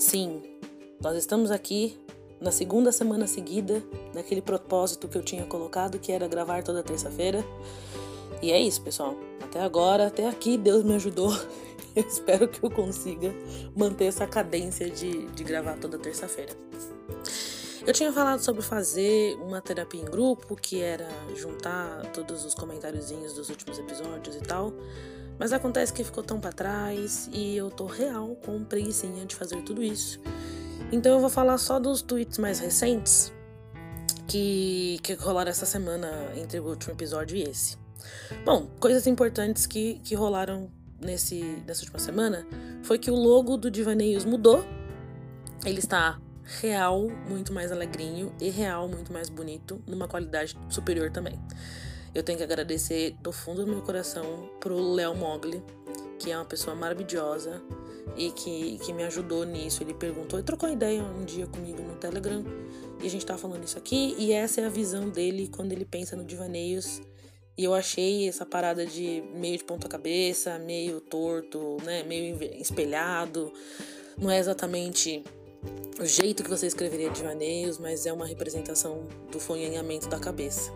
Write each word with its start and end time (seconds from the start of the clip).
Sim, 0.00 0.42
nós 0.98 1.14
estamos 1.14 1.50
aqui 1.50 1.94
na 2.40 2.50
segunda 2.50 2.90
semana 2.90 3.26
seguida 3.26 3.82
daquele 4.14 4.40
propósito 4.40 5.06
que 5.06 5.18
eu 5.18 5.22
tinha 5.22 5.44
colocado, 5.44 5.98
que 5.98 6.10
era 6.10 6.26
gravar 6.26 6.62
toda 6.62 6.82
terça-feira. 6.82 7.44
E 8.40 8.50
é 8.50 8.58
isso, 8.58 8.80
pessoal. 8.80 9.14
Até 9.44 9.60
agora, 9.60 10.06
até 10.06 10.26
aqui, 10.26 10.56
Deus 10.56 10.82
me 10.84 10.94
ajudou. 10.94 11.30
Eu 11.94 12.02
espero 12.06 12.48
que 12.48 12.62
eu 12.62 12.70
consiga 12.70 13.34
manter 13.76 14.04
essa 14.04 14.24
cadência 14.24 14.88
de, 14.88 15.26
de 15.26 15.42
gravar 15.42 15.76
toda 15.76 15.98
terça-feira. 15.98 16.52
Eu 17.84 17.92
tinha 17.92 18.12
falado 18.12 18.38
sobre 18.38 18.62
fazer 18.62 19.36
uma 19.40 19.60
terapia 19.60 20.00
em 20.00 20.04
grupo, 20.04 20.54
que 20.54 20.80
era 20.80 21.08
juntar 21.34 22.06
todos 22.12 22.44
os 22.44 22.54
comentáriozinhos 22.54 23.32
dos 23.32 23.50
últimos 23.50 23.76
episódios 23.76 24.36
e 24.36 24.40
tal. 24.40 24.72
Mas 25.40 25.54
acontece 25.54 25.90
que 25.90 26.04
ficou 26.04 26.22
tão 26.22 26.38
para 26.38 26.52
trás 26.52 27.30
e 27.32 27.56
eu 27.56 27.70
tô 27.70 27.86
real 27.86 28.36
com 28.44 28.62
preguiçinha 28.62 29.24
de 29.24 29.34
fazer 29.34 29.62
tudo 29.62 29.82
isso. 29.82 30.20
Então 30.92 31.12
eu 31.12 31.18
vou 31.18 31.30
falar 31.30 31.56
só 31.56 31.80
dos 31.80 32.02
tweets 32.02 32.36
mais 32.36 32.58
recentes 32.60 33.32
que, 34.28 35.00
que 35.02 35.14
rolaram 35.14 35.50
essa 35.50 35.64
semana 35.64 36.10
entre 36.36 36.60
o 36.60 36.68
último 36.68 36.92
episódio 36.92 37.38
e 37.38 37.42
esse. 37.42 37.78
Bom, 38.44 38.68
coisas 38.78 39.06
importantes 39.06 39.66
que, 39.66 39.94
que 40.04 40.14
rolaram 40.14 40.70
nesse, 41.00 41.40
nessa 41.66 41.80
última 41.80 41.98
semana 41.98 42.46
foi 42.82 42.98
que 42.98 43.10
o 43.10 43.14
logo 43.14 43.56
do 43.56 43.70
Divaneios 43.70 44.26
mudou. 44.26 44.62
Ele 45.64 45.78
está 45.78 46.20
real, 46.60 47.08
muito 47.26 47.50
mais 47.50 47.72
alegrinho 47.72 48.30
e 48.38 48.50
real, 48.50 48.86
muito 48.88 49.10
mais 49.10 49.30
bonito, 49.30 49.82
numa 49.86 50.06
qualidade 50.06 50.54
superior 50.68 51.10
também. 51.10 51.40
Eu 52.14 52.22
tenho 52.22 52.38
que 52.38 52.44
agradecer 52.44 53.16
do 53.20 53.32
fundo 53.32 53.64
do 53.64 53.70
meu 53.70 53.82
coração 53.82 54.50
pro 54.58 54.78
Léo 54.94 55.14
Mogli, 55.14 55.62
que 56.18 56.30
é 56.30 56.36
uma 56.36 56.44
pessoa 56.44 56.74
maravilhosa 56.74 57.62
e 58.16 58.32
que, 58.32 58.78
que 58.78 58.92
me 58.92 59.04
ajudou 59.04 59.44
nisso. 59.44 59.82
Ele 59.82 59.94
perguntou 59.94 60.38
e 60.38 60.42
trocou 60.42 60.68
ideia 60.68 61.02
um 61.02 61.24
dia 61.24 61.46
comigo 61.46 61.80
no 61.82 61.94
Telegram 61.96 62.44
e 63.00 63.06
a 63.06 63.10
gente 63.10 63.24
tava 63.24 63.38
falando 63.38 63.64
isso 63.64 63.78
aqui. 63.78 64.16
E 64.18 64.32
essa 64.32 64.60
é 64.60 64.66
a 64.66 64.68
visão 64.68 65.08
dele 65.08 65.48
quando 65.48 65.72
ele 65.72 65.84
pensa 65.84 66.16
no 66.16 66.24
Divaneios. 66.24 67.00
E 67.56 67.64
eu 67.64 67.74
achei 67.74 68.28
essa 68.28 68.44
parada 68.44 68.84
de 68.84 69.22
meio 69.34 69.58
de 69.58 69.64
ponta-cabeça, 69.64 70.58
meio 70.58 71.00
torto, 71.00 71.76
né, 71.84 72.02
meio 72.02 72.42
espelhado. 72.60 73.52
Não 74.18 74.30
é 74.30 74.38
exatamente 74.38 75.22
o 76.00 76.06
jeito 76.06 76.42
que 76.42 76.48
você 76.48 76.66
escreveria 76.66 77.10
Divaneios, 77.10 77.78
mas 77.78 78.06
é 78.06 78.12
uma 78.12 78.26
representação 78.26 79.02
do 79.30 79.38
fonhanhamento 79.38 80.08
da 80.08 80.18
cabeça. 80.18 80.72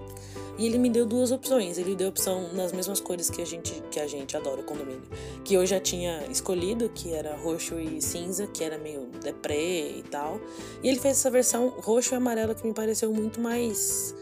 E 0.56 0.66
ele 0.66 0.78
me 0.78 0.88
deu 0.88 1.04
duas 1.04 1.32
opções. 1.32 1.78
Ele 1.78 1.96
deu 1.96 2.08
opção 2.08 2.52
nas 2.52 2.72
mesmas 2.72 3.00
cores 3.00 3.28
que 3.28 3.42
a 3.42 3.44
gente 3.44 3.82
que 3.90 3.98
a 3.98 4.06
gente 4.06 4.36
adora 4.36 4.60
o 4.60 4.64
condomínio, 4.64 5.02
que 5.44 5.54
eu 5.54 5.66
já 5.66 5.80
tinha 5.80 6.24
escolhido, 6.30 6.88
que 6.90 7.12
era 7.12 7.34
roxo 7.36 7.78
e 7.78 8.00
cinza, 8.00 8.46
que 8.46 8.62
era 8.62 8.78
meio 8.78 9.08
deprê 9.22 9.98
e 9.98 10.02
tal. 10.02 10.40
E 10.82 10.88
ele 10.88 11.00
fez 11.00 11.18
essa 11.18 11.30
versão 11.30 11.68
roxo 11.80 12.14
e 12.14 12.16
amarelo 12.16 12.54
que 12.54 12.66
me 12.66 12.74
pareceu 12.74 13.12
muito 13.12 13.40
mais 13.40 14.14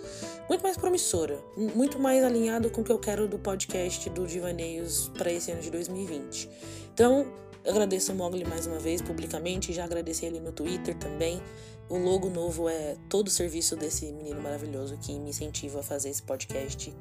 muito 0.49 0.63
mais 0.63 0.77
promissora, 0.77 1.39
muito 1.57 1.99
mais 1.99 2.23
alinhado 2.23 2.69
com 2.69 2.83
o 2.83 2.85
que 2.85 2.93
eu 2.93 2.99
quero 2.99 3.27
do 3.27 3.39
podcast 3.39 4.11
do 4.11 4.27
Divaneios 4.27 5.11
para 5.17 5.33
esse 5.33 5.51
ano 5.51 5.63
de 5.63 5.71
2020. 5.71 6.49
Então, 6.93 7.27
agradeço 7.67 8.13
o 8.13 8.15
Mogli 8.15 8.45
mais 8.45 8.67
uma 8.67 8.79
vez 8.79 9.01
publicamente, 9.01 9.73
já 9.73 9.85
agradeci 9.85 10.27
ele 10.27 10.41
no 10.41 10.53
Twitter 10.53 10.97
também. 10.97 11.43
O 11.89 11.99
logo 11.99 12.31
novo 12.31 12.69
é 12.69 12.97
todo 13.09 13.27
o 13.27 13.31
serviço 13.31 13.77
desse 13.77 14.11
menino 14.13 14.41
maravilhoso 14.41 14.97
que 14.99 15.19
me 15.19 15.31
incentiva 15.31 15.81
a 15.81 15.83
fazer 15.83 16.09
esse 16.09 16.23
podcast. 16.23 16.95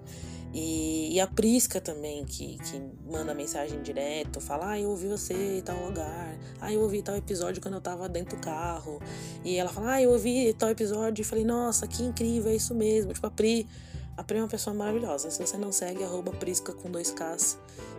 E, 0.53 1.13
e 1.13 1.19
a 1.19 1.27
Prisca 1.27 1.79
também, 1.79 2.25
que, 2.25 2.57
que 2.57 2.81
manda 3.09 3.33
mensagem 3.33 3.81
direto, 3.81 4.41
fala, 4.41 4.71
ah, 4.71 4.79
eu 4.79 4.89
ouvi 4.89 5.07
você 5.07 5.59
em 5.59 5.61
tal 5.61 5.81
lugar, 5.85 6.37
ah, 6.59 6.73
eu 6.73 6.81
ouvi 6.81 7.01
tal 7.01 7.15
episódio 7.15 7.61
quando 7.61 7.75
eu 7.75 7.81
tava 7.81 8.09
dentro 8.09 8.35
do 8.35 8.41
carro. 8.41 9.01
E 9.45 9.55
ela 9.55 9.69
fala, 9.69 9.93
ah, 9.93 10.01
eu 10.01 10.11
ouvi 10.11 10.53
tal 10.53 10.69
episódio 10.69 11.21
e 11.21 11.25
falei, 11.25 11.45
nossa, 11.45 11.87
que 11.87 12.03
incrível, 12.03 12.51
é 12.51 12.55
isso 12.55 12.75
mesmo. 12.75 13.13
Tipo, 13.13 13.27
a 13.27 13.31
Pri, 13.31 13.65
a 14.17 14.23
Pri 14.23 14.39
é 14.39 14.41
uma 14.41 14.49
pessoa 14.49 14.73
maravilhosa. 14.73 15.31
Se 15.31 15.39
você 15.45 15.57
não 15.57 15.71
segue, 15.71 16.03
arroba 16.03 16.31
Prisca 16.31 16.73
com 16.73 16.91
dois 16.91 17.11
Ks. 17.11 17.57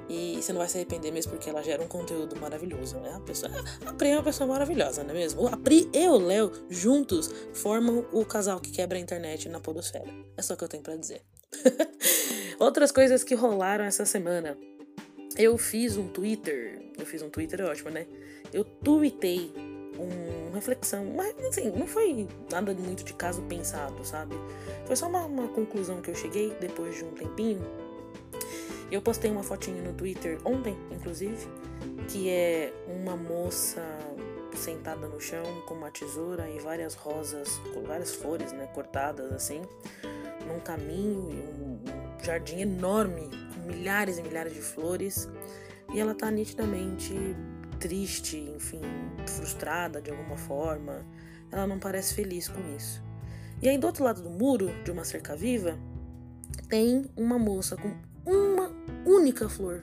E 0.09 0.41
você 0.41 0.53
não 0.53 0.59
vai 0.59 0.69
se 0.69 0.77
arrepender 0.77 1.11
mesmo 1.11 1.33
porque 1.33 1.49
ela 1.49 1.63
gera 1.63 1.83
um 1.83 1.89
conteúdo 1.89 2.37
maravilhoso, 2.37 2.97
né? 2.99 3.13
A, 3.15 3.21
pessoa, 3.21 3.53
a 3.87 3.93
Pri 3.93 4.11
é 4.11 4.17
uma 4.17 4.23
pessoa 4.23 4.47
maravilhosa, 4.47 5.03
não 5.03 5.11
é 5.11 5.15
mesmo? 5.15 5.47
A 5.49 5.57
Pri 5.57 5.89
e 5.93 6.09
o 6.09 6.19
Léo, 6.19 6.53
juntos, 6.69 7.31
formam 7.53 8.05
o 8.13 8.25
casal 8.25 8.61
que 8.61 8.71
quebra 8.71 8.99
a 8.99 9.01
internet 9.01 9.49
na 9.49 9.61
podosfera. 9.61 10.13
É 10.37 10.43
só 10.43 10.55
o 10.55 10.57
que 10.57 10.65
eu 10.65 10.69
tenho 10.69 10.83
para 10.83 10.97
dizer. 10.97 11.23
Outras 12.59 12.93
coisas 12.93 13.25
que 13.25 13.35
rolaram 13.35 13.85
essa 13.85 14.05
semana. 14.05 14.57
Eu 15.37 15.57
fiz 15.57 15.97
um 15.97 16.09
Twitter. 16.09 16.83
Eu 16.99 17.07
fiz 17.07 17.23
um 17.23 17.31
Twitter, 17.31 17.61
é 17.61 17.65
ótimo, 17.65 17.91
né? 17.91 18.07
Eu 18.53 18.65
tuitei 18.65 19.53
uma 19.99 20.55
reflexão, 20.55 21.05
mas 21.07 21.35
assim, 21.47 21.71
não 21.71 21.87
foi 21.87 22.27
nada 22.51 22.75
muito 22.75 23.05
de 23.05 23.15
caso 23.15 23.43
pensado, 23.43 24.05
sabe? 24.05 24.35
Foi 24.87 24.97
só 24.97 25.09
uma, 25.09 25.25
uma 25.25 25.49
conclusão 25.49 26.01
que 26.01 26.11
eu 26.11 26.15
cheguei 26.15 26.55
depois 26.61 26.97
de 26.97 27.05
um 27.05 27.13
tempinho 27.13 27.65
eu 28.95 29.01
postei 29.01 29.31
uma 29.31 29.43
fotinho 29.43 29.83
no 29.83 29.95
Twitter 29.95 30.39
ontem, 30.45 30.77
inclusive, 30.91 31.49
que 32.09 32.29
é 32.29 32.73
uma 32.87 33.17
moça 33.17 33.83
sentada 34.55 35.09
no 35.09 35.19
chão 35.19 35.45
com 35.67 35.75
uma 35.75 35.91
tesoura 35.91 36.49
e 36.51 36.59
várias 36.59 36.95
rosas, 36.95 37.59
com 37.73 37.83
várias 37.83 38.15
flores, 38.15 38.53
né, 38.53 38.67
cortadas 38.75 39.33
assim, 39.33 39.63
num 40.47 40.61
caminho 40.61 41.31
e 41.33 41.37
um, 41.37 41.81
um 42.21 42.25
jardim 42.25 42.61
enorme 42.61 43.31
com 43.55 43.67
milhares 43.67 44.19
e 44.19 44.23
milhares 44.23 44.53
de 44.53 44.61
flores. 44.61 45.29
E 45.93 45.99
ela 45.99 46.15
tá 46.15 46.31
nitidamente 46.31 47.15
triste, 47.81 48.39
enfim, 48.55 48.83
frustrada 49.27 50.03
de 50.03 50.11
alguma 50.11 50.37
forma. 50.37 51.05
Ela 51.51 51.67
não 51.67 51.79
parece 51.79 52.15
feliz 52.15 52.47
com 52.47 52.61
isso. 52.77 53.03
E 53.63 53.69
aí 53.69 53.79
do 53.79 53.87
outro 53.87 54.05
lado 54.05 54.21
do 54.21 54.29
muro, 54.29 54.71
de 54.85 54.91
uma 54.91 55.05
cerca 55.05 55.35
viva, 55.35 55.79
tem 56.69 57.07
uma 57.17 57.39
moça 57.39 57.77
com 57.77 57.91
uma 58.25 58.52
única 59.05 59.49
flor 59.49 59.83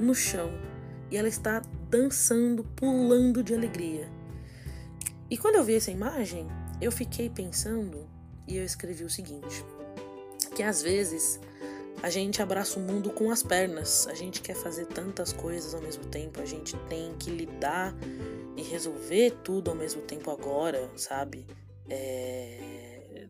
no 0.00 0.14
chão 0.14 0.50
e 1.10 1.16
ela 1.16 1.28
está 1.28 1.62
dançando, 1.88 2.64
pulando 2.76 3.42
de 3.42 3.54
alegria. 3.54 4.08
E 5.28 5.36
quando 5.36 5.56
eu 5.56 5.64
vi 5.64 5.74
essa 5.74 5.90
imagem, 5.90 6.46
eu 6.80 6.90
fiquei 6.90 7.28
pensando 7.28 8.08
e 8.46 8.56
eu 8.56 8.64
escrevi 8.64 9.04
o 9.04 9.10
seguinte: 9.10 9.64
que 10.54 10.62
às 10.62 10.82
vezes 10.82 11.40
a 12.02 12.08
gente 12.08 12.40
abraça 12.40 12.78
o 12.78 12.82
mundo 12.82 13.10
com 13.10 13.30
as 13.30 13.42
pernas, 13.42 14.06
a 14.08 14.14
gente 14.14 14.40
quer 14.40 14.54
fazer 14.54 14.86
tantas 14.86 15.32
coisas 15.32 15.74
ao 15.74 15.82
mesmo 15.82 16.04
tempo, 16.06 16.40
a 16.40 16.46
gente 16.46 16.76
tem 16.88 17.14
que 17.18 17.30
lidar 17.30 17.94
e 18.56 18.62
resolver 18.62 19.32
tudo 19.44 19.70
ao 19.70 19.76
mesmo 19.76 20.02
tempo 20.02 20.30
agora, 20.30 20.90
sabe? 20.96 21.46
É... 21.88 23.28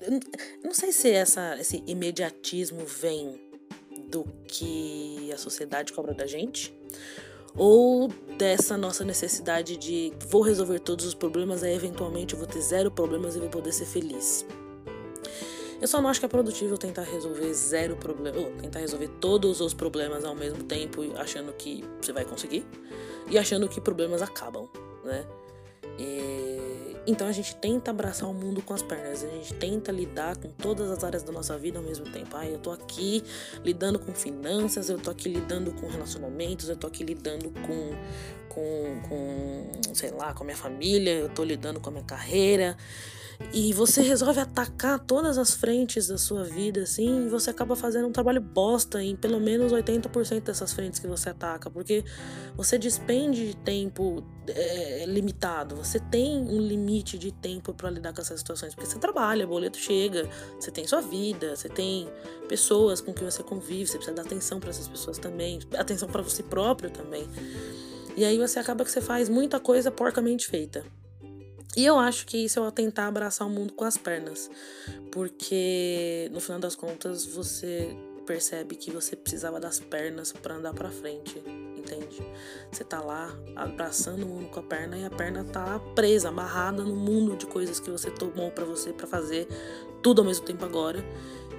Eu 0.00 0.20
não 0.62 0.74
sei 0.74 0.92
se 0.92 1.10
essa, 1.10 1.58
esse 1.58 1.82
imediatismo 1.86 2.84
vem 2.84 3.47
do 4.10 4.24
que 4.46 5.30
a 5.32 5.38
sociedade 5.38 5.92
cobra 5.92 6.14
da 6.14 6.26
gente, 6.26 6.72
ou 7.56 8.08
dessa 8.36 8.76
nossa 8.76 9.04
necessidade 9.04 9.76
de 9.76 10.12
vou 10.28 10.42
resolver 10.42 10.78
todos 10.78 11.04
os 11.04 11.14
problemas, 11.14 11.62
aí 11.62 11.74
eventualmente 11.74 12.34
eu 12.34 12.38
vou 12.38 12.48
ter 12.48 12.60
zero 12.60 12.90
problemas 12.90 13.36
e 13.36 13.40
vou 13.40 13.48
poder 13.48 13.72
ser 13.72 13.86
feliz. 13.86 14.46
Eu 15.80 15.86
só 15.86 16.02
não 16.02 16.08
acho 16.08 16.18
que 16.18 16.26
é 16.26 16.28
produtivo 16.28 16.76
tentar 16.76 17.02
resolver 17.02 17.52
zero 17.54 17.96
problema, 17.96 18.36
tentar 18.60 18.80
resolver 18.80 19.08
todos 19.20 19.60
os 19.60 19.72
problemas 19.72 20.24
ao 20.24 20.34
mesmo 20.34 20.64
tempo, 20.64 21.02
achando 21.16 21.52
que 21.52 21.84
você 22.00 22.12
vai 22.12 22.24
conseguir 22.24 22.66
e 23.30 23.38
achando 23.38 23.68
que 23.68 23.80
problemas 23.80 24.20
acabam, 24.20 24.68
né? 25.04 25.24
E 25.98 26.37
então 27.08 27.26
a 27.26 27.32
gente 27.32 27.56
tenta 27.56 27.90
abraçar 27.90 28.28
o 28.28 28.34
mundo 28.34 28.60
com 28.60 28.74
as 28.74 28.82
pernas, 28.82 29.24
a 29.24 29.28
gente 29.28 29.54
tenta 29.54 29.90
lidar 29.90 30.36
com 30.36 30.50
todas 30.50 30.90
as 30.90 31.02
áreas 31.02 31.22
da 31.22 31.32
nossa 31.32 31.56
vida 31.56 31.78
ao 31.78 31.84
mesmo 31.84 32.04
tempo. 32.12 32.36
Ah, 32.36 32.46
eu 32.46 32.58
tô 32.58 32.70
aqui 32.70 33.24
lidando 33.64 33.98
com 33.98 34.12
finanças, 34.12 34.90
eu 34.90 34.98
tô 34.98 35.10
aqui 35.10 35.30
lidando 35.30 35.72
com 35.72 35.88
relacionamentos, 35.88 36.68
eu 36.68 36.76
tô 36.76 36.86
aqui 36.86 37.02
lidando 37.02 37.50
com, 37.50 37.90
com, 38.50 39.08
com 39.08 39.94
sei 39.94 40.10
lá, 40.10 40.34
com 40.34 40.42
a 40.42 40.44
minha 40.44 40.56
família, 40.56 41.12
eu 41.12 41.30
tô 41.30 41.42
lidando 41.42 41.80
com 41.80 41.88
a 41.88 41.92
minha 41.92 42.04
carreira 42.04 42.76
e 43.52 43.72
você 43.72 44.02
resolve 44.02 44.40
atacar 44.40 44.98
todas 44.98 45.38
as 45.38 45.54
frentes 45.54 46.08
da 46.08 46.18
sua 46.18 46.44
vida, 46.44 46.82
assim, 46.82 47.26
e 47.26 47.28
você 47.28 47.50
acaba 47.50 47.74
fazendo 47.76 48.06
um 48.06 48.12
trabalho 48.12 48.40
bosta 48.40 49.02
em 49.02 49.16
pelo 49.16 49.40
menos 49.40 49.72
80% 49.72 50.42
dessas 50.42 50.72
frentes 50.72 50.98
que 50.98 51.06
você 51.06 51.30
ataca, 51.30 51.70
porque 51.70 52.04
você 52.56 52.76
despende 52.76 53.48
de 53.48 53.56
tempo 53.56 54.24
é, 54.48 55.04
limitado, 55.06 55.76
você 55.76 55.98
tem 55.98 56.36
um 56.36 56.60
limite 56.60 57.16
de 57.16 57.32
tempo 57.32 57.72
para 57.72 57.90
lidar 57.90 58.12
com 58.12 58.20
essas 58.20 58.40
situações, 58.40 58.74
porque 58.74 58.90
você 58.90 58.98
trabalha, 58.98 59.46
boleto 59.46 59.78
chega, 59.78 60.28
você 60.58 60.70
tem 60.70 60.86
sua 60.86 61.00
vida, 61.00 61.56
você 61.56 61.68
tem 61.68 62.08
pessoas 62.48 63.00
com 63.00 63.14
quem 63.14 63.28
você 63.28 63.42
convive, 63.42 63.86
você 63.86 63.96
precisa 63.96 64.16
dar 64.16 64.22
atenção 64.22 64.58
para 64.60 64.70
essas 64.70 64.88
pessoas 64.88 65.16
também, 65.16 65.60
atenção 65.76 66.08
para 66.08 66.22
você 66.22 66.42
próprio 66.42 66.90
também. 66.90 67.26
E 68.16 68.24
aí 68.24 68.36
você 68.36 68.58
acaba 68.58 68.84
que 68.84 68.90
você 68.90 69.00
faz 69.00 69.28
muita 69.28 69.60
coisa 69.60 69.92
porcamente 69.92 70.48
feita. 70.48 70.84
E 71.76 71.84
eu 71.84 71.98
acho 71.98 72.26
que 72.26 72.38
isso 72.38 72.58
é 72.58 72.62
o 72.62 72.70
tentar 72.70 73.06
abraçar 73.06 73.46
o 73.46 73.50
mundo 73.50 73.72
com 73.72 73.84
as 73.84 73.96
pernas. 73.96 74.50
Porque, 75.12 76.28
no 76.32 76.40
final 76.40 76.58
das 76.58 76.74
contas, 76.74 77.24
você 77.24 77.96
percebe 78.26 78.76
que 78.76 78.90
você 78.90 79.16
precisava 79.16 79.58
das 79.58 79.80
pernas 79.80 80.32
para 80.32 80.56
andar 80.56 80.74
para 80.74 80.90
frente, 80.90 81.42
entende? 81.76 82.22
Você 82.70 82.84
tá 82.84 83.00
lá 83.00 83.34
abraçando 83.56 84.24
o 84.24 84.26
mundo 84.26 84.48
com 84.50 84.60
a 84.60 84.62
perna 84.62 84.98
e 84.98 85.04
a 85.06 85.10
perna 85.10 85.44
tá 85.44 85.78
presa, 85.94 86.28
amarrada 86.28 86.82
no 86.84 86.94
mundo 86.94 87.36
de 87.36 87.46
coisas 87.46 87.80
que 87.80 87.90
você 87.90 88.10
tomou 88.10 88.50
para 88.50 88.66
você 88.66 88.92
para 88.92 89.06
fazer 89.06 89.48
tudo 90.02 90.20
ao 90.20 90.26
mesmo 90.26 90.44
tempo 90.44 90.62
agora. 90.62 91.02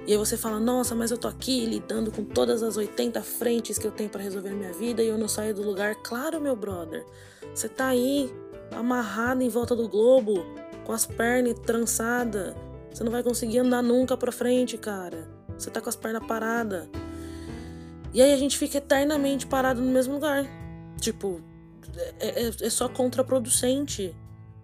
E 0.06 0.12
aí 0.12 0.18
você 0.18 0.36
fala: 0.36 0.60
"Nossa, 0.60 0.94
mas 0.94 1.10
eu 1.10 1.18
tô 1.18 1.26
aqui 1.26 1.66
lidando 1.66 2.12
com 2.12 2.24
todas 2.24 2.62
as 2.62 2.76
80 2.76 3.20
frentes 3.20 3.76
que 3.76 3.86
eu 3.86 3.90
tenho 3.90 4.08
para 4.08 4.22
resolver 4.22 4.50
na 4.50 4.56
minha 4.56 4.72
vida 4.72 5.02
e 5.02 5.08
eu 5.08 5.18
não 5.18 5.28
saio 5.28 5.52
do 5.52 5.62
lugar". 5.62 5.96
Claro, 5.96 6.40
meu 6.40 6.54
brother. 6.54 7.04
Você 7.52 7.68
tá 7.68 7.88
aí 7.88 8.32
amarrado 8.74 9.42
em 9.42 9.48
volta 9.48 9.74
do 9.74 9.88
globo, 9.88 10.44
com 10.84 10.92
as 10.92 11.06
pernas 11.06 11.58
trançadas. 11.60 12.54
Você 12.92 13.04
não 13.04 13.12
vai 13.12 13.22
conseguir 13.22 13.58
andar 13.58 13.82
nunca 13.82 14.16
para 14.16 14.32
frente, 14.32 14.76
cara. 14.76 15.28
Você 15.56 15.70
tá 15.70 15.80
com 15.80 15.88
as 15.88 15.96
pernas 15.96 16.26
paradas. 16.26 16.88
E 18.12 18.20
aí 18.20 18.32
a 18.32 18.36
gente 18.36 18.58
fica 18.58 18.78
eternamente 18.78 19.46
parado 19.46 19.80
no 19.80 19.90
mesmo 19.90 20.14
lugar. 20.14 20.44
Tipo, 21.00 21.40
é, 22.18 22.46
é, 22.46 22.48
é 22.48 22.70
só 22.70 22.88
contraproducente 22.88 24.14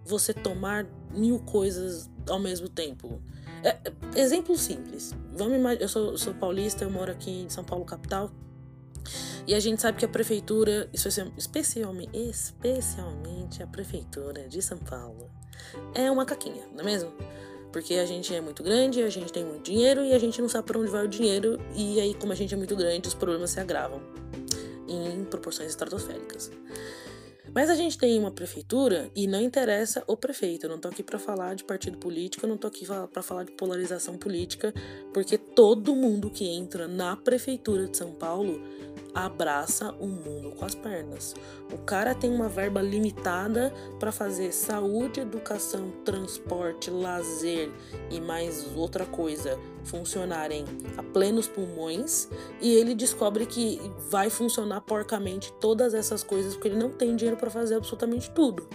você 0.05 0.33
tomar 0.33 0.85
mil 1.11 1.39
coisas 1.39 2.09
ao 2.29 2.39
mesmo 2.39 2.67
tempo. 2.67 3.21
É, 3.63 3.77
é 4.15 4.19
exemplo 4.19 4.57
simples. 4.57 5.15
Vamos 5.33 5.79
eu 5.79 5.87
sou, 5.87 6.17
sou 6.17 6.33
paulista, 6.33 6.83
eu 6.83 6.91
moro 6.91 7.11
aqui 7.11 7.31
em 7.31 7.49
São 7.49 7.63
Paulo 7.63 7.85
capital. 7.85 8.31
E 9.45 9.53
a 9.55 9.59
gente 9.59 9.81
sabe 9.81 9.97
que 9.97 10.05
a 10.05 10.07
prefeitura, 10.07 10.89
especialmente, 10.93 12.09
especialmente 12.13 13.63
a 13.63 13.67
prefeitura 13.67 14.47
de 14.47 14.61
São 14.61 14.77
Paulo, 14.77 15.29
é 15.93 16.09
uma 16.11 16.25
caquinha, 16.25 16.67
não 16.73 16.81
é 16.81 16.83
mesmo? 16.83 17.11
Porque 17.71 17.95
a 17.95 18.05
gente 18.05 18.33
é 18.33 18.41
muito 18.41 18.63
grande, 18.63 19.03
a 19.03 19.09
gente 19.09 19.31
tem 19.31 19.45
muito 19.45 19.63
dinheiro 19.63 20.03
e 20.03 20.13
a 20.13 20.19
gente 20.19 20.41
não 20.41 20.49
sabe 20.49 20.67
para 20.67 20.79
onde 20.79 20.89
vai 20.89 21.05
o 21.05 21.07
dinheiro. 21.07 21.59
E 21.75 21.99
aí, 21.99 22.13
como 22.13 22.31
a 22.31 22.35
gente 22.35 22.53
é 22.53 22.57
muito 22.57 22.75
grande, 22.75 23.07
os 23.07 23.13
problemas 23.13 23.51
se 23.51 23.59
agravam 23.59 24.01
em 24.87 25.23
proporções 25.25 25.69
estratosféricas. 25.69 26.49
Mas 27.53 27.69
a 27.69 27.75
gente 27.75 27.97
tem 27.97 28.17
uma 28.19 28.31
prefeitura 28.31 29.09
e 29.15 29.27
não 29.27 29.41
interessa 29.41 30.03
o 30.07 30.15
prefeito. 30.15 30.65
Eu 30.65 30.69
não 30.69 30.79
tô 30.79 30.87
aqui 30.87 31.03
para 31.03 31.19
falar 31.19 31.55
de 31.55 31.63
partido 31.63 31.97
político, 31.97 32.45
eu 32.45 32.49
não 32.49 32.57
tô 32.57 32.67
aqui 32.67 32.85
para 33.11 33.21
falar 33.21 33.43
de 33.43 33.51
polarização 33.51 34.17
política, 34.17 34.73
porque 35.13 35.37
todo 35.37 35.95
mundo 35.95 36.29
que 36.29 36.47
entra 36.47 36.87
na 36.87 37.15
prefeitura 37.15 37.87
de 37.87 37.97
São 37.97 38.11
Paulo 38.11 38.61
abraça 39.13 39.91
o 39.99 40.05
mundo 40.05 40.51
com 40.51 40.63
as 40.63 40.75
pernas. 40.75 41.33
O 41.73 41.77
cara 41.79 42.13
tem 42.13 42.29
uma 42.29 42.47
verba 42.47 42.81
limitada 42.81 43.73
para 43.99 44.11
fazer 44.11 44.51
saúde, 44.51 45.21
educação, 45.21 45.89
transporte, 46.05 46.91
lazer 46.91 47.71
e 48.11 48.21
mais 48.21 48.75
outra 48.75 49.05
coisa 49.05 49.57
funcionarem 49.87 50.65
a 50.97 51.03
plenos 51.03 51.47
pulmões 51.47 52.27
e 52.61 52.73
ele 52.73 52.93
descobre 52.93 53.45
que 53.45 53.79
vai 54.09 54.29
funcionar 54.29 54.81
porcamente 54.81 55.51
todas 55.59 55.93
essas 55.93 56.23
coisas 56.23 56.53
porque 56.53 56.67
ele 56.67 56.77
não 56.77 56.89
tem 56.89 57.15
dinheiro 57.15 57.37
para 57.37 57.49
fazer 57.49 57.75
absolutamente 57.75 58.29
tudo. 58.31 58.67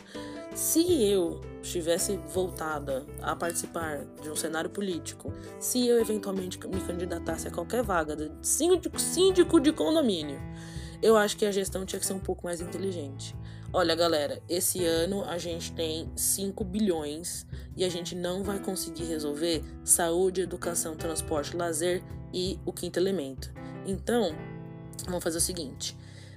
Se 0.55 1.03
eu 1.11 1.41
estivesse 1.63 2.19
voltada 2.35 3.07
a 3.23 3.35
participar 3.35 4.05
de 4.21 4.29
um 4.29 4.37
cenário 4.37 4.69
político, 4.69 5.33
se 5.59 5.87
eu 5.87 5.99
eventualmente 5.99 6.59
me 6.67 6.81
candidatasse 6.81 7.49
a 7.49 7.51
qualquer 7.51 7.83
vaga 7.83 8.15
de 8.15 8.31
síndico, 8.43 8.99
síndico 8.99 9.59
de 9.59 9.73
condomínio, 9.73 10.39
eu 11.03 11.17
acho 11.17 11.37
que 11.37 11.47
a 11.47 11.51
gestão 11.51 11.87
tinha 11.87 11.99
que 11.99 12.07
ser 12.07 12.13
um 12.13 12.19
pouco 12.19 12.45
mais 12.45 12.61
inteligente. 12.61 13.35
Olha, 13.75 13.95
galera, 13.95 14.43
esse 14.49 14.85
ano 14.85 15.25
a 15.25 15.39
gente 15.39 15.73
tem 15.73 16.11
5 16.15 16.63
bilhões 16.63 17.47
e 17.75 17.85
a 17.85 17.89
gente 17.89 18.15
não 18.15 18.45
vai 18.45 18.59
conseguir 18.59 19.05
resolver 19.05 19.65
saúde, 19.83 20.43
educação, 20.43 20.95
transporte, 20.95 21.57
lazer 21.57 22.03
e 22.35 22.61
o 22.67 22.73
quinto 22.73 22.99
elemento. 22.99 23.51
Então, 23.87 24.35
vamos 25.07 25.25
fazer 25.25 25.39
o 25.39 25.41
seguinte: 25.41 25.97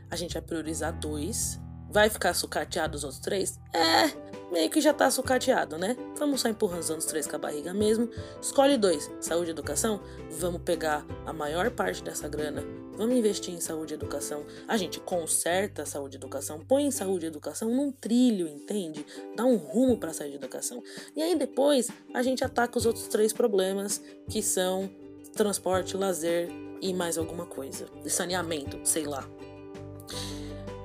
a 0.09 0.15
gente 0.15 0.33
vai 0.33 0.41
priorizar 0.41 0.97
dois 0.97 1.59
Vai 1.95 2.09
ficar 2.09 2.33
sucateado 2.33 2.97
os 2.97 3.05
outros 3.05 3.21
três? 3.21 3.57
É, 3.71 4.11
meio 4.51 4.69
que 4.69 4.81
já 4.81 4.93
tá 4.93 5.09
sucateado, 5.09 5.77
né? 5.77 5.95
Vamos 6.17 6.41
só 6.41 6.49
empurrando 6.49 6.81
os 6.81 6.89
outros 6.89 7.07
três 7.07 7.25
com 7.25 7.37
a 7.37 7.39
barriga 7.39 7.73
mesmo. 7.73 8.09
Escolhe 8.41 8.77
dois: 8.77 9.09
saúde 9.21 9.51
e 9.51 9.51
educação. 9.51 10.01
Vamos 10.31 10.61
pegar 10.63 11.05
a 11.25 11.31
maior 11.31 11.71
parte 11.71 12.03
dessa 12.03 12.27
grana. 12.27 12.84
Vamos 12.97 13.15
investir 13.15 13.53
em 13.53 13.59
saúde 13.59 13.93
e 13.93 13.95
educação. 13.95 14.45
A 14.67 14.77
gente 14.77 14.99
conserta 14.99 15.83
a 15.83 15.85
saúde 15.85 16.15
e 16.15 16.17
educação, 16.17 16.59
põe 16.59 16.89
saúde 16.91 17.25
e 17.25 17.27
educação 17.27 17.69
num 17.69 17.91
trilho, 17.91 18.47
entende? 18.47 19.05
Dá 19.35 19.45
um 19.45 19.57
rumo 19.57 19.97
para 19.97 20.11
a 20.11 20.13
saúde 20.13 20.33
e 20.33 20.37
educação. 20.37 20.81
E 21.15 21.21
aí 21.21 21.35
depois 21.35 21.89
a 22.13 22.23
gente 22.23 22.43
ataca 22.43 22.77
os 22.77 22.85
outros 22.85 23.07
três 23.07 23.33
problemas, 23.33 24.01
que 24.29 24.41
são 24.41 24.89
transporte, 25.33 25.97
lazer 25.97 26.49
e 26.81 26.93
mais 26.93 27.17
alguma 27.17 27.45
coisa. 27.45 27.85
Saneamento, 28.07 28.79
sei 28.83 29.05
lá. 29.05 29.27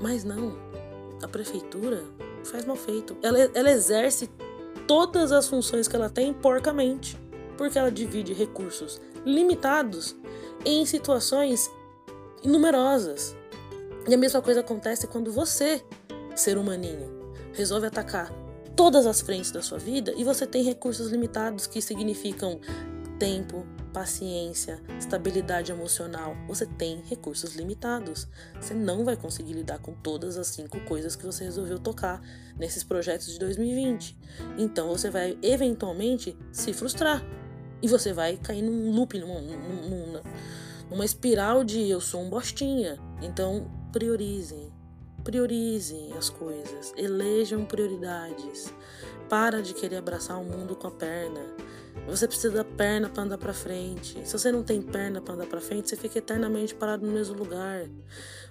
Mas 0.00 0.24
não, 0.24 0.56
a 1.22 1.28
prefeitura 1.28 2.04
faz 2.44 2.64
mal 2.64 2.76
feito. 2.76 3.16
Ela, 3.22 3.38
ela 3.54 3.70
exerce 3.70 4.28
todas 4.86 5.30
as 5.30 5.46
funções 5.46 5.86
que 5.86 5.94
ela 5.94 6.10
tem 6.10 6.32
porcamente, 6.32 7.16
porque 7.56 7.78
ela 7.78 7.90
divide 7.90 8.32
recursos 8.32 9.00
limitados 9.24 10.16
em 10.64 10.84
situações 10.84 11.70
numerosas. 12.48 13.36
E 14.08 14.14
a 14.14 14.18
mesma 14.18 14.40
coisa 14.40 14.60
acontece 14.60 15.06
quando 15.06 15.32
você, 15.32 15.84
ser 16.34 16.56
humaninho, 16.56 17.34
resolve 17.52 17.86
atacar 17.86 18.32
todas 18.74 19.06
as 19.06 19.20
frentes 19.20 19.50
da 19.50 19.60
sua 19.60 19.78
vida 19.78 20.14
e 20.16 20.24
você 20.24 20.46
tem 20.46 20.62
recursos 20.62 21.10
limitados 21.10 21.66
que 21.66 21.82
significam 21.82 22.60
tempo, 23.18 23.66
paciência, 23.92 24.80
estabilidade 24.98 25.70
emocional, 25.70 26.34
você 26.48 26.64
tem 26.64 27.02
recursos 27.06 27.54
limitados. 27.54 28.26
Você 28.58 28.72
não 28.72 29.04
vai 29.04 29.16
conseguir 29.16 29.52
lidar 29.52 29.78
com 29.78 29.92
todas 29.92 30.38
as 30.38 30.46
cinco 30.46 30.80
coisas 30.80 31.14
que 31.14 31.26
você 31.26 31.44
resolveu 31.44 31.78
tocar 31.78 32.22
nesses 32.58 32.82
projetos 32.82 33.26
de 33.26 33.38
2020. 33.38 34.16
Então 34.56 34.88
você 34.88 35.10
vai 35.10 35.38
eventualmente 35.42 36.34
se 36.50 36.72
frustrar 36.72 37.22
e 37.82 37.88
você 37.88 38.12
vai 38.12 38.38
cair 38.38 38.62
num 38.62 38.90
loop, 38.90 39.18
numa, 39.18 39.40
numa, 39.40 40.22
numa 40.90 41.04
espiral 41.04 41.62
de 41.62 41.88
eu 41.88 42.00
sou 42.00 42.20
um 42.20 42.28
bostinha. 42.28 42.98
Então 43.22 43.70
priorizem, 43.92 44.72
priorizem 45.22 46.12
as 46.18 46.28
coisas, 46.28 46.92
elejam 46.96 47.64
prioridades. 47.64 48.72
Para 49.28 49.62
de 49.62 49.72
querer 49.72 49.96
abraçar 49.98 50.40
o 50.40 50.44
mundo 50.44 50.74
com 50.74 50.88
a 50.88 50.90
perna. 50.90 51.40
Você 52.06 52.26
precisa 52.26 52.52
da 52.52 52.64
perna 52.64 53.08
para 53.08 53.22
andar 53.22 53.38
para 53.38 53.52
frente. 53.52 54.20
Se 54.24 54.32
você 54.32 54.50
não 54.50 54.64
tem 54.64 54.82
perna 54.82 55.20
para 55.20 55.34
andar 55.34 55.46
para 55.46 55.60
frente, 55.60 55.88
você 55.88 55.96
fica 55.96 56.18
eternamente 56.18 56.74
parado 56.74 57.06
no 57.06 57.12
mesmo 57.12 57.36
lugar. 57.36 57.88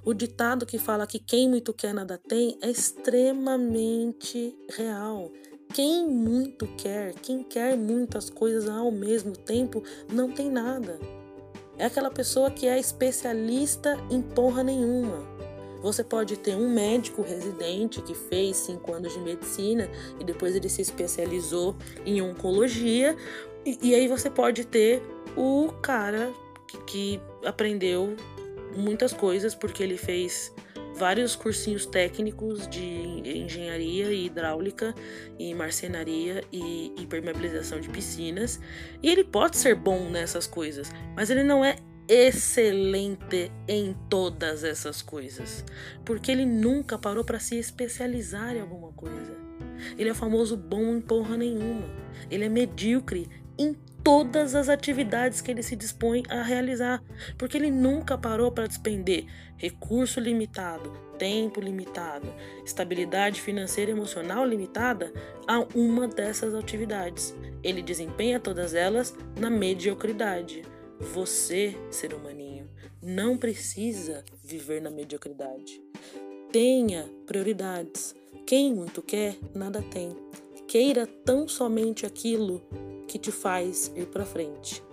O 0.05 0.13
ditado 0.13 0.65
que 0.65 0.77
fala 0.77 1.05
que 1.05 1.19
quem 1.19 1.49
muito 1.49 1.73
quer 1.73 1.93
nada 1.93 2.17
tem 2.17 2.57
é 2.61 2.69
extremamente 2.69 4.55
real. 4.69 5.29
Quem 5.73 6.07
muito 6.07 6.65
quer, 6.77 7.13
quem 7.15 7.43
quer 7.43 7.77
muitas 7.77 8.29
coisas 8.29 8.69
ao 8.69 8.89
mesmo 8.89 9.35
tempo, 9.35 9.83
não 10.11 10.31
tem 10.31 10.49
nada. 10.49 10.97
É 11.79 11.85
aquela 11.85 12.11
pessoa 12.11 12.51
que 12.51 12.67
é 12.67 12.77
especialista 12.77 13.97
em 14.11 14.21
porra 14.21 14.61
nenhuma. 14.61 15.25
Você 15.81 16.03
pode 16.03 16.35
ter 16.35 16.53
um 16.55 16.69
médico 16.69 17.21
residente 17.21 18.01
que 18.01 18.13
fez 18.13 18.57
cinco 18.57 18.93
anos 18.93 19.13
de 19.13 19.19
medicina 19.19 19.89
e 20.19 20.25
depois 20.25 20.53
ele 20.53 20.67
se 20.67 20.81
especializou 20.81 21.73
em 22.05 22.21
oncologia, 22.21 23.15
e, 23.65 23.79
e 23.81 23.95
aí 23.95 24.09
você 24.09 24.29
pode 24.29 24.65
ter 24.65 25.01
o 25.37 25.71
cara 25.81 26.33
que, 26.67 26.77
que 26.79 27.21
aprendeu 27.45 28.13
muitas 28.75 29.13
coisas 29.13 29.55
porque 29.55 29.81
ele 29.81 29.95
fez 29.95 30.53
vários 30.99 31.33
cursinhos 31.33 31.85
técnicos 31.85 32.67
de 32.67 32.81
engenharia 33.25 34.11
e 34.11 34.25
hidráulica 34.25 34.93
e 35.39 35.53
marcenaria 35.55 36.43
e 36.51 36.93
impermeabilização 36.97 37.79
de 37.79 37.89
piscinas. 37.89 38.59
E 39.01 39.09
ele 39.09 39.23
pode 39.23 39.55
ser 39.55 39.75
bom 39.75 40.09
nessas 40.09 40.45
coisas, 40.45 40.91
mas 41.15 41.29
ele 41.29 41.43
não 41.43 41.63
é 41.63 41.77
excelente 42.07 43.49
em 43.67 43.95
todas 44.09 44.63
essas 44.63 45.01
coisas, 45.01 45.63
porque 46.03 46.31
ele 46.31 46.45
nunca 46.45 46.97
parou 46.97 47.23
para 47.23 47.39
se 47.39 47.55
especializar 47.55 48.55
em 48.55 48.61
alguma 48.61 48.91
coisa. 48.91 49.37
Ele 49.97 50.09
é 50.09 50.13
famoso 50.13 50.57
bom 50.57 50.95
em 50.95 51.01
porra 51.01 51.37
nenhuma. 51.37 51.87
Ele 52.29 52.43
é 52.43 52.49
medíocre 52.49 53.29
em 53.57 53.73
todas 54.03 54.55
as 54.55 54.69
atividades 54.69 55.41
que 55.41 55.51
ele 55.51 55.63
se 55.63 55.75
dispõe 55.75 56.23
a 56.29 56.41
realizar, 56.41 57.03
porque 57.37 57.57
ele 57.57 57.71
nunca 57.71 58.17
parou 58.17 58.51
para 58.51 58.67
despender 58.67 59.25
recurso 59.57 60.19
limitado, 60.19 60.91
tempo 61.17 61.59
limitado, 61.59 62.33
estabilidade 62.65 63.41
financeira 63.41 63.91
e 63.91 63.93
emocional 63.93 64.45
limitada 64.45 65.11
a 65.47 65.59
uma 65.75 66.07
dessas 66.07 66.55
atividades. 66.55 67.35
Ele 67.61 67.81
desempenha 67.81 68.39
todas 68.39 68.73
elas 68.73 69.13
na 69.37 69.49
mediocridade. 69.49 70.63
Você, 71.13 71.77
ser 71.91 72.13
humaninho, 72.13 72.69
não 73.01 73.37
precisa 73.37 74.23
viver 74.43 74.81
na 74.81 74.89
mediocridade. 74.89 75.81
Tenha 76.51 77.05
prioridades. 77.25 78.15
Quem 78.45 78.73
muito 78.73 79.01
quer, 79.01 79.37
nada 79.53 79.81
tem. 79.81 80.09
Queira 80.67 81.05
tão 81.05 81.47
somente 81.47 82.05
aquilo 82.05 82.61
que 83.09 83.17
te 83.17 83.31
faz 83.31 83.91
ir 83.95 84.05
para 84.05 84.23
frente. 84.23 84.83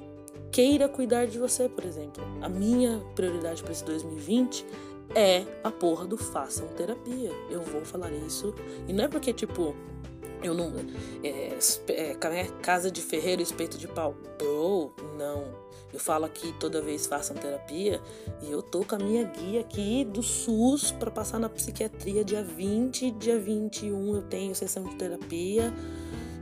queira 0.51 0.89
cuidar 0.89 1.27
de 1.27 1.39
você, 1.39 1.69
por 1.69 1.85
exemplo. 1.85 2.25
A 2.41 2.49
minha 2.49 2.99
prioridade 3.15 3.63
para 3.63 3.73
esse 3.73 3.85
2020 3.85 4.65
é 5.15 5.45
a 5.63 5.71
porra 5.71 6.07
do 6.07 6.17
façam 6.17 6.67
terapia. 6.69 7.31
Eu 7.51 7.61
vou 7.61 7.85
falar 7.85 8.11
isso. 8.11 8.55
E 8.89 8.93
não 8.93 9.05
é 9.05 9.09
porque, 9.09 9.35
tipo, 9.35 9.77
eu 10.43 10.55
não. 10.55 10.73
É, 11.23 11.59
é, 11.89 12.15
casa 12.63 12.91
de 12.91 13.03
ferreiro, 13.03 13.43
espeto 13.43 13.77
de 13.77 13.87
pau. 13.87 14.15
Bro, 14.39 14.95
não. 15.19 15.67
Eu 15.93 16.01
falo 16.01 16.25
aqui 16.25 16.55
toda 16.59 16.83
vez 16.83 17.07
façam 17.07 17.37
terapia 17.37 18.03
e 18.43 18.51
eu 18.51 18.61
tô 18.61 18.85
com 18.85 18.97
a 18.97 18.99
minha 18.99 19.25
guia 19.25 19.61
aqui 19.61 20.05
do 20.05 20.23
SUS 20.23 20.91
para 20.91 21.11
passar 21.11 21.39
na 21.39 21.49
psiquiatria 21.49 22.23
dia 22.25 22.43
20, 22.43 23.13
dia 23.13 23.39
21 23.39 24.17
eu 24.17 24.23
tenho 24.23 24.55
sessão 24.55 24.85
de 24.85 24.95
terapia. 24.97 25.73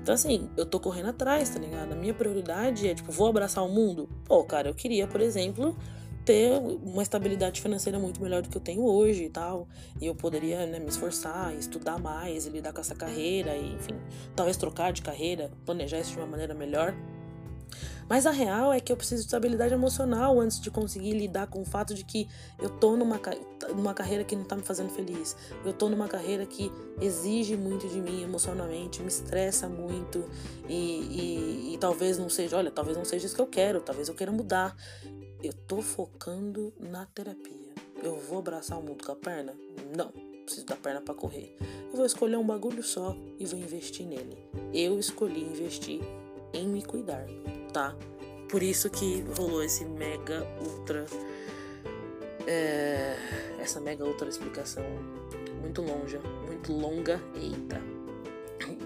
Então, 0.04 0.14
assim, 0.14 0.50
eu 0.54 0.66
tô 0.66 0.78
correndo 0.78 1.08
atrás, 1.08 1.48
tá 1.48 1.58
ligado? 1.58 1.92
A 1.92 1.96
minha 1.96 2.12
prioridade 2.12 2.86
é, 2.86 2.94
tipo, 2.94 3.10
vou 3.10 3.26
abraçar 3.26 3.64
o 3.64 3.70
mundo? 3.70 4.06
Pô, 4.26 4.44
cara, 4.44 4.68
eu 4.68 4.74
queria, 4.74 5.06
por 5.06 5.18
exemplo, 5.18 5.74
ter 6.26 6.58
uma 6.58 7.02
estabilidade 7.02 7.62
financeira 7.62 7.98
muito 7.98 8.20
melhor 8.20 8.42
do 8.42 8.50
que 8.50 8.56
eu 8.58 8.60
tenho 8.60 8.84
hoje 8.84 9.24
e 9.24 9.30
tal. 9.30 9.66
E 9.98 10.04
eu 10.04 10.14
poderia 10.14 10.66
né, 10.66 10.78
me 10.78 10.88
esforçar, 10.88 11.54
estudar 11.54 11.98
mais, 11.98 12.44
lidar 12.44 12.74
com 12.74 12.82
essa 12.82 12.94
carreira, 12.94 13.56
e, 13.56 13.72
enfim, 13.72 13.94
talvez 14.36 14.58
trocar 14.58 14.92
de 14.92 15.00
carreira, 15.00 15.50
planejar 15.64 16.00
isso 16.00 16.12
de 16.12 16.18
uma 16.18 16.26
maneira 16.26 16.52
melhor. 16.52 16.94
Mas 18.08 18.26
a 18.26 18.30
real 18.30 18.72
é 18.72 18.80
que 18.80 18.92
eu 18.92 18.96
preciso 18.96 19.22
de 19.22 19.26
estabilidade 19.26 19.72
emocional 19.72 20.40
antes 20.40 20.60
de 20.60 20.70
conseguir 20.70 21.12
lidar 21.12 21.46
com 21.46 21.62
o 21.62 21.64
fato 21.64 21.94
de 21.94 22.04
que 22.04 22.28
eu 22.60 22.68
tô 22.68 22.96
numa, 22.96 23.20
numa 23.74 23.94
carreira 23.94 24.24
que 24.24 24.36
não 24.36 24.44
tá 24.44 24.56
me 24.56 24.62
fazendo 24.62 24.90
feliz. 24.90 25.36
Eu 25.64 25.72
tô 25.72 25.88
numa 25.88 26.08
carreira 26.08 26.46
que 26.46 26.70
exige 27.00 27.56
muito 27.56 27.88
de 27.88 28.00
mim 28.00 28.22
emocionalmente, 28.22 29.00
me 29.00 29.08
estressa 29.08 29.68
muito 29.68 30.24
e, 30.68 30.72
e, 30.72 31.74
e 31.74 31.78
talvez 31.78 32.18
não 32.18 32.28
seja, 32.28 32.56
olha, 32.56 32.70
talvez 32.70 32.96
não 32.96 33.04
seja 33.04 33.26
isso 33.26 33.34
que 33.34 33.42
eu 33.42 33.46
quero, 33.46 33.80
talvez 33.80 34.08
eu 34.08 34.14
queira 34.14 34.32
mudar. 34.32 34.76
Eu 35.42 35.52
tô 35.52 35.82
focando 35.82 36.72
na 36.78 37.04
terapia. 37.06 37.74
Eu 38.02 38.18
vou 38.18 38.38
abraçar 38.38 38.78
o 38.78 38.82
mundo 38.82 39.04
com 39.04 39.12
a 39.12 39.16
perna? 39.16 39.54
Não 39.94 40.34
preciso 40.44 40.66
da 40.66 40.76
perna 40.76 41.00
para 41.00 41.14
correr. 41.14 41.56
Eu 41.90 41.96
vou 41.96 42.06
escolher 42.06 42.36
um 42.36 42.46
bagulho 42.46 42.82
só 42.82 43.16
e 43.38 43.46
vou 43.46 43.58
investir 43.58 44.06
nele. 44.06 44.38
Eu 44.72 44.98
escolhi 44.98 45.42
investir 45.42 46.00
em 46.54 46.66
me 46.66 46.82
cuidar 46.82 47.26
tá? 47.74 47.94
Por 48.48 48.62
isso 48.62 48.88
que 48.88 49.22
rolou 49.36 49.62
esse 49.62 49.84
mega 49.84 50.46
ultra. 50.62 51.04
É, 52.46 53.16
essa 53.58 53.80
mega 53.80 54.04
ultra 54.04 54.28
explicação 54.28 54.84
muito 55.60 55.82
longa, 55.82 56.20
muito 56.46 56.72
longa, 56.72 57.20
eita. 57.34 57.82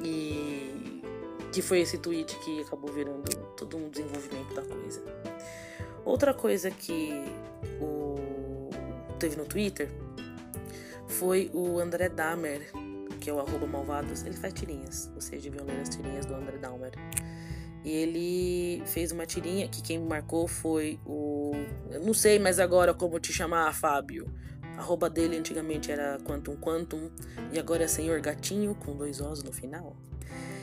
E 0.02 1.02
que 1.52 1.60
foi 1.60 1.80
esse 1.80 1.98
tweet 1.98 2.36
que 2.38 2.62
acabou 2.62 2.90
virando 2.92 3.28
todo 3.56 3.76
um 3.76 3.88
desenvolvimento 3.90 4.54
da 4.54 4.62
coisa. 4.62 5.02
Outra 6.04 6.32
coisa 6.32 6.70
que 6.70 7.12
o 7.80 8.70
teve 9.18 9.36
no 9.36 9.44
Twitter 9.44 9.90
foi 11.08 11.50
o 11.52 11.78
André 11.78 12.08
Dahmer, 12.08 12.70
que 13.20 13.28
é 13.28 13.32
o 13.32 13.40
malvados, 13.66 14.22
ele 14.22 14.36
faz 14.36 14.54
tirinhas, 14.54 15.10
seja, 15.20 15.50
viu 15.50 15.64
ler 15.64 15.80
as 15.80 15.88
tirinhas 15.88 16.24
do 16.24 16.34
André 16.34 16.56
Dahmer. 16.58 16.92
E 17.84 17.90
ele 17.90 18.82
fez 18.86 19.12
uma 19.12 19.24
tirinha 19.24 19.68
que 19.68 19.82
quem 19.82 19.98
marcou 19.98 20.46
foi 20.48 20.98
o. 21.06 21.52
Eu 21.90 22.02
não 22.02 22.12
sei 22.12 22.38
mais 22.38 22.58
agora 22.58 22.92
como 22.92 23.18
te 23.20 23.32
chamar, 23.32 23.72
Fábio. 23.74 24.32
A 24.76 24.80
arroba 24.80 25.08
dele 25.08 25.36
antigamente 25.36 25.90
era 25.90 26.18
Quantum 26.18 26.56
Quantum 26.56 27.10
e 27.52 27.58
agora 27.58 27.84
é 27.84 27.88
Senhor 27.88 28.20
Gatinho 28.20 28.74
com 28.74 28.96
dois 28.96 29.20
Os 29.20 29.42
no 29.42 29.52
final. 29.52 29.96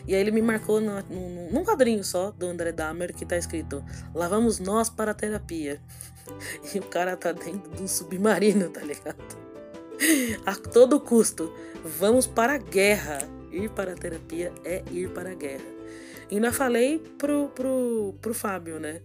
E 0.07 0.13
aí 0.13 0.21
ele 0.21 0.31
me 0.31 0.41
marcou 0.41 0.79
no, 0.79 1.01
no, 1.03 1.51
num 1.51 1.63
quadrinho 1.63 2.03
só 2.03 2.31
do 2.31 2.45
André 2.45 2.71
Dahmer 2.71 3.13
que 3.13 3.25
tá 3.25 3.35
escrito 3.37 3.83
Lá 4.13 4.27
vamos 4.27 4.59
nós 4.59 4.89
para 4.89 5.11
a 5.11 5.13
terapia. 5.13 5.81
E 6.73 6.79
o 6.79 6.81
cara 6.81 7.15
tá 7.15 7.31
dentro 7.31 7.71
de 7.71 7.83
um 7.83 7.87
submarino, 7.87 8.67
tá 8.69 8.81
ligado? 8.81 9.37
A 10.43 10.55
todo 10.55 10.99
custo. 10.99 11.53
Vamos 11.83 12.25
para 12.25 12.55
a 12.55 12.57
guerra. 12.57 13.19
Ir 13.51 13.69
para 13.69 13.93
a 13.93 13.95
terapia 13.95 14.51
é 14.63 14.83
ir 14.89 15.11
para 15.11 15.31
a 15.31 15.35
guerra. 15.35 15.74
E 16.29 16.35
ainda 16.35 16.51
falei 16.51 16.99
pro, 17.17 17.49
pro, 17.49 18.15
pro 18.21 18.33
Fábio, 18.33 18.79
né? 18.79 19.01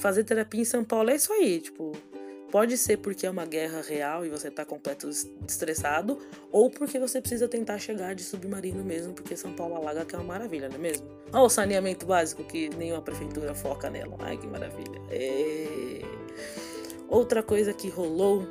Fazer 0.00 0.24
terapia 0.24 0.60
em 0.60 0.64
São 0.64 0.84
Paulo 0.84 1.10
é 1.10 1.16
isso 1.16 1.32
aí, 1.32 1.60
tipo, 1.60 1.92
pode 2.50 2.76
ser 2.76 2.98
porque 2.98 3.26
é 3.26 3.30
uma 3.30 3.44
guerra 3.44 3.80
real 3.80 4.24
e 4.24 4.28
você 4.28 4.50
tá 4.50 4.64
completo 4.64 5.08
estressado, 5.08 6.18
ou 6.50 6.70
porque 6.70 6.98
você 6.98 7.20
precisa 7.20 7.48
tentar 7.48 7.78
chegar 7.78 8.14
de 8.14 8.22
submarino 8.22 8.84
mesmo, 8.84 9.12
porque 9.12 9.36
São 9.36 9.52
Paulo 9.52 9.74
alaga 9.74 10.04
que 10.04 10.14
é 10.14 10.18
uma 10.18 10.34
maravilha, 10.34 10.68
não 10.68 10.76
é 10.76 10.78
mesmo? 10.78 11.06
Olha 11.32 11.42
o 11.42 11.48
saneamento 11.48 12.06
básico 12.06 12.44
que 12.44 12.68
nenhuma 12.70 13.02
prefeitura 13.02 13.54
foca 13.54 13.90
nela. 13.90 14.16
Ai, 14.20 14.36
que 14.36 14.46
maravilha. 14.46 15.00
É... 15.10 16.02
Outra 17.08 17.42
coisa 17.42 17.72
que 17.72 17.88
rolou 17.88 18.46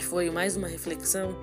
foi 0.00 0.30
mais 0.30 0.56
uma 0.56 0.66
reflexão 0.66 1.36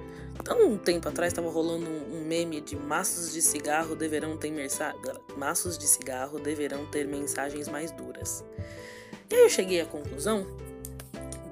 Há 0.47 0.55
um 0.55 0.77
tempo 0.77 1.07
atrás 1.07 1.31
estava 1.31 1.49
rolando 1.49 1.89
um, 1.89 2.25
meme 2.25 2.59
de 2.59 2.75
maços 2.75 3.31
de 3.31 3.41
cigarro 3.41 3.95
deverão 3.95 4.35
ter 4.35 4.51
mensa... 4.51 4.93
maços 5.37 5.77
de 5.77 5.87
cigarro 5.87 6.39
deverão 6.39 6.85
ter 6.87 7.07
mensagens 7.07 7.69
mais 7.69 7.91
duras. 7.91 8.43
E 9.29 9.35
aí 9.35 9.41
eu 9.41 9.49
cheguei 9.49 9.79
à 9.79 9.85
conclusão, 9.85 10.45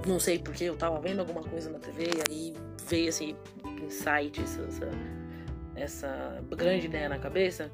não 0.06 0.20
sei 0.20 0.40
porque 0.40 0.66
eu 0.66 0.74
estava 0.74 1.00
vendo 1.00 1.20
alguma 1.20 1.42
coisa 1.42 1.70
na 1.70 1.80
TV 1.80 2.04
e 2.04 2.30
aí 2.30 2.54
veio 2.88 3.10
esse 3.10 3.36
insight, 3.82 4.42
essa, 4.42 4.90
essa, 5.76 6.44
grande 6.50 6.88
ideia 6.88 7.08
na 7.08 7.20
cabeça. 7.20 7.72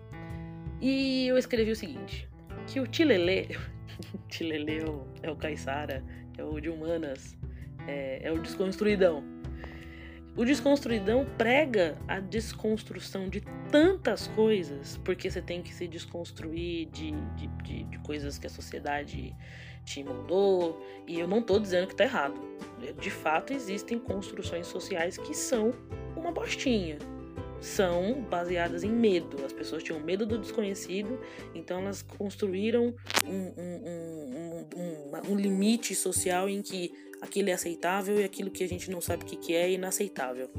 E 0.80 1.28
eu 1.28 1.38
escrevi 1.38 1.72
o 1.72 1.76
seguinte: 1.76 2.30
que 2.68 2.80
o 2.80 2.86
Tilelê, 2.86 3.48
Tilelê 4.30 4.80
é 4.80 4.86
o, 4.86 5.08
é 5.24 5.32
o 5.32 5.36
Caissara, 5.36 6.04
é 6.38 6.44
o 6.44 6.60
de 6.60 6.70
humanas, 6.70 7.36
é, 7.88 8.28
é 8.28 8.32
o 8.32 8.40
desconstruidão 8.40 9.37
o 10.38 10.46
desconstruidão 10.46 11.26
prega 11.36 11.98
a 12.08 12.20
desconstrução 12.20 13.28
de 13.28 13.42
tantas 13.72 14.28
coisas, 14.28 14.98
porque 15.04 15.30
você 15.30 15.42
tem 15.42 15.64
que 15.64 15.74
se 15.74 15.88
desconstruir 15.88 16.88
de, 16.92 17.12
de, 17.12 17.48
de, 17.64 17.84
de 17.86 18.00
coisas 18.00 18.38
que 18.38 18.46
a 18.46 18.50
sociedade 18.50 19.36
te 19.84 20.04
moldou. 20.04 20.80
E 21.08 21.20
eu 21.20 21.28
não 21.28 21.40
estou 21.40 21.60
dizendo 21.60 21.88
que 21.88 21.94
está 21.94 22.04
errado. 22.04 22.40
De 23.02 23.10
fato, 23.10 23.52
existem 23.52 23.98
construções 23.98 24.68
sociais 24.68 25.18
que 25.18 25.34
são 25.34 25.74
uma 26.16 26.32
bostinha. 26.32 27.00
São 27.60 28.22
baseadas 28.30 28.84
em 28.84 28.92
medo. 28.92 29.44
As 29.44 29.52
pessoas 29.52 29.82
tinham 29.82 30.00
medo 30.00 30.28
do 30.28 30.38
desconhecido, 30.38 31.20
então 31.56 31.80
elas 31.80 32.04
construíram 32.04 32.94
um, 33.26 33.54
um, 33.58 34.68
um, 34.76 35.32
um 35.32 35.36
limite 35.36 35.96
social 35.96 36.48
em 36.48 36.62
que 36.62 36.92
aquilo 37.22 37.50
é 37.50 37.54
aceitável 37.54 38.20
e 38.20 38.24
aquilo 38.24 38.50
que 38.50 38.64
a 38.64 38.68
gente 38.68 38.90
não 38.90 39.02
sabe 39.02 39.24
o 39.24 39.26
que, 39.26 39.56
é 39.56 39.64
é 39.64 39.72
inaceitável. 39.72 40.50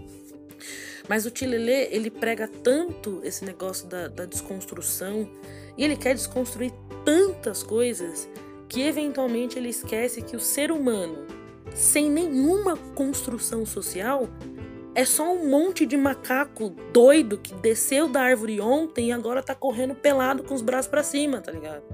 Mas 1.08 1.24
o 1.24 1.30
Tilelê, 1.30 1.88
ele 1.90 2.10
prega 2.10 2.48
tanto 2.48 3.20
esse 3.24 3.44
negócio 3.44 3.86
da, 3.88 4.08
da 4.08 4.24
desconstrução 4.24 5.28
e 5.76 5.84
ele 5.84 5.96
quer 5.96 6.14
desconstruir 6.14 6.72
tantas 7.04 7.62
coisas 7.62 8.28
que 8.68 8.82
eventualmente 8.82 9.58
ele 9.58 9.70
esquece 9.70 10.20
que 10.20 10.36
o 10.36 10.40
ser 10.40 10.70
humano, 10.70 11.26
sem 11.74 12.10
nenhuma 12.10 12.76
construção 12.94 13.64
social, 13.64 14.28
é 14.94 15.04
só 15.04 15.32
um 15.32 15.48
monte 15.48 15.86
de 15.86 15.96
macaco 15.96 16.70
doido 16.92 17.38
que 17.38 17.54
desceu 17.54 18.08
da 18.08 18.20
árvore 18.20 18.60
ontem 18.60 19.08
e 19.08 19.12
agora 19.12 19.42
tá 19.42 19.54
correndo 19.54 19.94
pelado 19.94 20.42
com 20.42 20.54
os 20.54 20.60
braços 20.60 20.90
para 20.90 21.02
cima, 21.02 21.40
tá 21.40 21.52
ligado? 21.52 21.84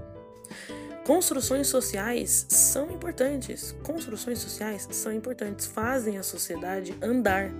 Construções 1.04 1.66
sociais 1.66 2.46
são 2.48 2.90
importantes. 2.90 3.76
Construções 3.82 4.38
sociais 4.38 4.88
são 4.90 5.12
importantes, 5.12 5.66
fazem 5.66 6.16
a 6.16 6.22
sociedade 6.22 6.96
andar. 7.02 7.50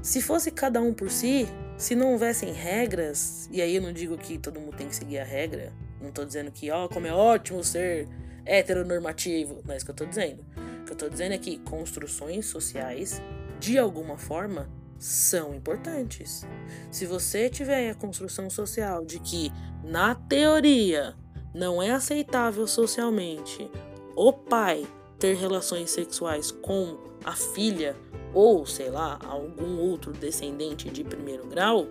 Se 0.00 0.22
fosse 0.22 0.48
cada 0.52 0.80
um 0.80 0.94
por 0.94 1.10
si, 1.10 1.48
se 1.76 1.96
não 1.96 2.12
houvessem 2.12 2.52
regras, 2.52 3.48
e 3.50 3.60
aí 3.60 3.74
eu 3.74 3.82
não 3.82 3.92
digo 3.92 4.16
que 4.16 4.38
todo 4.38 4.60
mundo 4.60 4.76
tem 4.76 4.86
que 4.86 4.94
seguir 4.94 5.18
a 5.18 5.24
regra, 5.24 5.72
não 6.00 6.12
tô 6.12 6.24
dizendo 6.24 6.52
que, 6.52 6.70
ó, 6.70 6.84
oh, 6.84 6.88
como 6.88 7.04
é 7.04 7.12
ótimo 7.12 7.64
ser 7.64 8.08
heteronormativo, 8.46 9.60
não 9.64 9.74
é 9.74 9.76
isso 9.76 9.84
que 9.84 9.90
eu 9.90 9.96
tô 9.96 10.04
dizendo. 10.04 10.44
O 10.82 10.84
que 10.84 10.92
eu 10.92 10.96
tô 10.96 11.08
dizendo 11.08 11.32
é 11.32 11.38
que 11.38 11.58
construções 11.58 12.46
sociais, 12.46 13.20
de 13.58 13.76
alguma 13.76 14.16
forma, 14.16 14.70
são 15.00 15.52
importantes. 15.52 16.46
Se 16.92 17.06
você 17.06 17.50
tiver 17.50 17.90
a 17.90 17.94
construção 17.96 18.48
social 18.48 19.04
de 19.04 19.18
que, 19.18 19.50
na 19.82 20.14
teoria, 20.14 21.16
não 21.54 21.82
é 21.82 21.90
aceitável 21.90 22.66
socialmente 22.66 23.70
o 24.16 24.32
pai 24.32 24.86
ter 25.18 25.36
relações 25.36 25.90
sexuais 25.90 26.50
com 26.50 26.98
a 27.24 27.34
filha 27.34 27.96
ou, 28.34 28.64
sei 28.66 28.90
lá, 28.90 29.18
algum 29.24 29.78
outro 29.78 30.12
descendente 30.12 30.90
de 30.90 31.04
primeiro 31.04 31.46
grau, 31.46 31.86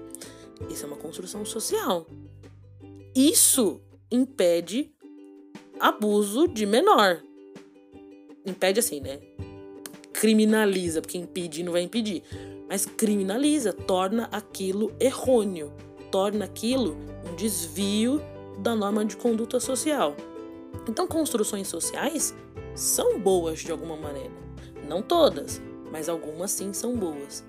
isso 0.69 0.85
é 0.85 0.87
uma 0.87 0.97
construção 0.97 1.45
social. 1.45 2.05
Isso 3.15 3.81
impede 4.11 4.91
abuso 5.79 6.47
de 6.47 6.65
menor. 6.65 7.21
Impede 8.45 8.79
assim, 8.79 8.99
né? 8.99 9.19
Criminaliza, 10.13 11.01
porque 11.01 11.17
impedir 11.17 11.63
não 11.63 11.71
vai 11.71 11.81
impedir. 11.81 12.23
Mas 12.67 12.85
criminaliza, 12.85 13.73
torna 13.73 14.29
aquilo 14.31 14.93
errôneo, 14.99 15.71
torna 16.11 16.45
aquilo 16.45 16.97
um 17.29 17.35
desvio 17.35 18.21
da 18.59 18.75
norma 18.75 19.03
de 19.05 19.17
conduta 19.17 19.59
social. 19.59 20.15
Então, 20.87 21.07
construções 21.07 21.67
sociais 21.67 22.35
são 22.75 23.19
boas 23.19 23.59
de 23.59 23.71
alguma 23.71 23.95
maneira. 23.95 24.31
Não 24.87 25.01
todas, 25.01 25.61
mas 25.91 26.09
algumas 26.09 26.51
sim 26.51 26.73
são 26.73 26.95
boas. 26.95 27.43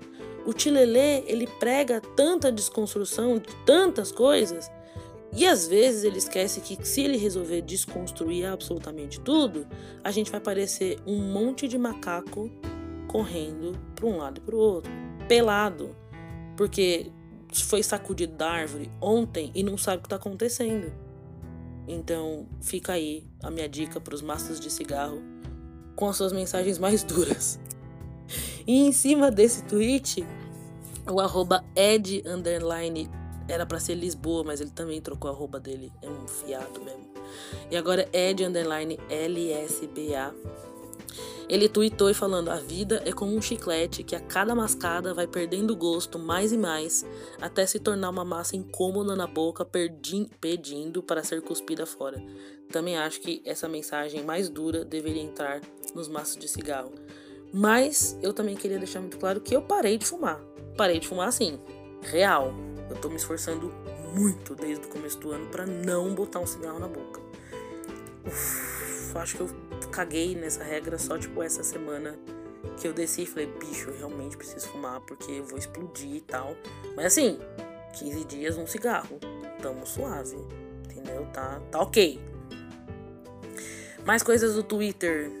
O 0.45 0.53
Tilelê, 0.53 1.23
ele 1.25 1.47
prega 1.59 2.01
tanta 2.01 2.51
desconstrução 2.51 3.37
de 3.37 3.55
tantas 3.65 4.11
coisas 4.11 4.69
e 5.35 5.47
às 5.47 5.67
vezes 5.67 6.03
ele 6.03 6.17
esquece 6.17 6.61
que 6.61 6.77
se 6.85 7.01
ele 7.01 7.17
resolver 7.17 7.61
desconstruir 7.61 8.45
absolutamente 8.45 9.19
tudo, 9.19 9.65
a 10.03 10.11
gente 10.11 10.29
vai 10.29 10.39
parecer 10.39 10.99
um 11.07 11.17
monte 11.17 11.67
de 11.67 11.77
macaco 11.77 12.51
correndo 13.07 13.75
para 13.95 14.05
um 14.05 14.17
lado 14.17 14.39
e 14.39 14.41
para 14.41 14.55
o 14.55 14.59
outro, 14.59 14.91
pelado, 15.27 15.95
porque 16.55 17.11
foi 17.61 17.83
sacudido 17.83 18.33
da 18.35 18.49
árvore 18.49 18.89
ontem 19.01 19.51
e 19.53 19.63
não 19.63 19.77
sabe 19.77 19.97
o 19.97 20.01
que 20.01 20.07
está 20.07 20.15
acontecendo. 20.15 20.91
Então, 21.87 22.47
fica 22.61 22.93
aí 22.93 23.25
a 23.41 23.51
minha 23.51 23.67
dica 23.67 23.99
para 23.99 24.15
os 24.15 24.21
maços 24.21 24.59
de 24.59 24.71
cigarro 24.71 25.21
com 25.95 26.07
as 26.07 26.17
suas 26.17 26.33
mensagens 26.33 26.77
mais 26.77 27.03
duras. 27.03 27.59
E 28.65 28.87
em 28.87 28.93
cima 28.93 29.29
desse 29.29 29.61
tweet, 29.65 30.25
o 31.11 31.19
arroba 31.19 31.65
ed 31.75 32.23
underline 32.25 33.09
era 33.45 33.65
para 33.65 33.77
ser 33.77 33.95
Lisboa, 33.95 34.41
mas 34.45 34.61
ele 34.61 34.69
também 34.69 35.01
trocou 35.01 35.29
a 35.29 35.33
arroba 35.33 35.59
dele. 35.59 35.91
É 36.01 36.09
um 36.09 36.25
fiado 36.25 36.81
mesmo. 36.81 37.05
E 37.69 37.75
agora 37.75 38.07
ed 38.13 38.41
underline 38.43 38.97
lsba 39.09 40.33
ele 41.49 41.69
tweetou 41.69 42.09
e 42.09 42.13
falando: 42.13 42.49
A 42.49 42.55
vida 42.55 43.01
é 43.05 43.11
como 43.11 43.35
um 43.35 43.41
chiclete 43.41 44.03
que 44.03 44.15
a 44.15 44.19
cada 44.19 44.55
mascada 44.55 45.13
vai 45.13 45.27
perdendo 45.27 45.75
gosto 45.75 46.17
mais 46.17 46.51
e 46.51 46.57
mais, 46.57 47.05
até 47.41 47.65
se 47.65 47.79
tornar 47.79 48.09
uma 48.09 48.25
massa 48.25 48.55
incômoda 48.55 49.15
na 49.15 49.27
boca, 49.27 49.65
pedindo 49.65 51.03
para 51.03 51.23
ser 51.23 51.41
cuspida 51.41 51.85
fora. 51.85 52.23
Também 52.71 52.97
acho 52.97 53.21
que 53.21 53.41
essa 53.45 53.67
mensagem 53.67 54.23
mais 54.23 54.49
dura 54.49 54.83
deveria 54.83 55.21
entrar 55.21 55.61
nos 55.93 56.07
maços 56.07 56.37
de 56.37 56.47
cigarro. 56.47 56.91
Mas 57.53 58.17
eu 58.21 58.33
também 58.33 58.55
queria 58.55 58.79
deixar 58.79 58.99
muito 58.99 59.17
claro 59.17 59.39
que 59.39 59.55
eu 59.55 59.61
parei 59.61 59.97
de 59.97 60.05
fumar. 60.05 60.41
Parei 60.75 60.99
de 60.99 61.07
fumar 61.07 61.27
assim, 61.27 61.59
real. 62.01 62.51
Eu 62.89 62.95
tô 62.95 63.09
me 63.09 63.15
esforçando 63.15 63.71
muito 64.15 64.55
desde 64.55 64.85
o 64.85 64.89
começo 64.89 65.19
do 65.19 65.31
ano 65.31 65.47
para 65.47 65.65
não 65.65 66.15
botar 66.15 66.39
um 66.39 66.47
cigarro 66.47 66.79
na 66.79 66.87
boca. 66.87 67.21
Uf, 68.25 69.17
acho 69.17 69.35
que 69.35 69.41
eu 69.41 69.49
caguei 69.89 70.35
nessa 70.35 70.63
regra 70.63 70.97
só, 70.97 71.17
tipo, 71.17 71.41
essa 71.41 71.63
semana 71.63 72.17
que 72.79 72.87
eu 72.87 72.93
desci 72.93 73.23
e 73.23 73.25
falei, 73.25 73.47
bicho, 73.59 73.89
eu 73.89 73.97
realmente 73.97 74.37
preciso 74.37 74.67
fumar 74.69 75.01
porque 75.01 75.31
eu 75.31 75.45
vou 75.45 75.57
explodir 75.57 76.15
e 76.15 76.21
tal. 76.21 76.55
Mas 76.95 77.07
assim, 77.07 77.39
15 77.93 78.25
dias 78.25 78.57
um 78.57 78.65
cigarro. 78.65 79.19
Tamo 79.61 79.85
suave. 79.85 80.37
Entendeu? 80.85 81.27
Tá, 81.33 81.61
tá 81.71 81.81
ok. 81.81 82.19
Mais 84.05 84.23
coisas 84.23 84.55
do 84.55 84.63
Twitter. 84.63 85.31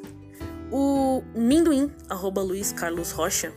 O 0.71 1.21
Minduim, 1.35 1.91
arroba 2.09 2.41
Luiz 2.41 2.71
Carlos 2.71 3.11
Rocha, 3.11 3.53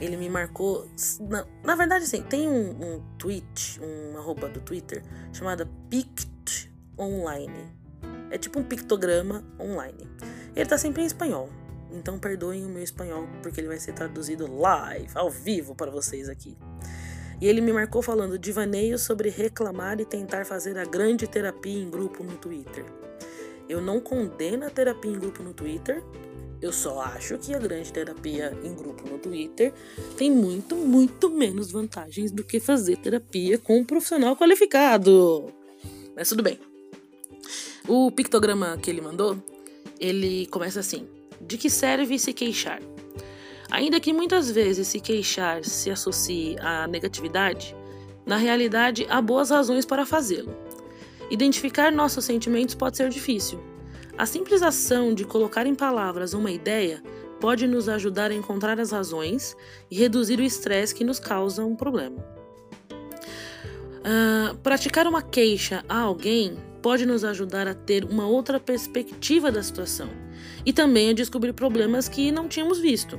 ele 0.00 0.16
me 0.16 0.28
marcou. 0.28 0.88
Na, 1.20 1.46
na 1.62 1.76
verdade, 1.76 2.04
assim, 2.04 2.22
tem 2.22 2.48
um, 2.48 2.70
um 2.70 3.02
tweet, 3.18 3.80
um 3.82 4.16
arroba 4.16 4.48
do 4.48 4.60
Twitter, 4.60 5.02
chamada 5.32 5.68
Pict 5.90 6.70
Online. 6.98 7.83
É 8.34 8.38
tipo 8.38 8.58
um 8.58 8.64
pictograma 8.64 9.44
online. 9.60 10.08
Ele 10.56 10.68
tá 10.68 10.76
sempre 10.76 11.02
em 11.02 11.06
espanhol. 11.06 11.48
Então 11.92 12.18
perdoem 12.18 12.66
o 12.66 12.68
meu 12.68 12.82
espanhol, 12.82 13.28
porque 13.40 13.60
ele 13.60 13.68
vai 13.68 13.78
ser 13.78 13.92
traduzido 13.92 14.52
live, 14.52 15.06
ao 15.14 15.30
vivo 15.30 15.72
para 15.72 15.88
vocês 15.88 16.28
aqui. 16.28 16.58
E 17.40 17.46
ele 17.46 17.60
me 17.60 17.72
marcou 17.72 18.02
falando 18.02 18.36
divaneio 18.36 18.98
sobre 18.98 19.28
reclamar 19.28 20.00
e 20.00 20.04
tentar 20.04 20.44
fazer 20.44 20.76
a 20.76 20.84
grande 20.84 21.28
terapia 21.28 21.80
em 21.80 21.88
grupo 21.88 22.24
no 22.24 22.34
Twitter. 22.36 22.84
Eu 23.68 23.80
não 23.80 24.00
condeno 24.00 24.66
a 24.66 24.70
terapia 24.70 25.12
em 25.12 25.18
grupo 25.20 25.40
no 25.40 25.54
Twitter. 25.54 26.02
Eu 26.60 26.72
só 26.72 27.02
acho 27.02 27.38
que 27.38 27.54
a 27.54 27.58
grande 27.60 27.92
terapia 27.92 28.52
em 28.64 28.74
grupo 28.74 29.08
no 29.08 29.16
Twitter 29.16 29.72
tem 30.16 30.28
muito, 30.28 30.74
muito 30.74 31.30
menos 31.30 31.70
vantagens 31.70 32.32
do 32.32 32.42
que 32.42 32.58
fazer 32.58 32.96
terapia 32.96 33.58
com 33.58 33.78
um 33.78 33.84
profissional 33.84 34.36
qualificado. 34.36 35.52
Mas 36.16 36.28
tudo 36.28 36.42
bem. 36.42 36.73
O 37.86 38.10
pictograma 38.10 38.78
que 38.78 38.90
ele 38.90 39.00
mandou 39.00 39.36
ele 40.00 40.46
começa 40.46 40.80
assim: 40.80 41.06
De 41.40 41.56
que 41.56 41.70
serve 41.70 42.18
se 42.18 42.32
queixar? 42.32 42.80
Ainda 43.70 43.98
que 43.98 44.12
muitas 44.12 44.50
vezes 44.50 44.88
se 44.88 45.00
queixar 45.00 45.64
se 45.64 45.90
associe 45.90 46.56
à 46.60 46.86
negatividade, 46.86 47.74
na 48.24 48.36
realidade 48.36 49.06
há 49.08 49.20
boas 49.20 49.50
razões 49.50 49.84
para 49.84 50.06
fazê-lo. 50.06 50.54
Identificar 51.30 51.90
nossos 51.90 52.24
sentimentos 52.24 52.74
pode 52.74 52.96
ser 52.96 53.08
difícil. 53.08 53.60
A 54.16 54.26
simples 54.26 54.62
ação 54.62 55.12
de 55.12 55.24
colocar 55.24 55.66
em 55.66 55.74
palavras 55.74 56.34
uma 56.34 56.50
ideia 56.50 57.02
pode 57.40 57.66
nos 57.66 57.88
ajudar 57.88 58.30
a 58.30 58.34
encontrar 58.34 58.78
as 58.78 58.92
razões 58.92 59.56
e 59.90 59.96
reduzir 59.96 60.38
o 60.38 60.44
estresse 60.44 60.94
que 60.94 61.02
nos 61.02 61.18
causa 61.18 61.64
um 61.64 61.74
problema. 61.74 62.16
Uh, 64.00 64.54
praticar 64.62 65.06
uma 65.06 65.22
queixa 65.22 65.84
a 65.88 65.98
alguém 65.98 66.56
pode 66.84 67.06
nos 67.06 67.24
ajudar 67.24 67.66
a 67.66 67.72
ter 67.72 68.04
uma 68.04 68.26
outra 68.26 68.60
perspectiva 68.60 69.50
da 69.50 69.62
situação 69.62 70.10
e 70.66 70.70
também 70.70 71.08
a 71.08 71.14
descobrir 71.14 71.54
problemas 71.54 72.10
que 72.10 72.30
não 72.30 72.46
tínhamos 72.46 72.78
visto. 72.78 73.18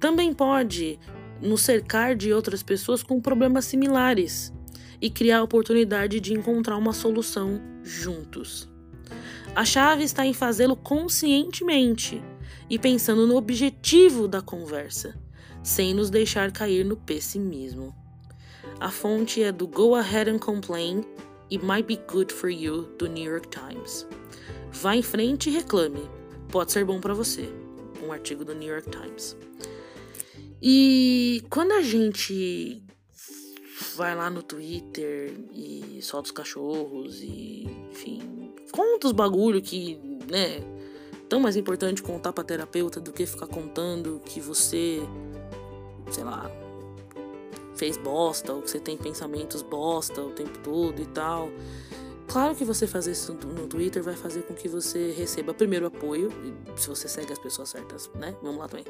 Também 0.00 0.32
pode 0.32 0.98
nos 1.42 1.60
cercar 1.60 2.16
de 2.16 2.32
outras 2.32 2.62
pessoas 2.62 3.02
com 3.02 3.20
problemas 3.20 3.66
similares 3.66 4.54
e 5.02 5.10
criar 5.10 5.40
a 5.40 5.42
oportunidade 5.42 6.18
de 6.18 6.32
encontrar 6.32 6.78
uma 6.78 6.94
solução 6.94 7.60
juntos. 7.82 8.66
A 9.54 9.62
chave 9.62 10.04
está 10.04 10.24
em 10.24 10.32
fazê-lo 10.32 10.76
conscientemente 10.76 12.24
e 12.70 12.78
pensando 12.78 13.26
no 13.26 13.36
objetivo 13.36 14.26
da 14.26 14.40
conversa, 14.40 15.14
sem 15.62 15.92
nos 15.92 16.08
deixar 16.08 16.50
cair 16.50 16.86
no 16.86 16.96
pessimismo. 16.96 17.94
A 18.80 18.90
fonte 18.90 19.42
é 19.42 19.52
do 19.52 19.68
Go 19.68 19.94
Ahead 19.94 20.30
and 20.30 20.38
Complain 20.38 21.04
It 21.50 21.64
Might 21.64 21.86
Be 21.86 21.96
Good 22.12 22.32
for 22.32 22.50
You 22.50 22.82
do 22.98 23.08
New 23.08 23.24
York 23.24 23.48
Times. 23.48 24.06
Vá 24.72 24.96
em 24.96 25.02
frente 25.02 25.48
e 25.48 25.52
reclame. 25.52 26.08
Pode 26.50 26.72
ser 26.72 26.84
bom 26.84 27.00
para 27.00 27.14
você. 27.14 27.48
Um 28.04 28.12
artigo 28.12 28.44
do 28.44 28.54
New 28.54 28.68
York 28.68 28.90
Times. 28.90 29.36
E 30.60 31.44
quando 31.50 31.72
a 31.72 31.82
gente 31.82 32.82
vai 33.94 34.14
lá 34.14 34.28
no 34.28 34.42
Twitter 34.42 35.32
e 35.52 36.00
solta 36.02 36.26
os 36.26 36.32
cachorros 36.32 37.20
e, 37.22 37.66
enfim, 37.90 38.52
conta 38.72 39.06
os 39.06 39.12
bagulho 39.12 39.60
que, 39.62 39.98
né, 40.30 40.60
tão 41.28 41.40
mais 41.40 41.56
importante 41.56 42.02
contar 42.02 42.32
pra 42.32 42.44
terapeuta 42.44 43.00
do 43.00 43.12
que 43.12 43.26
ficar 43.26 43.46
contando 43.46 44.20
que 44.24 44.40
você, 44.40 45.00
sei 46.10 46.24
lá, 46.24 46.50
fez 47.76 47.96
bosta, 47.96 48.52
ou 48.52 48.62
que 48.62 48.70
você 48.70 48.80
tem 48.80 48.96
pensamentos 48.96 49.62
bosta 49.62 50.20
o 50.20 50.30
tempo 50.30 50.58
todo 50.58 51.00
e 51.00 51.06
tal. 51.06 51.50
Claro 52.28 52.56
que 52.56 52.64
você 52.64 52.86
fazer 52.86 53.12
isso 53.12 53.32
no 53.34 53.68
Twitter 53.68 54.02
vai 54.02 54.14
fazer 54.14 54.42
com 54.42 54.54
que 54.54 54.68
você 54.68 55.12
receba 55.12 55.54
primeiro 55.54 55.86
apoio, 55.86 56.30
se 56.74 56.88
você 56.88 57.08
segue 57.08 57.32
as 57.32 57.38
pessoas 57.38 57.68
certas, 57.68 58.10
né? 58.16 58.34
Vamos 58.42 58.58
lá 58.58 58.68
também. 58.68 58.84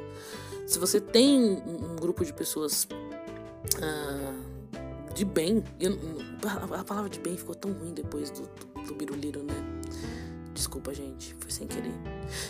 Se 0.65 0.79
você 0.79 0.99
tem 0.99 1.39
um, 1.39 1.95
grupo 1.95 2.25
de 2.25 2.33
pessoas 2.33 2.87
uh, 3.75 5.13
de 5.13 5.23
bem, 5.23 5.63
eu, 5.79 5.97
a 6.73 6.83
palavra 6.83 7.09
de 7.09 7.19
bem 7.19 7.37
ficou 7.37 7.53
tão 7.53 7.71
ruim 7.73 7.93
depois 7.93 8.31
do, 8.31 8.41
do, 8.41 8.87
do 8.87 8.95
Biruliro, 8.95 9.43
né? 9.43 9.53
Desculpa, 10.57 10.91
gente, 10.91 11.35
foi 11.39 11.51
sem 11.51 11.67
querer. 11.67 11.93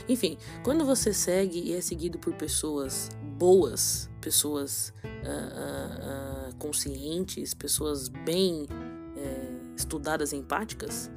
Enfim, 0.07 0.37
quando 0.63 0.85
você 0.85 1.11
segue 1.11 1.59
e 1.59 1.75
é 1.75 1.81
seguido 1.81 2.17
por 2.17 2.33
pessoas 2.33 3.09
boas, 3.37 4.09
pessoas 4.21 4.93
uh, 5.03 6.49
uh, 6.49 6.55
conscientes, 6.55 7.53
pessoas 7.53 8.07
bem 8.07 8.63
uh, 8.63 9.75
estudadas, 9.75 10.31
empáticas, 10.31 11.11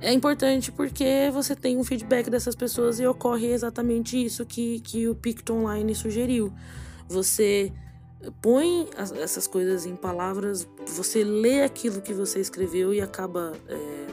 é 0.00 0.12
importante 0.12 0.72
porque 0.72 1.30
você 1.32 1.54
tem 1.54 1.78
um 1.78 1.84
feedback 1.84 2.28
dessas 2.28 2.56
pessoas 2.56 2.98
e 2.98 3.06
ocorre 3.06 3.46
exatamente 3.46 4.22
isso 4.22 4.44
que, 4.44 4.80
que 4.80 5.06
o 5.06 5.14
Pict 5.14 5.48
Online 5.52 5.94
sugeriu. 5.94 6.52
Você 7.08 7.72
põe 8.42 8.90
as, 8.98 9.12
essas 9.12 9.46
coisas 9.46 9.86
em 9.86 9.94
palavras, 9.94 10.68
você 10.88 11.22
lê 11.22 11.62
aquilo 11.62 12.02
que 12.02 12.12
você 12.12 12.40
escreveu 12.40 12.92
e 12.92 13.00
acaba, 13.00 13.52
é, 13.68 14.06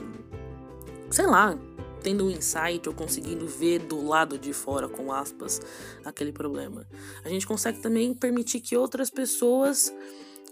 sei 1.09 1.25
lá, 1.25 1.57
tendo 2.03 2.25
um 2.25 2.29
insight 2.29 2.87
ou 2.87 2.93
conseguindo 2.93 3.47
ver 3.47 3.79
do 3.79 4.05
lado 4.05 4.37
de 4.37 4.51
fora, 4.51 4.89
com 4.89 5.11
aspas, 5.11 5.61
aquele 6.03 6.33
problema. 6.33 6.85
A 7.23 7.29
gente 7.29 7.47
consegue 7.47 7.79
também 7.79 8.13
permitir 8.13 8.59
que 8.59 8.75
outras 8.75 9.09
pessoas 9.09 9.93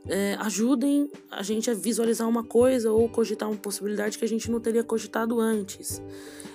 é, 0.08 0.36
ajudem 0.40 1.10
a 1.30 1.44
gente 1.44 1.70
a 1.70 1.74
visualizar 1.74 2.28
uma 2.28 2.44
coisa 2.44 2.92
ou 2.92 3.08
cogitar 3.08 3.50
uma 3.50 3.58
possibilidade 3.58 4.18
que 4.18 4.26
a 4.26 4.28
gente 4.28 4.50
não 4.50 4.60
teria 4.60 4.84
cogitado 4.84 5.40
antes. 5.40 6.02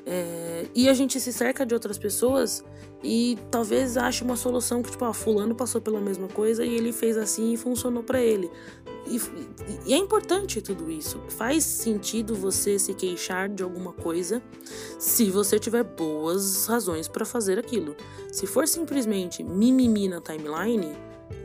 É, 0.04 0.66
e 0.74 0.88
a 0.88 0.94
gente 0.94 1.18
se 1.18 1.32
cerca 1.32 1.66
de 1.66 1.74
outras 1.74 1.98
pessoas 1.98 2.64
e 3.02 3.36
talvez 3.50 3.96
ache 3.96 4.22
uma 4.22 4.36
solução 4.36 4.82
que, 4.82 4.90
tipo, 4.90 5.04
ah, 5.04 5.12
fulano 5.12 5.54
passou 5.54 5.80
pela 5.80 6.00
mesma 6.00 6.28
coisa 6.28 6.64
e 6.64 6.74
ele 6.74 6.92
fez 6.92 7.16
assim 7.16 7.52
e 7.52 7.56
funcionou 7.56 8.02
para 8.02 8.20
ele. 8.20 8.50
E, 9.06 9.20
e, 9.86 9.94
é 9.94 9.96
importante 9.96 10.60
tudo 10.60 10.90
isso. 10.90 11.20
Faz 11.28 11.64
sentido 11.64 12.34
você 12.34 12.78
se 12.78 12.94
queixar 12.94 13.48
de 13.48 13.62
alguma 13.62 13.92
coisa 13.92 14.42
se 14.98 15.30
você 15.30 15.58
tiver 15.58 15.84
boas 15.84 16.66
razões 16.66 17.06
para 17.08 17.24
fazer 17.24 17.58
aquilo. 17.58 17.96
Se 18.32 18.46
for 18.46 18.66
simplesmente 18.66 19.44
mimimi 19.44 20.08
na 20.08 20.20
timeline, 20.20 20.96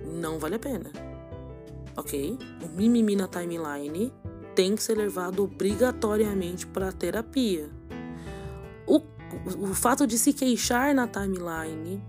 não 0.06 0.40
vale 0.40 0.56
a 0.56 0.60
pena. 0.60 1.11
Ok? 1.95 2.38
O 2.63 2.69
mimimi 2.69 3.15
na 3.15 3.27
timeline 3.27 4.13
tem 4.56 4.75
que 4.75 4.84
ser 4.84 4.97
levado 4.97 5.43
obrigatoriamente 5.43 6.67
para 6.67 6.91
terapia. 6.91 7.69
O, 8.86 9.01
o 9.60 9.73
fato 9.73 10.06
de 10.06 10.17
se 10.17 10.34
queixar 10.34 10.93
na 10.93 11.08
timeline 11.08 12.01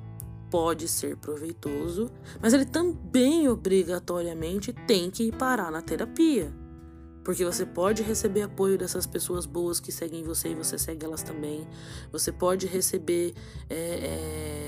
pode 0.50 0.86
ser 0.86 1.16
proveitoso, 1.16 2.10
mas 2.40 2.52
ele 2.52 2.66
também 2.66 3.48
obrigatoriamente 3.48 4.72
tem 4.86 5.10
que 5.10 5.24
ir 5.24 5.32
parar 5.32 5.70
na 5.70 5.80
terapia. 5.80 6.52
Porque 7.24 7.44
você 7.44 7.64
pode 7.64 8.02
receber 8.02 8.42
apoio 8.42 8.76
dessas 8.76 9.06
pessoas 9.06 9.46
boas 9.46 9.78
que 9.78 9.92
seguem 9.92 10.24
você 10.24 10.50
e 10.50 10.54
você 10.54 10.76
segue 10.76 11.06
elas 11.06 11.22
também. 11.22 11.66
Você 12.10 12.32
pode 12.32 12.66
receber 12.66 13.32
é, 13.70 13.76
é, 13.76 14.61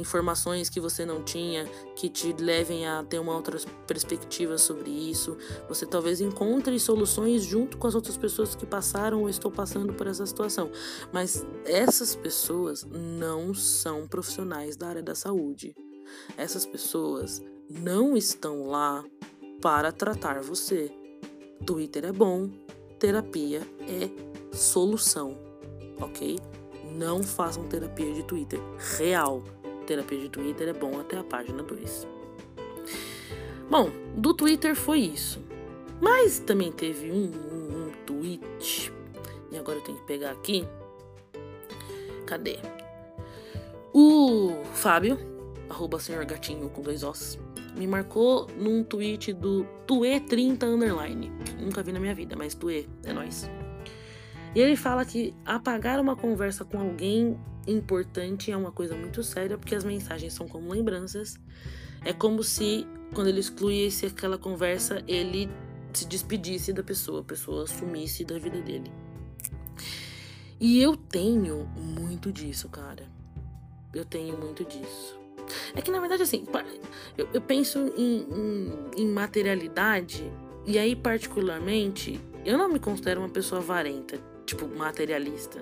informações 0.00 0.68
que 0.68 0.80
você 0.80 1.04
não 1.04 1.22
tinha, 1.22 1.64
que 1.94 2.08
te 2.08 2.32
levem 2.32 2.86
a 2.86 3.04
ter 3.04 3.18
uma 3.18 3.34
outra 3.34 3.58
perspectiva 3.86 4.58
sobre 4.58 4.90
isso. 4.90 5.36
Você 5.68 5.86
talvez 5.86 6.20
encontre 6.20 6.78
soluções 6.80 7.44
junto 7.44 7.78
com 7.78 7.86
as 7.86 7.94
outras 7.94 8.16
pessoas 8.16 8.54
que 8.54 8.66
passaram 8.66 9.22
ou 9.22 9.28
estão 9.28 9.50
passando 9.50 9.92
por 9.92 10.06
essa 10.06 10.26
situação. 10.26 10.70
Mas 11.12 11.46
essas 11.64 12.16
pessoas 12.16 12.84
não 12.84 13.54
são 13.54 14.08
profissionais 14.08 14.76
da 14.76 14.88
área 14.88 15.02
da 15.02 15.14
saúde. 15.14 15.74
Essas 16.36 16.66
pessoas 16.66 17.42
não 17.68 18.16
estão 18.16 18.66
lá 18.66 19.04
para 19.60 19.92
tratar 19.92 20.40
você 20.40 20.90
Twitter 21.64 22.06
é 22.06 22.12
bom, 22.12 22.48
terapia 22.98 23.60
é 23.82 24.56
solução, 24.56 25.36
ok? 26.00 26.38
Não 26.92 27.22
façam 27.22 27.68
terapia 27.68 28.12
de 28.12 28.22
Twitter. 28.24 28.60
Real. 28.96 29.42
Terapia 29.86 30.18
de 30.18 30.28
Twitter 30.28 30.68
é 30.68 30.72
bom 30.72 31.00
até 31.00 31.18
a 31.18 31.24
página 31.24 31.62
2. 31.62 32.06
Bom, 33.70 33.90
do 34.16 34.34
Twitter 34.34 34.74
foi 34.74 35.00
isso. 35.00 35.40
Mas 36.00 36.38
também 36.38 36.72
teve 36.72 37.10
um, 37.10 37.30
um, 37.30 37.86
um 37.86 37.92
tweet. 38.06 38.92
E 39.50 39.56
agora 39.56 39.78
eu 39.78 39.82
tenho 39.82 39.98
que 39.98 40.04
pegar 40.04 40.30
aqui. 40.30 40.66
Cadê? 42.26 42.58
O 43.92 44.62
Fábio, 44.74 45.18
arroba 45.68 45.98
senhor 45.98 46.24
gatinho 46.24 46.68
com 46.70 46.82
dois 46.82 47.02
ossos 47.02 47.38
me 47.76 47.86
marcou 47.86 48.46
num 48.58 48.82
tweet 48.82 49.32
do 49.32 49.66
Tue30 49.86 50.64
Underline. 50.64 51.32
Nunca 51.58 51.82
vi 51.82 51.92
na 51.92 52.00
minha 52.00 52.14
vida, 52.14 52.36
mas 52.36 52.54
Tue, 52.54 52.88
é 53.04 53.12
nóis. 53.12 53.50
E 54.54 54.60
ele 54.60 54.76
fala 54.76 55.04
que 55.04 55.34
apagar 55.44 56.00
uma 56.00 56.16
conversa 56.16 56.64
com 56.64 56.78
alguém 56.78 57.38
importante 57.70 58.50
é 58.50 58.56
uma 58.56 58.72
coisa 58.72 58.94
muito 58.94 59.22
séria, 59.22 59.56
porque 59.56 59.74
as 59.74 59.84
mensagens 59.84 60.32
são 60.32 60.48
como 60.48 60.72
lembranças. 60.72 61.38
É 62.04 62.12
como 62.12 62.42
se, 62.42 62.86
quando 63.14 63.28
ele 63.28 63.40
excluísse 63.40 64.06
aquela 64.06 64.38
conversa, 64.38 65.02
ele 65.06 65.48
se 65.92 66.06
despedisse 66.06 66.72
da 66.72 66.82
pessoa, 66.82 67.20
a 67.20 67.24
pessoa 67.24 67.66
sumisse 67.66 68.24
da 68.24 68.38
vida 68.38 68.60
dele. 68.60 68.90
E 70.60 70.80
eu 70.80 70.96
tenho 70.96 71.66
muito 71.76 72.32
disso, 72.32 72.68
cara. 72.68 73.06
Eu 73.92 74.04
tenho 74.04 74.36
muito 74.38 74.64
disso. 74.64 75.18
É 75.74 75.80
que 75.80 75.90
na 75.90 75.98
verdade, 75.98 76.22
assim, 76.22 76.46
eu, 77.16 77.28
eu 77.32 77.40
penso 77.40 77.78
em, 77.96 78.26
em, 78.30 79.02
em 79.02 79.06
materialidade, 79.08 80.30
e 80.66 80.78
aí, 80.78 80.94
particularmente, 80.94 82.20
eu 82.44 82.56
não 82.56 82.72
me 82.72 82.78
considero 82.78 83.20
uma 83.20 83.28
pessoa 83.28 83.60
avarenta, 83.60 84.18
tipo, 84.44 84.68
materialista. 84.68 85.60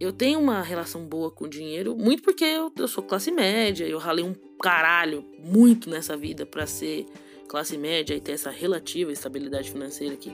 Eu 0.00 0.12
tenho 0.12 0.40
uma 0.40 0.62
relação 0.62 1.04
boa 1.04 1.30
com 1.30 1.44
o 1.44 1.48
dinheiro, 1.48 1.94
muito 1.94 2.22
porque 2.22 2.44
eu, 2.44 2.72
eu 2.76 2.88
sou 2.88 3.04
classe 3.04 3.30
média, 3.30 3.84
eu 3.86 3.98
ralei 3.98 4.24
um 4.24 4.34
caralho 4.60 5.24
muito 5.38 5.90
nessa 5.90 6.16
vida 6.16 6.46
para 6.46 6.66
ser 6.66 7.06
classe 7.46 7.76
média 7.76 8.14
e 8.14 8.20
ter 8.20 8.32
essa 8.32 8.50
relativa 8.50 9.12
estabilidade 9.12 9.70
financeira, 9.70 10.16
que 10.16 10.30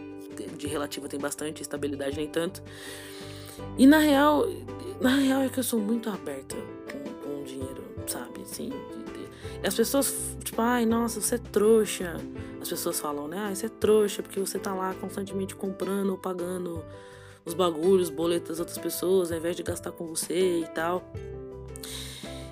de 0.56 0.66
relativa 0.66 1.08
tem 1.08 1.18
bastante, 1.18 1.62
estabilidade 1.62 2.16
nem 2.16 2.28
tanto. 2.28 2.62
E 3.76 3.86
na 3.86 3.98
real, 3.98 4.46
na 5.00 5.16
real 5.16 5.42
é 5.42 5.48
que 5.48 5.58
eu 5.58 5.64
sou 5.64 5.80
muito 5.80 6.08
aberta 6.10 6.56
com, 6.90 7.12
com 7.22 7.40
o 7.40 7.44
dinheiro 7.44 7.86
sabe? 8.06 8.42
Assim, 8.42 8.70
as 9.64 9.74
pessoas, 9.74 10.36
tipo, 10.42 10.60
ai, 10.60 10.86
nossa, 10.86 11.20
você 11.20 11.36
é 11.36 11.38
trouxa. 11.38 12.16
As 12.60 12.68
pessoas 12.68 12.98
falam, 12.98 13.28
né? 13.28 13.38
Ah, 13.38 13.54
você 13.54 13.66
é 13.66 13.68
trouxa 13.68 14.22
porque 14.22 14.40
você 14.40 14.58
tá 14.58 14.74
lá 14.74 14.94
constantemente 14.94 15.54
comprando 15.54 16.10
ou 16.10 16.18
pagando 16.18 16.84
os 17.46 17.54
bagulhos, 17.54 18.10
boletos 18.10 18.48
das 18.48 18.58
outras 18.58 18.76
pessoas, 18.76 19.30
ao 19.30 19.38
invés 19.38 19.54
de 19.56 19.62
gastar 19.62 19.92
com 19.92 20.06
você 20.06 20.60
e 20.60 20.66
tal. 20.74 21.10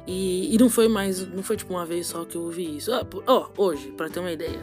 E, 0.06 0.54
e 0.54 0.58
não 0.58 0.70
foi 0.70 0.86
mais, 0.86 1.26
não 1.26 1.42
foi 1.42 1.56
tipo 1.56 1.72
uma 1.72 1.84
vez 1.84 2.06
só 2.06 2.24
que 2.24 2.36
eu 2.36 2.42
ouvi 2.42 2.76
isso. 2.76 2.92
Ó, 3.26 3.48
oh, 3.56 3.62
hoje, 3.62 3.90
para 3.92 4.08
ter 4.08 4.20
uma 4.20 4.30
ideia, 4.30 4.62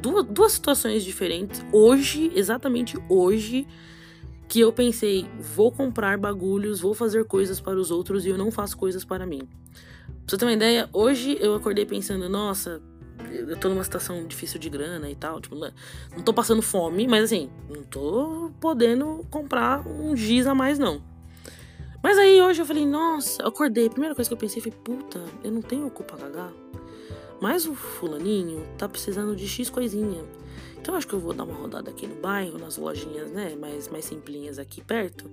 duas, 0.00 0.24
duas 0.24 0.52
situações 0.52 1.04
diferentes. 1.04 1.64
Hoje, 1.72 2.32
exatamente 2.34 2.96
hoje, 3.08 3.66
que 4.48 4.60
eu 4.60 4.72
pensei, 4.72 5.26
vou 5.54 5.70
comprar 5.70 6.16
bagulhos, 6.16 6.80
vou 6.80 6.94
fazer 6.94 7.24
coisas 7.24 7.60
para 7.60 7.78
os 7.78 7.90
outros 7.90 8.24
e 8.24 8.30
eu 8.30 8.38
não 8.38 8.50
faço 8.50 8.76
coisas 8.78 9.04
para 9.04 9.26
mim. 9.26 9.40
Pra 9.40 10.28
você 10.28 10.38
ter 10.38 10.44
uma 10.44 10.52
ideia, 10.52 10.88
hoje 10.92 11.36
eu 11.40 11.54
acordei 11.54 11.84
pensando, 11.84 12.28
nossa, 12.28 12.80
eu 13.30 13.56
tô 13.56 13.68
numa 13.68 13.84
situação 13.84 14.26
difícil 14.26 14.58
de 14.58 14.68
grana 14.68 15.10
e 15.10 15.14
tal. 15.14 15.40
Tipo, 15.40 15.56
não 15.56 16.22
tô 16.22 16.32
passando 16.32 16.62
fome, 16.62 17.06
mas 17.06 17.24
assim, 17.24 17.50
não 17.68 17.82
tô 17.82 18.50
podendo 18.60 19.26
comprar 19.30 19.86
um 19.86 20.16
giz 20.16 20.46
a 20.46 20.54
mais, 20.54 20.78
não. 20.78 21.02
Mas 22.02 22.18
aí 22.18 22.40
hoje 22.40 22.62
eu 22.62 22.66
falei, 22.66 22.86
nossa, 22.86 23.42
eu 23.42 23.48
acordei. 23.48 23.86
A 23.86 23.90
primeira 23.90 24.14
coisa 24.14 24.28
que 24.28 24.34
eu 24.34 24.38
pensei 24.38 24.62
foi, 24.62 24.70
puta, 24.70 25.22
eu 25.42 25.50
não 25.50 25.60
tenho 25.60 25.90
cu 25.90 26.04
pra 26.04 26.16
cagar. 26.16 26.52
Mas 27.40 27.66
o 27.66 27.74
fulaninho 27.74 28.66
tá 28.78 28.88
precisando 28.88 29.34
de 29.34 29.46
X 29.46 29.68
coisinha. 29.68 30.24
Então 30.78 30.94
acho 30.94 31.06
que 31.06 31.14
eu 31.14 31.18
vou 31.20 31.32
dar 31.32 31.42
uma 31.42 31.54
rodada 31.54 31.90
aqui 31.90 32.06
no 32.06 32.14
bairro, 32.14 32.58
nas 32.58 32.76
lojinhas, 32.76 33.30
né, 33.32 33.56
mais, 33.56 33.88
mais 33.88 34.04
simplinhas 34.04 34.56
aqui 34.56 34.80
perto, 34.80 35.28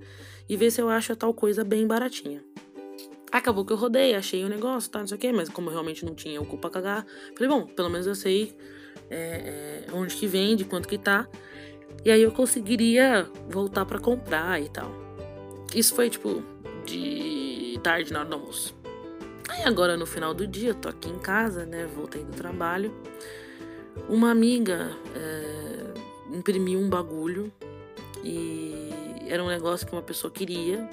e 0.49 0.58
ver 0.58 0.71
se 0.71 0.82
eu 0.82 0.89
acho 0.89 1.13
a 1.13 1.15
tal 1.15 1.32
coisa 1.32 1.63
bem 1.63 1.86
baratinha. 1.86 2.43
Acabou 3.33 3.65
que 3.65 3.73
eu 3.73 3.77
rodei, 3.77 4.13
achei 4.13 4.45
o 4.45 4.47
negócio, 4.47 4.91
tá, 4.91 4.99
não 4.99 5.07
sei 5.07 5.17
o 5.17 5.19
quê, 5.19 5.31
mas 5.33 5.49
como 5.49 5.67
eu 5.67 5.71
realmente 5.71 6.05
não 6.05 6.13
tinha 6.13 6.39
o 6.39 6.45
cu 6.45 6.55
pra 6.55 6.69
cagar, 6.69 7.03
falei, 7.35 7.49
bom, 7.49 7.65
pelo 7.65 7.89
menos 7.89 8.05
eu 8.05 8.13
sei 8.13 8.55
é, 9.09 9.85
é, 9.87 9.91
onde 9.91 10.15
que 10.15 10.27
vende, 10.27 10.63
quanto 10.63 10.87
que 10.87 10.99
tá. 10.99 11.27
E 12.05 12.11
aí 12.11 12.21
eu 12.21 12.31
conseguiria 12.31 13.27
voltar 13.49 13.85
para 13.85 13.97
comprar 13.97 14.61
e 14.61 14.69
tal. 14.69 14.91
Isso 15.73 15.95
foi, 15.95 16.11
tipo, 16.11 16.43
de 16.85 17.79
tarde 17.81 18.13
na 18.13 18.19
hora 18.19 18.29
do 18.29 18.35
almoço. 18.35 18.75
Aí 19.49 19.63
agora 19.63 19.97
no 19.97 20.05
final 20.05 20.31
do 20.35 20.45
dia, 20.45 20.75
tô 20.75 20.87
aqui 20.87 21.09
em 21.09 21.17
casa, 21.17 21.65
né, 21.65 21.87
voltei 21.87 22.23
do 22.23 22.33
trabalho. 22.33 22.93
Uma 24.07 24.29
amiga 24.29 24.95
é, 25.15 26.35
imprimiu 26.37 26.79
um 26.79 26.87
bagulho 26.87 27.51
e 28.23 28.89
era 29.27 29.43
um 29.43 29.47
negócio 29.47 29.87
que 29.87 29.93
uma 29.93 30.03
pessoa 30.03 30.29
queria 30.29 30.87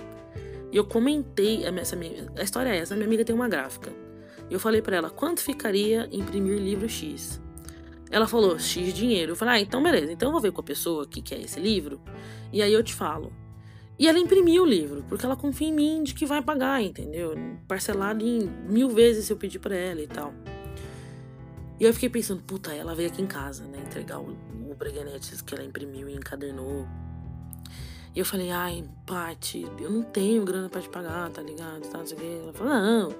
e 0.73 0.77
eu 0.77 0.85
comentei, 0.85 1.65
essa 1.65 1.97
minha, 1.97 2.31
a 2.37 2.43
história 2.43 2.71
é 2.71 2.79
essa, 2.79 2.95
a 2.95 2.97
minha 2.97 3.07
amiga 3.07 3.25
tem 3.25 3.35
uma 3.35 3.49
gráfica. 3.49 3.93
Eu 4.49 4.59
falei 4.59 4.83
para 4.83 4.97
ela, 4.97 5.11
quanto 5.11 5.41
ficaria 5.41 6.09
imprimir 6.13 6.59
livro 6.59 6.89
X? 6.89 7.41
Ela 8.11 8.27
falou, 8.27 8.59
X 8.59 8.93
dinheiro. 8.93 9.33
Eu 9.33 9.37
falei, 9.37 9.55
ah, 9.55 9.61
então 9.61 9.83
beleza, 9.83 10.13
então 10.13 10.29
eu 10.29 10.33
vou 10.33 10.41
ver 10.41 10.53
com 10.53 10.61
a 10.61 10.65
pessoa 10.65 11.07
que 11.07 11.23
quer 11.23 11.41
esse 11.41 11.61
livro, 11.61 12.01
e 12.53 12.63
aí 12.63 12.73
eu 12.73 12.83
te 12.83 12.95
falo. 12.95 13.33
E 13.99 14.09
ela 14.09 14.19
imprimiu 14.19 14.63
o 14.63 14.67
livro, 14.67 15.05
porque 15.09 15.27
ela 15.27 15.37
confia 15.37 15.69
em 15.69 15.73
mim 15.73 16.03
de 16.03 16.15
que 16.15 16.25
vai 16.25 16.41
pagar, 16.41 16.83
entendeu? 16.83 17.35
Parcelado 17.69 18.25
em 18.25 18.49
mil 18.69 18.89
vezes 18.89 19.27
se 19.27 19.33
eu 19.33 19.37
pedir 19.37 19.59
para 19.59 19.77
ela 19.77 20.01
e 20.01 20.07
tal. 20.07 20.33
E 21.79 21.85
eu 21.85 21.93
fiquei 21.93 22.09
pensando, 22.09 22.43
puta, 22.43 22.73
ela 22.75 22.95
veio 22.95 23.09
aqui 23.09 23.21
em 23.21 23.27
casa, 23.27 23.65
né, 23.65 23.79
entregar 23.87 24.19
o, 24.19 24.31
o 24.31 24.77
que 25.45 25.55
ela 25.55 25.65
imprimiu 25.65 26.09
e 26.09 26.15
encadernou 26.15 26.87
e 28.14 28.18
eu 28.18 28.25
falei, 28.25 28.51
ai, 28.51 28.85
Paty, 29.07 29.66
eu 29.79 29.90
não 29.90 30.03
tenho 30.03 30.44
grana 30.44 30.68
para 30.68 30.81
te 30.81 30.88
pagar, 30.88 31.31
tá 31.31 31.40
ligado? 31.42 31.88
Tá, 31.88 31.99
não 31.99 32.07
sei 32.07 32.16
o 32.16 32.20
quê. 32.20 32.38
Ela 32.42 32.53
falou, 32.53 32.73
não, 32.73 33.14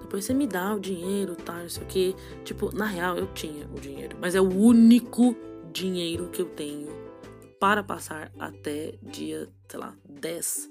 depois 0.00 0.24
você 0.24 0.32
me 0.32 0.46
dá 0.46 0.74
o 0.74 0.80
dinheiro, 0.80 1.34
tá, 1.34 1.54
não 1.54 1.68
sei 1.68 1.82
o 1.82 1.86
quê. 1.86 2.14
Tipo, 2.44 2.74
na 2.74 2.86
real, 2.86 3.16
eu 3.16 3.26
tinha 3.34 3.66
o 3.74 3.80
dinheiro, 3.80 4.16
mas 4.20 4.34
é 4.34 4.40
o 4.40 4.48
único 4.48 5.36
dinheiro 5.72 6.28
que 6.30 6.40
eu 6.40 6.46
tenho 6.46 6.88
para 7.58 7.82
passar 7.82 8.32
até 8.38 8.94
dia, 9.02 9.48
sei 9.68 9.80
lá, 9.80 9.96
10 10.08 10.70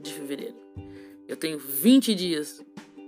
de 0.00 0.12
fevereiro. 0.12 0.56
Eu 1.28 1.36
tenho 1.36 1.58
20 1.58 2.14
dias 2.14 2.60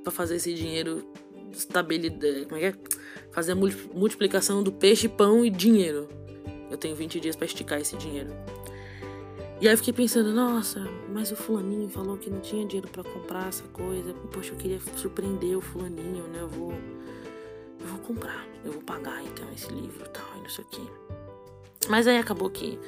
para 0.03 0.13
fazer 0.13 0.37
esse 0.37 0.55
dinheiro 0.55 1.05
estabilidade. 1.53 2.45
Como 2.45 2.57
é 2.57 2.73
que 2.73 2.79
é? 2.79 3.33
Fazer 3.33 3.53
a 3.53 3.57
multiplicação 3.57 4.63
do 4.63 4.73
peixe, 4.73 5.09
pão 5.09 5.45
e 5.45 5.51
dinheiro. 5.51 6.09
Eu 6.71 6.77
tenho 6.77 6.95
20 6.95 7.21
dias 7.21 7.37
para 7.37 7.47
esticar 7.47 7.81
esse 7.81 7.97
dinheiro. 7.97 8.31
E 9.59 9.67
aí 9.67 9.73
eu 9.73 9.79
fiquei 9.79 9.93
pensando, 9.93 10.35
nossa, 10.35 10.81
mas 11.13 11.33
o 11.33 11.37
fulaninho 11.37 11.89
falou 11.89 12.19
que 12.19 12.29
não 12.29 12.41
tinha 12.41 12.67
dinheiro 12.67 12.89
para 12.89 13.03
comprar 13.03 13.49
essa 13.49 13.65
coisa. 13.69 14.13
Poxa, 14.31 14.53
eu 14.53 14.57
queria 14.57 14.79
surpreender 14.97 15.57
o 15.57 15.63
fulaninho, 15.63 16.25
né? 16.29 16.41
Eu 16.41 16.49
vou. 16.49 16.73
Eu 16.73 17.87
vou 17.87 17.99
comprar, 18.01 18.47
eu 18.65 18.73
vou 18.73 18.83
pagar 18.83 19.23
então 19.25 19.47
esse 19.55 19.73
livro 19.73 20.05
e 20.05 20.09
tal, 20.09 20.27
e 20.37 20.43
não 20.43 20.49
sei 20.49 20.65
o 20.65 20.69
quê. 20.69 20.83
Mas 21.89 22.07
aí 22.07 22.19
acabou 22.19 22.51
que 22.51 22.79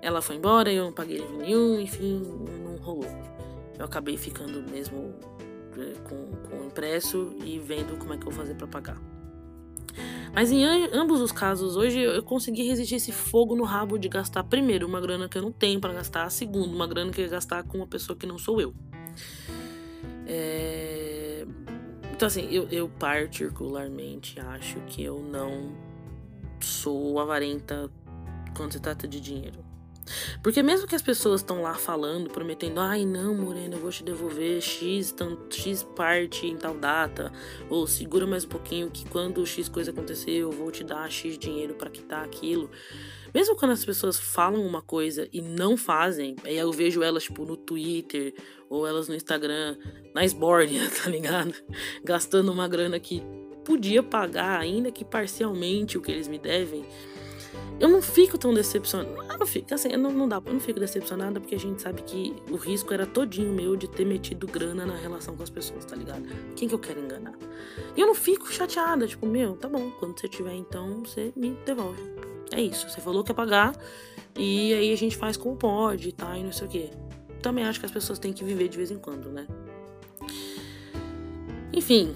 ela 0.00 0.22
foi 0.22 0.36
embora, 0.36 0.72
eu 0.72 0.84
não 0.84 0.92
paguei 0.92 1.18
livro 1.18 1.36
nenhum, 1.38 1.80
enfim, 1.80 2.22
não 2.64 2.76
rolou. 2.76 3.10
Eu 3.78 3.84
acabei 3.84 4.16
ficando 4.16 4.62
mesmo 4.70 5.14
é, 5.76 5.98
com, 6.08 6.30
com 6.48 6.66
impresso 6.66 7.34
e 7.44 7.58
vendo 7.58 7.98
como 7.98 8.14
é 8.14 8.16
que 8.16 8.26
eu 8.26 8.30
vou 8.30 8.40
fazer 8.40 8.54
para 8.54 8.66
pagar. 8.66 9.09
Mas 10.34 10.50
em 10.50 10.64
ambos 10.64 11.20
os 11.20 11.32
casos, 11.32 11.76
hoje 11.76 12.00
eu 12.00 12.22
consegui 12.22 12.62
resistir 12.62 12.96
esse 12.96 13.12
fogo 13.12 13.56
no 13.56 13.64
rabo 13.64 13.98
de 13.98 14.08
gastar, 14.08 14.44
primeiro, 14.44 14.86
uma 14.86 15.00
grana 15.00 15.28
que 15.28 15.36
eu 15.36 15.42
não 15.42 15.52
tenho 15.52 15.80
para 15.80 15.92
gastar, 15.92 16.30
segundo, 16.30 16.74
uma 16.74 16.86
grana 16.86 17.10
que 17.10 17.20
eu 17.20 17.24
ia 17.24 17.30
gastar 17.30 17.62
com 17.64 17.78
uma 17.78 17.86
pessoa 17.86 18.16
que 18.16 18.26
não 18.26 18.38
sou 18.38 18.60
eu. 18.60 18.74
É... 20.26 21.44
Então, 22.12 22.26
assim, 22.26 22.48
eu, 22.50 22.68
eu 22.70 22.88
particularmente 22.88 24.38
acho 24.38 24.78
que 24.86 25.02
eu 25.02 25.20
não 25.20 25.74
sou 26.60 27.18
avarenta 27.18 27.90
quando 28.54 28.72
se 28.72 28.80
trata 28.80 29.08
de 29.08 29.20
dinheiro. 29.20 29.69
Porque 30.42 30.62
mesmo 30.62 30.86
que 30.86 30.94
as 30.94 31.02
pessoas 31.02 31.40
estão 31.40 31.62
lá 31.62 31.74
falando, 31.74 32.30
prometendo, 32.30 32.80
ai 32.80 33.04
não, 33.04 33.34
Morena, 33.34 33.76
eu 33.76 33.80
vou 33.80 33.90
te 33.90 34.02
devolver 34.02 34.60
X, 34.60 35.12
tanto, 35.12 35.54
X 35.54 35.82
parte 35.82 36.46
em 36.46 36.56
tal 36.56 36.74
data, 36.74 37.32
ou 37.68 37.86
segura 37.86 38.26
mais 38.26 38.44
um 38.44 38.48
pouquinho 38.48 38.90
que 38.90 39.08
quando 39.08 39.44
X 39.46 39.68
coisa 39.68 39.90
acontecer, 39.90 40.32
eu 40.32 40.50
vou 40.50 40.70
te 40.70 40.84
dar 40.84 41.10
X 41.10 41.38
dinheiro 41.38 41.74
para 41.74 41.90
quitar 41.90 42.24
aquilo. 42.24 42.70
Mesmo 43.32 43.56
quando 43.56 43.72
as 43.72 43.84
pessoas 43.84 44.18
falam 44.18 44.66
uma 44.66 44.82
coisa 44.82 45.28
e 45.32 45.40
não 45.40 45.76
fazem, 45.76 46.34
aí 46.44 46.56
eu 46.56 46.72
vejo 46.72 47.02
elas, 47.02 47.24
tipo, 47.24 47.44
no 47.44 47.56
Twitter, 47.56 48.34
ou 48.68 48.86
elas 48.86 49.08
no 49.08 49.14
Instagram, 49.14 49.76
na 50.14 50.24
esbórnia, 50.24 50.88
tá 51.02 51.08
ligado? 51.08 51.54
Gastando 52.04 52.50
uma 52.50 52.66
grana 52.66 52.98
que 52.98 53.22
podia 53.64 54.02
pagar, 54.02 54.58
ainda 54.58 54.90
que 54.90 55.04
parcialmente, 55.04 55.96
o 55.96 56.02
que 56.02 56.10
eles 56.10 56.26
me 56.26 56.38
devem 56.38 56.84
eu 57.80 57.88
não 57.88 58.02
fico 58.02 58.36
tão 58.36 58.52
decepcionada. 58.52 59.10
Eu 59.32 59.38
não 59.38 59.46
fico, 59.46 59.72
assim, 59.72 59.88
não, 59.96 60.12
não 60.12 60.28
dá, 60.28 60.40
eu 60.44 60.52
não 60.52 60.60
fico 60.60 60.78
decepcionada 60.78 61.40
porque 61.40 61.54
a 61.54 61.58
gente 61.58 61.80
sabe 61.80 62.02
que 62.02 62.36
o 62.50 62.56
risco 62.56 62.92
era 62.92 63.06
todinho 63.06 63.50
meu 63.52 63.74
de 63.74 63.88
ter 63.88 64.04
metido 64.04 64.46
grana 64.46 64.84
na 64.84 64.96
relação 64.96 65.34
com 65.34 65.42
as 65.42 65.48
pessoas, 65.48 65.86
tá 65.86 65.96
ligado? 65.96 66.28
Quem 66.54 66.68
que 66.68 66.74
eu 66.74 66.78
quero 66.78 67.00
enganar? 67.00 67.32
E 67.96 68.00
eu 68.00 68.06
não 68.06 68.14
fico 68.14 68.52
chateada, 68.52 69.06
tipo, 69.06 69.26
meu, 69.26 69.56
tá 69.56 69.66
bom, 69.66 69.90
quando 69.98 70.20
você 70.20 70.28
tiver 70.28 70.54
então, 70.54 71.02
você 71.02 71.32
me 71.34 71.56
devolve. 71.64 72.02
É 72.52 72.60
isso, 72.60 72.88
você 72.88 73.00
falou 73.00 73.24
que 73.24 73.30
ia 73.30 73.34
pagar 73.34 73.74
e 74.36 74.74
aí 74.74 74.92
a 74.92 74.96
gente 74.96 75.16
faz 75.16 75.38
como 75.38 75.56
pode, 75.56 76.12
tá? 76.12 76.36
E 76.36 76.44
não 76.44 76.52
sei 76.52 76.66
o 76.66 76.70
quê. 76.70 76.90
Também 77.40 77.64
acho 77.64 77.80
que 77.80 77.86
as 77.86 77.92
pessoas 77.92 78.18
têm 78.18 78.34
que 78.34 78.44
viver 78.44 78.68
de 78.68 78.76
vez 78.76 78.90
em 78.90 78.98
quando, 78.98 79.30
né? 79.30 79.46
Enfim, 81.72 82.14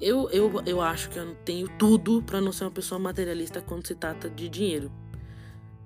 eu, 0.00 0.28
eu, 0.30 0.62
eu 0.66 0.80
acho 0.80 1.08
que 1.10 1.18
eu 1.18 1.34
tenho 1.44 1.68
tudo 1.78 2.22
para 2.22 2.40
não 2.40 2.52
ser 2.52 2.64
uma 2.64 2.70
pessoa 2.70 2.98
materialista 2.98 3.60
quando 3.60 3.86
se 3.86 3.94
trata 3.94 4.28
de 4.28 4.48
dinheiro. 4.48 4.90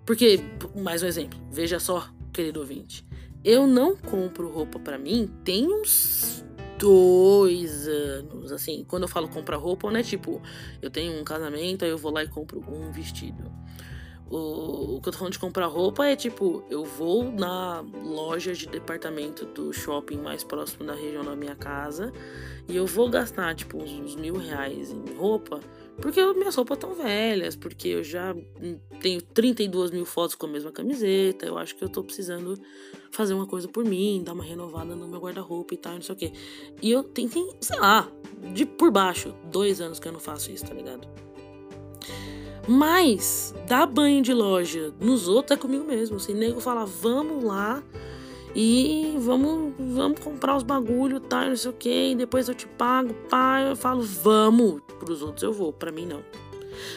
Porque, 0.05 0.41
mais 0.75 1.03
um 1.03 1.07
exemplo, 1.07 1.39
veja 1.51 1.79
só, 1.79 2.09
querido 2.33 2.61
ouvinte. 2.61 3.05
Eu 3.45 3.67
não 3.67 3.97
compro 3.97 4.51
roupa 4.51 4.79
para 4.79 4.99
mim 4.99 5.31
tem 5.45 5.67
uns 5.67 6.45
dois 6.79 7.87
anos. 7.89 8.53
Assim, 8.53 8.85
quando 8.87 9.03
eu 9.03 9.09
falo 9.09 9.29
comprar 9.29 9.57
roupa, 9.57 9.91
não 9.91 9.99
é 9.99 10.03
tipo, 10.03 10.41
eu 10.81 10.91
tenho 10.91 11.21
um 11.21 11.25
casamento, 11.25 11.85
aí 11.85 11.91
eu 11.91 11.99
vou 11.99 12.13
lá 12.13 12.25
e 12.25 12.29
compro 12.29 12.65
um 12.69 12.91
vestido. 12.91 13.51
O, 14.31 14.97
o 14.97 15.01
que 15.01 15.09
eu 15.09 15.13
tô 15.13 15.19
falando 15.19 15.33
de 15.33 15.39
comprar 15.39 15.67
roupa 15.67 16.07
é 16.07 16.15
tipo, 16.15 16.63
eu 16.69 16.85
vou 16.85 17.33
na 17.33 17.81
loja 18.05 18.53
de 18.53 18.67
departamento 18.67 19.47
do 19.47 19.73
shopping 19.73 20.19
mais 20.19 20.45
próximo 20.45 20.85
da 20.85 20.95
região 20.95 21.25
da 21.25 21.35
minha 21.35 21.57
casa 21.57 22.13
e 22.69 22.77
eu 22.77 22.87
vou 22.87 23.09
gastar 23.09 23.55
tipo 23.55 23.83
uns, 23.83 23.91
uns 23.91 24.17
mil 24.17 24.37
reais 24.37 24.93
em 24.93 25.15
roupa 25.15 25.61
porque 26.01 26.25
minhas 26.35 26.55
roupas 26.55 26.77
estão 26.77 26.95
velhas, 26.95 27.57
porque 27.57 27.89
eu 27.89 28.05
já 28.05 28.35
tenho 29.01 29.21
32 29.21 29.91
mil 29.91 30.05
fotos 30.05 30.37
com 30.37 30.47
a 30.47 30.49
mesma 30.49 30.71
camiseta. 30.71 31.45
Eu 31.45 31.59
acho 31.59 31.75
que 31.75 31.83
eu 31.83 31.89
tô 31.89 32.05
precisando 32.05 32.55
fazer 33.11 33.35
uma 33.35 33.47
coisa 33.47 33.67
por 33.67 33.85
mim, 33.85 34.23
dar 34.25 34.33
uma 34.33 34.45
renovada 34.45 34.95
no 34.95 35.09
meu 35.09 35.21
guarda-roupa 35.21 35.75
e 35.75 35.77
tal, 35.77 35.95
não 35.95 36.03
sei 36.03 36.15
o 36.15 36.19
quê. 36.19 36.33
E 36.81 36.91
eu 36.91 37.03
tenho, 37.03 37.29
sei 37.61 37.79
lá, 37.81 38.09
de 38.55 38.65
por 38.65 38.93
baixo, 38.93 39.35
dois 39.51 39.81
anos 39.81 39.99
que 39.99 40.07
eu 40.07 40.13
não 40.13 40.21
faço 40.21 40.53
isso, 40.53 40.67
tá 40.67 40.75
ligado? 40.75 41.09
Mas 42.69 43.55
dar 43.67 43.87
banho 43.87 44.23
de 44.23 44.35
loja 44.35 44.93
nos 45.01 45.27
outros 45.27 45.57
é 45.57 45.61
comigo 45.61 45.85
mesmo. 45.85 46.21
Se 46.21 46.33
assim, 46.33 46.39
nego 46.39 46.61
falar, 46.61 46.85
vamos 46.85 47.43
lá 47.43 47.83
e 48.55 49.17
vamos, 49.21 49.73
vamos 49.79 50.21
comprar 50.21 50.55
os 50.55 50.63
bagulho, 50.63 51.19
tá? 51.19 51.47
Não 51.47 51.57
sei 51.57 51.71
o 51.71 51.75
que, 51.75 52.15
depois 52.15 52.47
eu 52.47 52.55
te 52.55 52.67
pago, 52.67 53.15
pá, 53.31 53.63
eu 53.63 53.75
falo, 53.75 54.03
vamos. 54.03 54.83
Pros 54.99 55.23
outros 55.23 55.43
eu 55.43 55.53
vou, 55.53 55.73
pra 55.73 55.91
mim 55.91 56.05
não. 56.05 56.23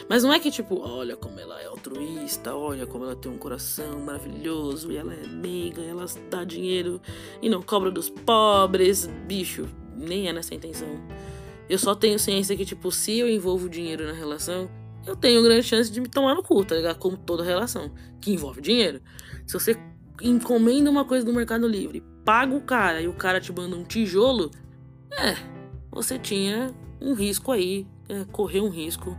Mas 0.08 0.22
não 0.22 0.32
é 0.32 0.38
que 0.38 0.50
tipo, 0.50 0.78
olha 0.80 1.16
como 1.16 1.40
ela 1.40 1.60
é 1.60 1.66
altruísta, 1.66 2.54
olha 2.54 2.86
como 2.86 3.04
ela 3.04 3.16
tem 3.16 3.32
um 3.32 3.38
coração 3.38 3.98
maravilhoso 4.00 4.92
e 4.92 4.96
ela 4.96 5.14
é 5.14 5.26
meiga, 5.26 5.82
ela 5.82 6.04
dá 6.30 6.44
dinheiro 6.44 7.00
e 7.40 7.48
não 7.48 7.62
cobra 7.62 7.90
dos 7.90 8.10
pobres. 8.10 9.06
Bicho, 9.26 9.66
nem 9.96 10.28
é 10.28 10.32
nessa 10.32 10.54
intenção. 10.54 11.00
Eu 11.68 11.78
só 11.78 11.94
tenho 11.94 12.18
ciência 12.18 12.56
que, 12.56 12.66
tipo, 12.66 12.92
se 12.92 13.18
eu 13.18 13.28
envolvo 13.28 13.68
dinheiro 13.68 14.06
na 14.06 14.12
relação, 14.12 14.68
eu 15.06 15.16
tenho 15.16 15.42
grande 15.42 15.62
chance 15.64 15.90
de 15.90 16.00
me 16.00 16.08
tomar 16.08 16.34
no 16.34 16.42
cu, 16.42 16.64
tá 16.64 16.74
ligado? 16.74 16.98
Como 16.98 17.16
toda 17.16 17.42
relação 17.42 17.90
que 18.20 18.32
envolve 18.32 18.60
dinheiro. 18.60 19.00
Se 19.46 19.54
você 19.54 19.76
encomenda 20.20 20.90
uma 20.90 21.04
coisa 21.04 21.26
no 21.26 21.32
Mercado 21.32 21.66
Livre, 21.66 22.02
paga 22.24 22.54
o 22.54 22.60
cara 22.60 23.00
e 23.00 23.08
o 23.08 23.14
cara 23.14 23.40
te 23.40 23.52
manda 23.52 23.76
um 23.76 23.84
tijolo, 23.84 24.50
é, 25.10 25.36
você 25.90 26.18
tinha 26.18 26.72
um 27.00 27.14
risco 27.14 27.50
aí, 27.50 27.86
é, 28.08 28.24
correr 28.30 28.60
um 28.60 28.68
risco 28.68 29.16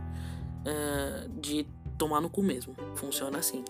é, 0.64 1.28
de 1.40 1.66
tomar 1.98 2.20
no 2.20 2.30
cu 2.30 2.42
mesmo. 2.42 2.74
Funciona 2.94 3.38
assim. 3.38 3.62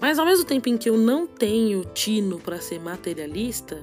Mas 0.00 0.18
ao 0.18 0.26
mesmo 0.26 0.44
tempo 0.44 0.68
em 0.68 0.76
que 0.76 0.90
eu 0.90 0.98
não 0.98 1.26
tenho 1.26 1.84
tino 1.84 2.38
para 2.38 2.60
ser 2.60 2.80
materialista, 2.80 3.82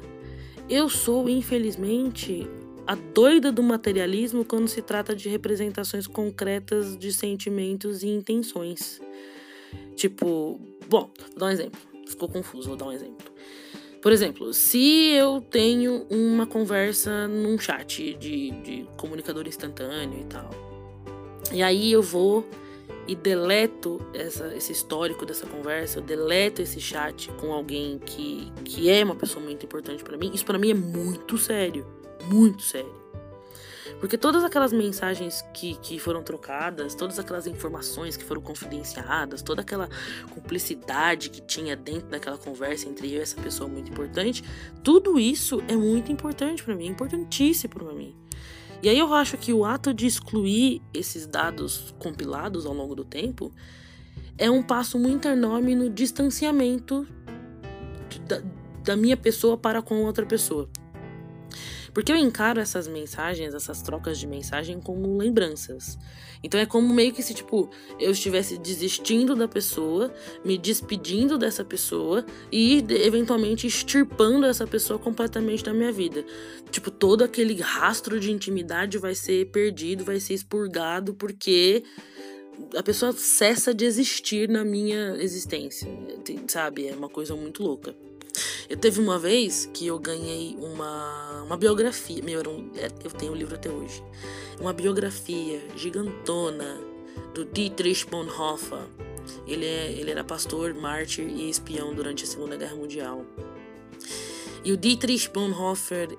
eu 0.69 0.89
sou, 0.89 1.27
infelizmente, 1.29 2.47
a 2.89 2.95
doida 2.95 3.51
do 3.51 3.61
materialismo 3.61 4.43
quando 4.43 4.67
se 4.67 4.81
trata 4.81 5.15
de 5.15 5.29
representações 5.29 6.07
concretas 6.07 6.97
de 6.97 7.13
sentimentos 7.13 8.01
e 8.01 8.07
intenções. 8.07 8.99
Tipo, 9.95 10.59
bom, 10.89 11.11
vou 11.29 11.37
dar 11.37 11.45
um 11.45 11.49
exemplo. 11.49 11.79
Ficou 12.07 12.27
confuso, 12.27 12.69
vou 12.69 12.75
dar 12.75 12.87
um 12.87 12.91
exemplo. 12.91 13.31
Por 14.01 14.11
exemplo, 14.11 14.51
se 14.55 15.11
eu 15.11 15.39
tenho 15.39 16.07
uma 16.09 16.47
conversa 16.47 17.27
num 17.27 17.59
chat 17.59 18.15
de, 18.15 18.49
de 18.61 18.87
comunicador 18.97 19.47
instantâneo 19.47 20.21
e 20.21 20.23
tal, 20.23 20.49
e 21.53 21.61
aí 21.61 21.91
eu 21.91 22.01
vou 22.01 22.43
e 23.07 23.15
deleto 23.15 24.01
essa, 24.15 24.51
esse 24.55 24.71
histórico 24.71 25.27
dessa 25.27 25.45
conversa, 25.45 25.99
eu 25.99 26.03
deleto 26.03 26.59
esse 26.63 26.81
chat 26.81 27.29
com 27.33 27.53
alguém 27.53 27.99
que, 27.99 28.51
que 28.65 28.89
é 28.89 29.03
uma 29.03 29.15
pessoa 29.15 29.45
muito 29.45 29.63
importante 29.63 30.03
para 30.03 30.17
mim, 30.17 30.31
isso 30.33 30.43
para 30.45 30.57
mim 30.57 30.71
é 30.71 30.73
muito 30.73 31.37
sério 31.37 31.98
muito 32.25 32.61
sério. 32.61 32.99
Porque 33.99 34.17
todas 34.17 34.43
aquelas 34.43 34.71
mensagens 34.71 35.43
que, 35.53 35.75
que 35.75 35.99
foram 35.99 36.23
trocadas, 36.23 36.95
todas 36.95 37.19
aquelas 37.19 37.45
informações 37.47 38.15
que 38.15 38.23
foram 38.23 38.41
confidenciadas, 38.41 39.41
toda 39.41 39.61
aquela 39.61 39.89
cumplicidade 40.33 41.29
que 41.29 41.41
tinha 41.41 41.75
dentro 41.75 42.07
daquela 42.07 42.37
conversa 42.37 42.87
entre 42.87 43.11
eu 43.11 43.19
e 43.19 43.21
essa 43.21 43.39
pessoa 43.41 43.67
muito 43.67 43.91
importante, 43.91 44.43
tudo 44.83 45.19
isso 45.19 45.61
é 45.67 45.75
muito 45.75 46.11
importante 46.11 46.63
para 46.63 46.75
mim, 46.75 46.85
é 46.85 46.89
importantíssimo 46.89 47.73
para 47.73 47.93
mim. 47.93 48.15
E 48.81 48.87
aí 48.87 48.97
eu 48.97 49.13
acho 49.13 49.37
que 49.37 49.51
o 49.51 49.65
ato 49.65 49.93
de 49.93 50.07
excluir 50.07 50.81
esses 50.93 51.27
dados 51.27 51.93
compilados 51.99 52.65
ao 52.65 52.73
longo 52.73 52.95
do 52.95 53.03
tempo 53.03 53.51
é 54.37 54.49
um 54.49 54.63
passo 54.63 54.97
muito 54.97 55.27
enorme 55.27 55.75
no 55.75 55.89
distanciamento 55.89 57.05
da, 58.25 58.41
da 58.85 58.95
minha 58.95 59.17
pessoa 59.17 59.57
para 59.57 59.81
com 59.81 60.05
outra 60.05 60.25
pessoa. 60.25 60.69
Porque 61.93 62.11
eu 62.11 62.15
encaro 62.15 62.59
essas 62.59 62.87
mensagens, 62.87 63.53
essas 63.53 63.81
trocas 63.81 64.17
de 64.19 64.27
mensagem 64.27 64.79
como 64.79 65.17
lembranças. 65.17 65.97
Então 66.43 66.59
é 66.59 66.65
como 66.65 66.93
meio 66.93 67.13
que 67.13 67.21
se, 67.21 67.33
tipo, 67.33 67.69
eu 67.99 68.11
estivesse 68.11 68.57
desistindo 68.57 69.35
da 69.35 69.47
pessoa, 69.47 70.13
me 70.43 70.57
despedindo 70.57 71.37
dessa 71.37 71.65
pessoa 71.65 72.25
e 72.51 72.83
eventualmente 72.89 73.67
extirpando 73.67 74.45
essa 74.45 74.65
pessoa 74.65 74.97
completamente 74.97 75.63
da 75.63 75.73
minha 75.73 75.91
vida. 75.91 76.25
Tipo, 76.71 76.89
todo 76.91 77.23
aquele 77.23 77.59
rastro 77.61 78.19
de 78.19 78.31
intimidade 78.31 78.97
vai 78.97 79.15
ser 79.15 79.51
perdido, 79.51 80.05
vai 80.05 80.19
ser 80.19 80.33
expurgado 80.33 81.13
porque 81.13 81.83
a 82.75 82.83
pessoa 82.83 83.11
cessa 83.13 83.73
de 83.73 83.85
existir 83.85 84.49
na 84.49 84.63
minha 84.63 85.15
existência, 85.17 85.87
sabe? 86.47 86.87
É 86.87 86.95
uma 86.95 87.09
coisa 87.09 87.35
muito 87.35 87.63
louca. 87.63 87.95
Eu 88.69 88.77
teve 88.77 89.01
uma 89.01 89.17
vez 89.17 89.67
que 89.73 89.87
eu 89.87 89.97
ganhei 89.97 90.55
uma, 90.59 91.41
uma 91.41 91.57
biografia. 91.57 92.21
Meu, 92.23 92.39
um, 92.47 92.69
é, 92.75 92.87
eu 93.03 93.09
tenho 93.09 93.31
o 93.31 93.35
um 93.35 93.37
livro 93.37 93.55
até 93.55 93.67
hoje. 93.67 94.03
Uma 94.61 94.71
biografia 94.71 95.59
gigantona 95.75 96.79
do 97.33 97.45
Dietrich 97.45 98.05
Bonhoeffer. 98.05 98.85
Ele, 99.47 99.65
é, 99.65 99.91
ele 99.91 100.11
era 100.11 100.23
pastor, 100.23 100.75
mártir 100.75 101.27
e 101.27 101.49
espião 101.49 101.95
durante 101.95 102.23
a 102.25 102.27
Segunda 102.27 102.55
Guerra 102.55 102.75
Mundial. 102.75 103.25
E 104.63 104.71
o 104.71 104.77
Dietrich 104.77 105.31
Bonhoeffer, 105.31 106.09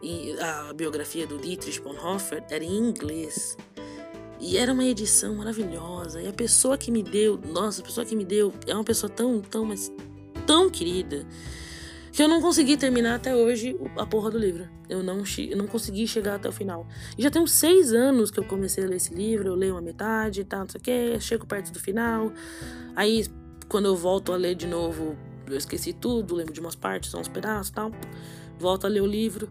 a 0.41 0.73
biografia 0.73 1.29
do 1.29 1.39
Dietrich 1.39 1.81
Bonhoeffer 1.81 2.43
era 2.51 2.65
em 2.65 2.77
inglês. 2.77 3.57
E 4.41 4.57
era 4.57 4.73
uma 4.73 4.85
edição 4.85 5.37
maravilhosa. 5.37 6.21
E 6.21 6.27
a 6.27 6.33
pessoa 6.33 6.77
que 6.77 6.91
me 6.91 7.05
deu, 7.05 7.39
nossa, 7.47 7.81
a 7.81 7.85
pessoa 7.85 8.05
que 8.05 8.17
me 8.17 8.25
deu 8.25 8.53
é 8.67 8.75
uma 8.75 8.83
pessoa 8.83 9.09
tão, 9.09 9.41
tão, 9.41 9.65
mas 9.65 9.93
tão 10.45 10.69
querida 10.69 11.25
que 12.12 12.23
eu 12.23 12.29
não 12.29 12.40
consegui 12.40 12.77
terminar 12.77 13.14
até 13.16 13.35
hoje 13.35 13.79
a 13.96 14.05
porra 14.05 14.31
do 14.31 14.38
livro. 14.38 14.68
Eu 14.88 15.03
não, 15.03 15.23
eu 15.38 15.57
não 15.57 15.66
consegui 15.66 16.07
chegar 16.07 16.37
até 16.37 16.49
o 16.49 16.53
final. 16.53 16.87
E 17.16 17.23
já 17.23 17.31
tem 17.31 17.40
uns 17.40 17.53
seis 17.53 17.92
anos 17.92 18.31
que 18.31 18.38
eu 18.38 18.44
comecei 18.44 18.85
a 18.85 18.87
ler 18.88 18.96
esse 18.96 19.14
livro, 19.14 19.49
eu 19.49 19.55
leio 19.55 19.75
uma 19.75 19.81
metade 19.81 20.40
e 20.40 20.44
tal, 20.44 20.61
não 20.61 20.68
sei 20.68 20.81
o 20.81 20.83
que, 20.83 21.20
chego 21.20 21.46
perto 21.46 21.73
do 21.73 21.79
final. 21.79 22.33
Aí, 22.96 23.27
quando 23.68 23.87
eu 23.87 23.96
volto 23.96 24.33
a 24.33 24.37
ler 24.37 24.55
de 24.55 24.66
novo, 24.66 25.16
eu 25.46 25.57
esqueci 25.57 25.92
tudo, 25.92 26.35
lembro 26.35 26.53
de 26.53 26.61
umas 26.61 26.75
partes, 26.75 27.14
uns 27.14 27.29
pedaços 27.29 27.68
e 27.68 27.73
tal. 27.73 27.92
Volto 28.59 28.87
a 28.87 28.88
ler 28.88 29.03
o 29.03 29.07
livro. 29.07 29.49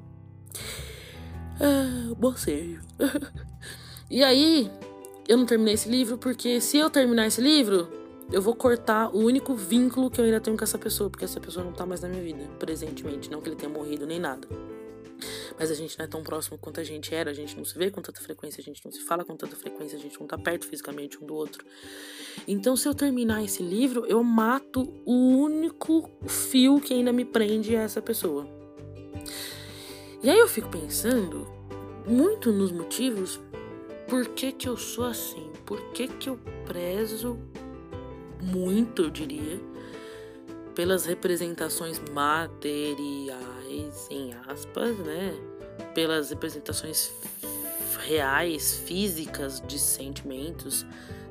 Ah, 1.60 2.14
bocejo. 2.18 2.82
e 4.10 4.24
aí, 4.24 4.70
eu 5.28 5.38
não 5.38 5.46
terminei 5.46 5.76
esse 5.76 5.90
livro 5.90 6.18
porque 6.18 6.60
se 6.60 6.78
eu 6.78 6.90
terminar 6.90 7.28
esse 7.28 7.40
livro, 7.40 7.99
eu 8.32 8.42
vou 8.42 8.56
cortar 8.56 9.10
o 9.16 9.20
único 9.20 9.56
vínculo 9.56 10.10
que 10.10 10.22
eu 10.22 10.26
ainda 10.26 10.40
tenho 10.40 10.56
com 10.56 10.64
essa 10.64 10.78
pessoa, 10.78 11.10
porque 11.10 11.26
essa 11.26 11.40
pessoa 11.40 11.66
não 11.66 11.74
tá 11.74 11.86
mais 11.86 12.02
na 12.02 12.08
minha 12.08 12.22
vida, 12.22 12.48
presentemente. 12.60 13.30
Não 13.30 13.42
que 13.42 13.50
ele 13.50 13.56
tenha 13.56 13.72
morrido 13.72 14.06
nem 14.06 14.20
nada. 14.20 14.48
Mas 15.58 15.72
a 15.72 15.74
gente 15.74 15.98
não 15.98 16.06
é 16.06 16.08
tão 16.08 16.24
próximo 16.24 16.58
quanto 16.58 16.80
a 16.80 16.84
gente 16.84 17.14
era, 17.14 17.32
a 17.32 17.34
gente 17.34 17.58
não 17.58 17.66
se 17.66 17.78
vê 17.78 17.92
com 17.92 18.02
tanta 18.02 18.22
frequência, 18.22 18.62
a 18.62 18.64
gente 18.64 18.84
não 18.86 18.92
se 18.92 19.02
fala 19.02 19.26
com 19.26 19.36
tanta 19.36 19.56
frequência, 19.56 19.98
a 19.98 20.02
gente 20.02 20.18
não 20.20 20.28
tá 20.28 20.38
perto 20.38 20.66
fisicamente 20.66 21.22
um 21.22 21.26
do 21.26 21.34
outro. 21.34 21.66
Então, 22.48 22.78
se 22.78 22.88
eu 22.88 22.94
terminar 22.94 23.44
esse 23.44 23.62
livro, 23.62 24.06
eu 24.06 24.24
mato 24.24 24.94
o 25.06 25.14
único 25.14 26.10
fio 26.28 26.80
que 26.80 26.94
ainda 26.94 27.12
me 27.12 27.26
prende 27.26 27.76
a 27.76 27.82
essa 27.82 28.02
pessoa. 28.02 28.48
E 30.22 30.30
aí 30.30 30.38
eu 30.38 30.48
fico 30.48 30.70
pensando 30.70 31.48
muito 32.08 32.52
nos 32.52 32.72
motivos 32.72 33.40
por 34.08 34.28
que 34.30 34.52
que 34.52 34.68
eu 34.68 34.78
sou 34.78 35.06
assim, 35.06 35.52
por 35.66 35.92
que 35.92 36.08
que 36.08 36.30
eu 36.30 36.40
prezo 36.66 37.38
muito, 38.42 39.04
eu 39.04 39.10
diria, 39.10 39.60
pelas 40.76 41.06
representações 41.06 42.00
materiais, 42.12 44.08
em 44.10 44.34
aspas, 44.48 44.98
né? 45.00 45.34
Pelas 45.94 46.30
representações 46.30 47.12
reais, 48.08 48.76
físicas 48.86 49.62
de 49.68 49.78
sentimentos, 49.78 50.86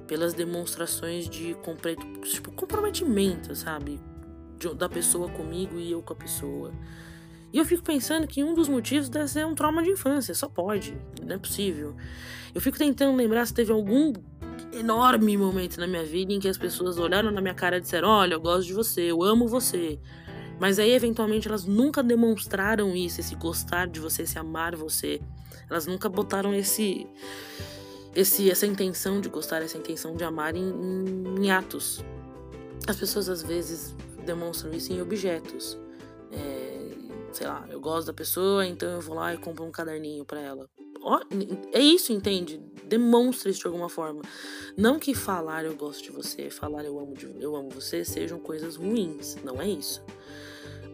pelas 0.07 0.35
demonstrações 0.35 1.29
de 1.29 1.57
tipo, 2.23 2.53
comprometimento, 2.53 3.55
sabe? 3.55 4.01
Da 4.77 4.88
pessoa 4.88 5.29
comigo 5.29 5.79
e 5.79 5.90
eu 5.92 6.03
com 6.03 6.12
a 6.12 6.16
pessoa. 6.16 6.73
E 7.53 7.59
eu 7.59 7.65
fico 7.65 7.83
pensando 7.83 8.27
que 8.27 8.45
um 8.45 8.55
dos 8.55 8.69
motivos 8.69 9.09
deve 9.09 9.29
ser 9.29 9.47
um 9.47 9.55
trauma 9.55 9.83
de 9.83 9.91
infância, 9.91 10.35
só 10.35 10.49
pode, 10.49 10.97
não 11.23 11.37
é 11.37 11.39
possível. 11.39 11.95
Eu 12.55 12.61
fico 12.61 12.77
tentando 12.77 13.17
lembrar 13.17 13.47
se 13.47 13.55
teve 13.55 13.73
algum 13.73 14.13
enorme 14.73 15.37
momento 15.37 15.79
na 15.79 15.87
minha 15.87 16.05
vida 16.05 16.33
em 16.33 16.41
que 16.41 16.49
as 16.49 16.59
pessoas 16.59 16.99
olharam 16.99 17.31
na 17.31 17.41
minha 17.41 17.55
cara 17.55 17.79
e 17.79 17.81
disseram: 17.81 18.09
Olha, 18.09 18.35
eu 18.35 18.41
gosto 18.41 18.67
de 18.67 18.75
você, 18.75 19.03
eu 19.03 19.23
amo 19.23 19.47
você. 19.47 19.99
Mas 20.61 20.79
aí, 20.79 20.91
eventualmente, 20.91 21.47
elas 21.47 21.65
nunca 21.65 22.03
demonstraram 22.03 22.95
isso, 22.97 23.21
esse 23.21 23.35
gostar 23.37 23.87
de 23.87 24.01
você, 24.01 24.23
esse 24.23 24.39
amar 24.39 24.75
você. 24.75 25.21
Elas 25.71 25.87
nunca 25.87 26.09
botaram 26.09 26.53
esse, 26.53 27.07
esse 28.15 28.51
essa 28.51 28.67
intenção 28.67 29.21
de 29.21 29.29
gostar, 29.29 29.63
essa 29.63 29.79
intenção 29.79 30.17
de 30.17 30.25
amar 30.25 30.57
em, 30.57 30.69
em, 30.69 31.45
em 31.45 31.51
atos. 31.51 32.05
As 32.89 32.97
pessoas, 32.97 33.29
às 33.29 33.43
vezes, 33.43 33.95
demonstram 34.25 34.73
isso 34.73 34.93
em 34.93 35.01
objetos. 35.01 35.79
É, 36.33 36.68
sei 37.33 37.47
lá, 37.47 37.67
eu 37.71 37.81
gosto 37.81 38.07
da 38.09 38.12
pessoa, 38.12 38.67
então 38.67 38.88
eu 38.91 39.01
vou 39.01 39.14
lá 39.14 39.35
e 39.35 39.38
compro 39.38 39.64
um 39.64 39.71
caderninho 39.71 40.25
para 40.25 40.41
ela. 40.41 40.69
É 41.73 41.81
isso, 41.81 42.12
entende? 42.12 42.61
Demonstra 42.85 43.51
isso 43.51 43.61
de 43.61 43.67
alguma 43.67 43.88
forma. 43.88 44.23
Não 44.77 44.99
que 44.99 45.14
falar 45.14 45.64
eu 45.64 45.77
gosto 45.77 46.03
de 46.03 46.11
você, 46.11 46.51
falar 46.51 46.85
eu 46.85 46.99
amo, 46.99 47.14
de, 47.14 47.31
eu 47.41 47.55
amo 47.55 47.71
você 47.71 48.05
sejam 48.05 48.38
coisas 48.38 48.77
ruins. 48.77 49.37
Não 49.45 49.61
é 49.61 49.69
isso. 49.69 50.03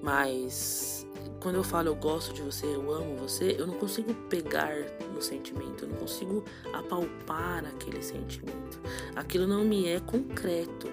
Mas 0.03 1.07
quando 1.40 1.57
eu 1.57 1.64
falo 1.64 1.88
eu 1.88 1.97
gosto 1.97 2.33
de 2.33 2.42
você, 2.42 2.66
eu 2.66 2.92
amo 2.92 3.16
você, 3.16 3.57
eu 3.59 3.66
não 3.66 3.75
consigo 3.75 4.12
pegar 4.29 4.75
no 5.14 5.23
sentimento, 5.23 5.85
eu 5.85 5.88
não 5.88 5.97
consigo 5.97 6.44
apalpar 6.73 7.64
aquele 7.64 8.03
sentimento. 8.03 8.81
Aquilo 9.16 9.47
não 9.47 9.64
me 9.64 9.88
é 9.88 10.01
concreto. 10.01 10.92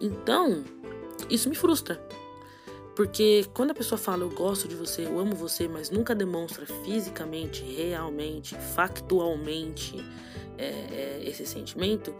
Então, 0.00 0.64
isso 1.28 1.48
me 1.48 1.56
frustra. 1.56 2.00
Porque 2.98 3.46
quando 3.54 3.70
a 3.70 3.74
pessoa 3.74 3.96
fala 3.96 4.24
eu 4.24 4.28
gosto 4.28 4.66
de 4.66 4.74
você, 4.74 5.06
eu 5.06 5.20
amo 5.20 5.32
você, 5.36 5.68
mas 5.68 5.88
nunca 5.88 6.16
demonstra 6.16 6.66
fisicamente, 6.84 7.62
realmente, 7.62 8.56
factualmente 8.74 10.04
é, 10.58 10.64
é, 10.64 11.22
esse 11.22 11.46
sentimento, 11.46 12.12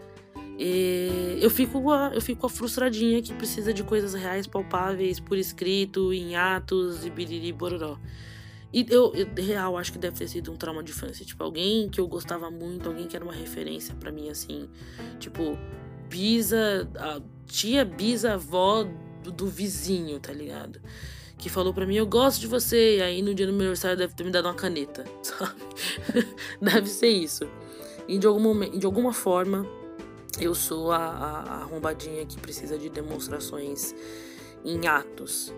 é, 0.57 1.37
eu 1.41 1.49
fico 1.49 1.83
eu 2.13 2.21
fico 2.21 2.45
a 2.45 2.49
frustradinha 2.49 3.21
que 3.21 3.33
precisa 3.33 3.73
de 3.73 3.83
coisas 3.83 4.13
reais, 4.13 4.47
palpáveis, 4.47 5.19
por 5.19 5.37
escrito, 5.37 6.13
em 6.13 6.37
atos 6.37 7.05
e 7.05 7.09
biriri 7.09 7.51
bororó. 7.51 7.97
E 8.71 8.85
eu, 8.89 9.13
eu, 9.13 9.27
real, 9.35 9.77
acho 9.77 9.91
que 9.91 9.99
deve 9.99 10.17
ter 10.17 10.29
sido 10.29 10.49
um 10.49 10.55
trauma 10.55 10.81
de 10.81 10.91
infância. 10.91 11.25
Tipo, 11.25 11.43
alguém 11.43 11.89
que 11.89 11.99
eu 11.99 12.07
gostava 12.07 12.49
muito, 12.49 12.87
alguém 12.87 13.05
que 13.05 13.17
era 13.17 13.25
uma 13.25 13.33
referência 13.33 13.93
para 13.95 14.13
mim, 14.13 14.29
assim. 14.29 14.69
Tipo, 15.19 15.57
bisa, 16.07 16.89
a 16.97 17.21
tia 17.45 17.83
bisavó 17.83 18.87
do, 19.23 19.47
vizinho, 19.47 20.19
tá 20.19 20.31
ligado? 20.31 20.79
Que 21.37 21.49
falou 21.49 21.73
pra 21.73 21.85
mim, 21.85 21.95
eu 21.95 22.05
gosto 22.05 22.41
de 22.41 22.47
você, 22.47 22.97
e 22.97 23.01
aí 23.01 23.21
no 23.21 23.33
dia 23.33 23.45
do 23.45 23.53
meu 23.53 23.61
aniversário 23.61 23.97
deve 23.97 24.13
ter 24.13 24.23
me 24.23 24.31
dado 24.31 24.45
uma 24.45 24.53
caneta, 24.53 25.05
sabe? 25.23 25.61
deve 26.61 26.87
ser 26.87 27.09
isso. 27.09 27.49
E 28.07 28.17
de, 28.17 28.27
algum, 28.27 28.59
de 28.77 28.85
alguma 28.85 29.13
forma, 29.13 29.65
eu 30.39 30.55
sou 30.55 30.91
a, 30.91 30.97
a, 30.97 31.53
arrombadinha 31.61 32.25
que 32.25 32.39
precisa 32.39 32.77
de 32.77 32.89
demonstrações 32.89 33.93
em 34.65 34.87
atos. 34.87 35.53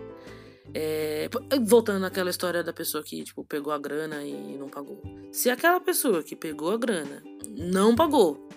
É, 0.74 1.28
voltando 1.62 2.06
àquela 2.06 2.30
história 2.30 2.62
da 2.62 2.72
pessoa 2.72 3.02
que 3.02 3.22
tipo, 3.24 3.44
pegou 3.44 3.72
a 3.72 3.78
grana 3.78 4.22
e 4.24 4.56
não 4.58 4.68
pagou. 4.68 5.02
Se 5.30 5.50
aquela 5.50 5.80
pessoa 5.80 6.22
que 6.22 6.34
pegou 6.34 6.70
a 6.70 6.78
grana 6.78 7.22
não 7.48 7.94
pagou, 7.94 8.48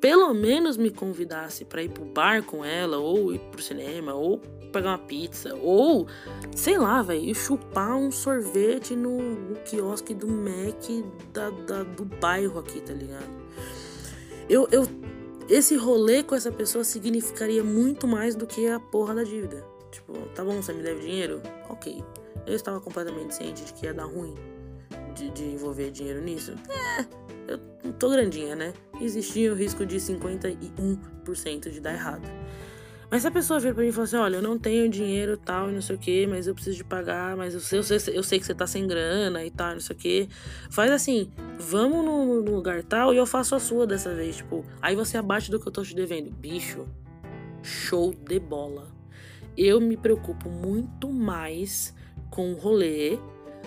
pelo 0.00 0.32
menos 0.32 0.76
me 0.76 0.90
convidasse 0.90 1.64
para 1.64 1.82
ir 1.82 1.90
pro 1.90 2.04
bar 2.04 2.42
com 2.42 2.64
ela, 2.64 2.98
ou 2.98 3.32
ir 3.32 3.38
pro 3.50 3.62
cinema, 3.62 4.14
ou 4.14 4.38
pegar 4.72 4.90
uma 4.90 4.98
pizza, 4.98 5.54
ou 5.56 6.06
sei 6.54 6.78
lá, 6.78 7.02
velho, 7.02 7.34
chupar 7.34 7.96
um 7.96 8.10
sorvete 8.10 8.94
no, 8.94 9.18
no, 9.18 9.56
quiosque 9.60 10.14
do 10.14 10.28
Mac 10.28 10.84
da, 11.32 11.50
da, 11.50 11.82
do 11.82 12.04
bairro 12.04 12.60
aqui, 12.60 12.80
tá 12.80 12.92
ligado? 12.92 13.28
Eu, 14.48 14.68
eu, 14.70 14.86
esse 15.48 15.76
rolê 15.76 16.22
com 16.22 16.34
essa 16.34 16.50
pessoa 16.50 16.84
significaria 16.84 17.62
muito 17.62 18.06
mais 18.06 18.34
do 18.34 18.46
que 18.46 18.68
a 18.68 18.80
porra 18.80 19.14
da 19.14 19.24
dívida. 19.24 19.64
Tipo, 19.90 20.14
tá 20.34 20.44
bom, 20.44 20.62
você 20.62 20.72
me 20.72 20.82
deve 20.82 21.00
dinheiro? 21.00 21.42
Ok. 21.68 22.02
Eu 22.46 22.54
estava 22.54 22.80
completamente 22.80 23.34
ciente 23.34 23.64
de 23.64 23.72
que 23.74 23.86
ia 23.86 23.94
dar 23.94 24.04
ruim 24.04 24.34
de, 25.14 25.30
de 25.30 25.44
envolver 25.44 25.90
dinheiro 25.90 26.20
nisso. 26.20 26.54
É, 26.68 27.04
eu 27.48 27.92
tô 27.98 28.10
grandinha, 28.10 28.54
né? 28.54 28.72
Existia 29.00 29.52
o 29.52 29.54
risco 29.54 29.84
de 29.86 29.96
51% 29.96 31.70
de 31.70 31.80
dar 31.80 31.92
errado. 31.92 32.28
Mas 33.10 33.22
se 33.22 33.28
a 33.28 33.30
pessoa 33.30 33.58
vir 33.58 33.74
pra 33.74 33.82
mim 33.82 33.88
e 33.88 33.92
falar 33.92 34.04
assim, 34.04 34.16
olha, 34.16 34.36
eu 34.36 34.42
não 34.42 34.56
tenho 34.56 34.88
dinheiro 34.88 35.36
tal 35.36 35.66
não 35.66 35.82
sei 35.82 35.96
o 35.96 35.98
que, 35.98 36.28
mas 36.28 36.46
eu 36.46 36.54
preciso 36.54 36.76
de 36.76 36.84
pagar, 36.84 37.36
mas 37.36 37.54
eu 37.54 37.60
sei, 37.60 37.80
eu 37.80 37.82
sei, 37.82 37.98
eu 38.16 38.22
sei 38.22 38.38
que 38.38 38.46
você 38.46 38.54
tá 38.54 38.68
sem 38.68 38.86
grana 38.86 39.44
e 39.44 39.50
tal, 39.50 39.72
não 39.72 39.80
sei 39.80 39.96
o 39.96 39.98
que. 39.98 40.28
Faz 40.70 40.92
assim, 40.92 41.28
vamos 41.58 42.04
no, 42.04 42.40
no, 42.40 42.54
lugar 42.54 42.84
tal 42.84 43.12
e 43.12 43.16
eu 43.16 43.26
faço 43.26 43.56
a 43.56 43.58
sua 43.58 43.84
dessa 43.84 44.14
vez. 44.14 44.36
Tipo, 44.36 44.64
aí 44.80 44.94
você 44.94 45.18
abate 45.18 45.50
do 45.50 45.58
que 45.58 45.66
eu 45.66 45.72
tô 45.72 45.82
te 45.82 45.92
devendo. 45.92 46.30
Bicho, 46.30 46.86
show 47.64 48.14
de 48.14 48.38
bola. 48.38 48.86
Eu 49.56 49.80
me 49.80 49.96
preocupo 49.96 50.48
muito 50.48 51.10
mais 51.10 51.92
com 52.30 52.52
o 52.52 52.54
rolê 52.54 53.18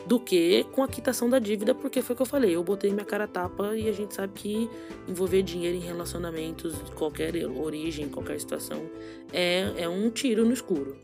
do 0.05 0.19
que 0.19 0.65
com 0.71 0.83
a 0.83 0.87
quitação 0.87 1.29
da 1.29 1.39
dívida, 1.39 1.73
porque 1.73 2.01
foi 2.01 2.13
o 2.13 2.17
que 2.17 2.21
eu 2.21 2.25
falei, 2.25 2.55
eu 2.55 2.63
botei 2.63 2.91
minha 2.91 3.05
cara 3.05 3.27
tapa 3.27 3.75
e 3.75 3.87
a 3.87 3.91
gente 3.91 4.13
sabe 4.13 4.33
que 4.33 4.69
envolver 5.07 5.41
dinheiro 5.41 5.77
em 5.77 5.81
relacionamentos 5.81 6.73
de 6.83 6.91
qualquer 6.91 7.33
origem, 7.47 8.09
qualquer 8.09 8.39
situação, 8.39 8.89
é, 9.31 9.71
é 9.77 9.89
um 9.89 10.09
tiro 10.09 10.45
no 10.45 10.53
escuro. 10.53 10.97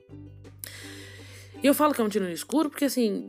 E 1.61 1.67
eu 1.67 1.73
falo 1.73 1.93
que 1.93 2.01
é 2.01 2.03
um 2.03 2.09
tiro 2.09 2.25
no 2.25 2.31
escuro 2.31 2.69
porque 2.69 2.85
assim. 2.85 3.27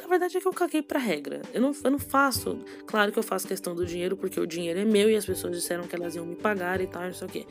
na 0.00 0.06
verdade 0.06 0.36
é 0.36 0.40
que 0.40 0.46
eu 0.46 0.52
caguei 0.52 0.82
pra 0.82 0.98
regra. 1.00 1.42
Eu 1.52 1.60
não, 1.60 1.72
eu 1.82 1.90
não 1.90 1.98
faço. 1.98 2.58
Claro 2.86 3.10
que 3.10 3.18
eu 3.18 3.22
faço 3.22 3.46
questão 3.46 3.74
do 3.74 3.84
dinheiro, 3.84 4.16
porque 4.16 4.38
o 4.38 4.46
dinheiro 4.46 4.78
é 4.78 4.84
meu 4.84 5.10
e 5.10 5.16
as 5.16 5.26
pessoas 5.26 5.56
disseram 5.56 5.84
que 5.84 5.96
elas 5.96 6.14
iam 6.14 6.24
me 6.24 6.36
pagar 6.36 6.80
e 6.80 6.86
tal, 6.86 7.02
não 7.02 7.12
sei 7.12 7.26
o 7.26 7.30
quê. 7.30 7.46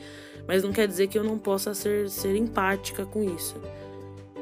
Mas 0.48 0.62
não 0.62 0.72
quer 0.72 0.88
dizer 0.88 1.08
que 1.08 1.18
eu 1.18 1.24
não 1.24 1.38
possa 1.38 1.74
ser, 1.74 2.08
ser 2.08 2.34
empática 2.34 3.04
com 3.04 3.22
isso. 3.22 3.60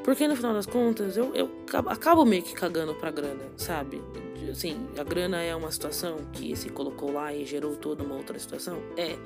Porque 0.04 0.26
no 0.26 0.34
final 0.34 0.52
das 0.52 0.66
contas, 0.66 1.16
eu, 1.16 1.34
eu 1.34 1.50
acabo 1.86 2.24
meio 2.24 2.42
que 2.42 2.54
cagando 2.54 2.94
pra 2.94 3.10
grana, 3.10 3.44
sabe? 3.56 4.02
Assim, 4.50 4.88
a 4.98 5.04
grana 5.04 5.40
é 5.40 5.54
uma 5.54 5.70
situação 5.70 6.18
que 6.32 6.56
se 6.56 6.68
colocou 6.68 7.12
lá 7.12 7.32
e 7.32 7.44
gerou 7.44 7.76
toda 7.76 8.02
uma 8.02 8.16
outra 8.16 8.38
situação? 8.38 8.78
É. 8.96 9.16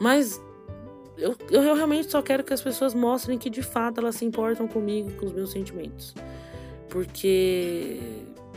Mas 0.00 0.40
eu, 1.16 1.36
eu 1.50 1.74
realmente 1.74 2.10
só 2.10 2.22
quero 2.22 2.44
que 2.44 2.52
as 2.52 2.60
pessoas 2.60 2.94
mostrem 2.94 3.38
que 3.38 3.50
de 3.50 3.62
fato 3.62 4.00
elas 4.00 4.16
se 4.16 4.24
importam 4.24 4.66
comigo, 4.66 5.12
com 5.12 5.26
os 5.26 5.32
meus 5.32 5.50
sentimentos. 5.50 6.14
Porque. 6.88 8.00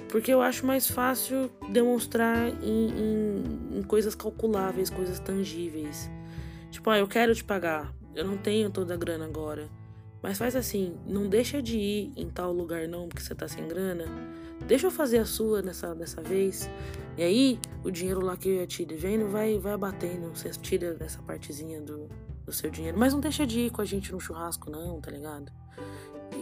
Porque 0.09 0.33
eu 0.33 0.41
acho 0.41 0.65
mais 0.65 0.89
fácil 0.91 1.49
demonstrar 1.69 2.49
em, 2.61 2.89
em, 2.89 3.77
em 3.77 3.83
coisas 3.83 4.13
calculáveis, 4.13 4.89
coisas 4.89 5.19
tangíveis. 5.19 6.09
Tipo, 6.69 6.89
ah, 6.89 6.97
eu 6.97 7.07
quero 7.07 7.33
te 7.33 7.43
pagar. 7.43 7.93
Eu 8.13 8.25
não 8.25 8.35
tenho 8.35 8.69
toda 8.69 8.93
a 8.93 8.97
grana 8.97 9.23
agora. 9.23 9.69
Mas 10.21 10.37
faz 10.37 10.55
assim, 10.55 10.95
não 11.05 11.27
deixa 11.27 11.61
de 11.61 11.77
ir 11.77 12.13
em 12.15 12.29
tal 12.29 12.53
lugar 12.53 12.87
não, 12.87 13.07
porque 13.07 13.23
você 13.23 13.33
tá 13.33 13.47
sem 13.47 13.67
grana. 13.67 14.05
Deixa 14.67 14.87
eu 14.87 14.91
fazer 14.91 15.17
a 15.17 15.25
sua 15.25 15.61
nessa, 15.61 15.95
dessa 15.95 16.21
vez. 16.21 16.69
E 17.17 17.23
aí, 17.23 17.59
o 17.83 17.89
dinheiro 17.89 18.23
lá 18.23 18.37
que 18.37 18.47
eu 18.47 18.55
ia 18.55 18.67
te 18.67 18.85
devendo 18.85 19.27
vai, 19.27 19.57
vai 19.57 19.73
abatendo. 19.73 20.29
Você 20.29 20.49
tira 20.51 20.95
essa 20.99 21.21
partezinha 21.23 21.81
do, 21.81 22.07
do 22.45 22.53
seu 22.53 22.69
dinheiro. 22.69 22.97
Mas 22.97 23.13
não 23.13 23.19
deixa 23.19 23.45
de 23.47 23.61
ir 23.61 23.71
com 23.71 23.81
a 23.81 23.85
gente 23.85 24.11
no 24.11 24.19
churrasco, 24.19 24.69
não, 24.69 25.01
tá 25.01 25.09
ligado? 25.09 25.51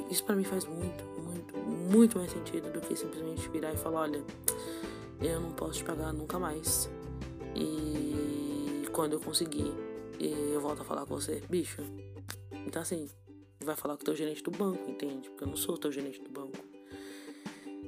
Isso 0.10 0.24
para 0.24 0.36
mim 0.36 0.44
faz 0.44 0.66
muito, 0.66 1.04
muito, 1.22 1.58
muito 1.58 2.18
mais 2.18 2.32
sentido 2.32 2.72
do 2.72 2.82
que 2.82 2.96
simplesmente 2.96 3.48
virar 3.50 3.74
e 3.74 3.78
falar: 3.78 4.02
olha, 4.02 4.24
eu 5.22 5.40
não 5.40 5.52
posso 5.52 5.80
te 5.80 5.84
pagar 5.84 6.12
nunca 6.14 6.38
mais. 6.38 6.90
E 7.56 8.84
quando 8.92 9.14
eu 9.14 9.20
conseguir, 9.20 9.74
eu 10.20 10.60
volto 10.60 10.82
a 10.82 10.86
falar 10.86 11.06
com 11.06 11.16
você, 11.16 11.42
bicho. 11.50 11.82
Então 12.66 12.82
assim, 12.82 13.08
vai 13.62 13.76
falar 13.76 13.96
com 13.96 14.02
o 14.02 14.06
teu 14.06 14.16
gerente 14.16 14.44
do 14.44 14.52
banco, 14.52 14.90
entende? 14.90 15.30
Porque 15.30 15.44
eu 15.44 15.48
não 15.48 15.56
sou 15.56 15.76
o 15.76 15.78
teu 15.78 15.92
gerente 15.92 16.22
do 16.22 16.30
banco. 16.30 16.58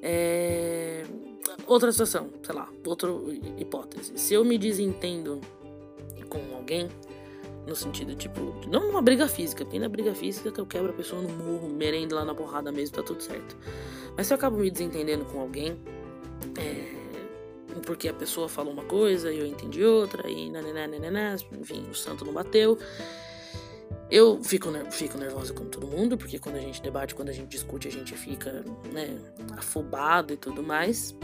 É... 0.02 1.06
Outra 1.68 1.92
situação, 1.92 2.30
sei 2.44 2.56
lá, 2.56 2.70
outra 2.86 3.10
hipótese. 3.58 4.14
Se 4.18 4.34
eu 4.34 4.44
me 4.44 4.58
desentendo 4.58 5.40
com 6.30 6.40
alguém, 6.56 6.90
no 7.68 7.76
sentido, 7.76 8.16
tipo, 8.16 8.40
não 8.68 8.88
numa 8.88 9.02
briga 9.02 9.28
física, 9.28 9.64
porque 9.64 9.80
na 9.80 9.88
briga 9.88 10.14
física 10.14 10.52
eu 10.58 10.66
quebro 10.66 10.92
a 10.92 10.94
pessoa 10.94 11.22
no 11.22 11.30
morro, 11.30 11.70
merenda 11.70 12.16
lá 12.16 12.26
na 12.26 12.34
porrada 12.34 12.72
mesmo, 12.72 12.96
tá 12.96 13.04
tudo 13.04 13.22
certo. 13.22 13.56
Mas 14.18 14.28
se 14.28 14.34
eu 14.34 14.38
acabo 14.38 14.58
me 14.58 14.70
desentendendo 14.70 15.26
com 15.26 15.40
alguém, 15.40 15.78
é, 16.58 17.02
porque 17.86 18.08
a 18.10 18.14
pessoa 18.14 18.50
falou 18.50 18.74
uma 18.74 18.84
coisa 18.84 19.32
e 19.32 19.40
eu 19.40 19.46
entendi 19.46 19.84
outra, 19.84 20.30
e 20.30 20.50
nananana, 20.50 21.36
enfim, 21.60 21.86
o 21.90 21.96
santo 21.96 22.26
não 22.26 22.34
bateu. 22.34 22.78
Eu 24.12 24.44
fico, 24.44 24.70
fico 24.92 25.18
nervosa 25.18 25.54
como 25.54 25.70
todo 25.70 25.88
mundo, 25.88 26.18
porque 26.18 26.38
quando 26.38 26.58
a 26.58 26.60
gente 26.60 26.82
debate, 26.82 27.16
quando 27.16 27.30
a 27.30 27.32
gente 27.32 27.48
discute, 27.48 27.88
a 27.88 27.92
gente 27.92 28.14
fica, 28.14 28.64
né, 28.92 29.18
afobado 29.58 30.34
e 30.34 30.38
tudo 30.38 30.62
mais. 30.62 31.16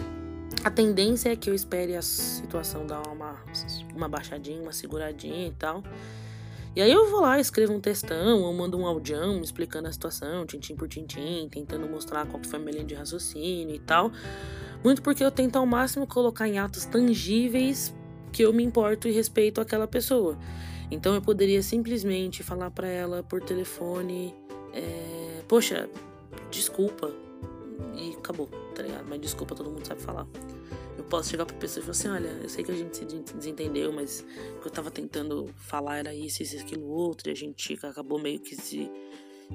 A 0.63 0.71
tendência 0.71 1.29
é 1.29 1.35
que 1.35 1.49
eu 1.49 1.53
espere 1.53 1.97
a 1.97 2.01
situação 2.01 2.87
dar 2.87 3.05
uma, 3.09 3.43
uma 3.93 4.07
baixadinha, 4.07 4.61
uma 4.61 4.71
seguradinha 4.71 5.47
e 5.47 5.51
tal. 5.51 5.83
E 6.77 6.81
aí 6.81 6.89
eu 6.89 7.09
vou 7.11 7.19
lá, 7.19 7.37
escrevo 7.39 7.73
um 7.73 7.81
textão, 7.81 8.43
ou 8.43 8.53
mando 8.53 8.77
um 8.77 8.85
audião 8.85 9.41
explicando 9.41 9.89
a 9.89 9.91
situação, 9.91 10.45
tintim 10.45 10.73
por 10.73 10.87
tintim, 10.87 11.49
tentando 11.51 11.89
mostrar 11.89 12.25
qual 12.25 12.41
foi 12.41 12.57
a 12.57 12.61
minha 12.61 12.71
linha 12.71 12.85
de 12.85 12.95
raciocínio 12.95 13.75
e 13.75 13.79
tal. 13.79 14.11
Muito 14.81 15.01
porque 15.01 15.23
eu 15.23 15.31
tento 15.31 15.57
ao 15.57 15.65
máximo 15.65 16.07
colocar 16.07 16.47
em 16.47 16.57
atos 16.57 16.85
tangíveis 16.85 17.93
que 18.31 18.43
eu 18.43 18.53
me 18.53 18.63
importo 18.63 19.09
e 19.09 19.11
respeito 19.11 19.59
aquela 19.59 19.87
pessoa. 19.87 20.37
Então 20.89 21.13
eu 21.13 21.21
poderia 21.21 21.61
simplesmente 21.61 22.43
falar 22.43 22.71
para 22.71 22.87
ela 22.87 23.23
por 23.23 23.41
telefone: 23.41 24.33
é, 24.73 25.41
Poxa, 25.47 25.89
desculpa. 26.49 27.11
E 27.95 28.11
acabou, 28.17 28.47
tá 28.75 28.83
ligado? 28.83 29.05
Mas 29.07 29.21
desculpa, 29.21 29.55
todo 29.55 29.69
mundo 29.69 29.85
sabe 29.85 30.01
falar. 30.01 30.27
Eu 30.97 31.03
posso 31.03 31.29
chegar 31.29 31.45
pra 31.45 31.55
pessoa 31.57 31.81
e 31.81 31.85
falar 31.85 31.91
assim: 31.91 32.09
Olha, 32.09 32.39
eu 32.41 32.49
sei 32.49 32.63
que 32.63 32.71
a 32.71 32.75
gente 32.75 32.97
se 32.97 33.05
desentendeu, 33.05 33.91
mas 33.91 34.25
o 34.57 34.61
que 34.61 34.67
eu 34.67 34.71
tava 34.71 34.91
tentando 34.91 35.49
falar 35.55 35.97
era 35.97 36.13
isso, 36.13 36.41
isso, 36.41 36.57
aquilo, 36.57 36.87
outro, 36.87 37.29
e 37.29 37.31
a 37.31 37.35
gente 37.35 37.77
acabou 37.83 38.19
meio 38.19 38.39
que 38.39 38.55
se, 38.55 38.89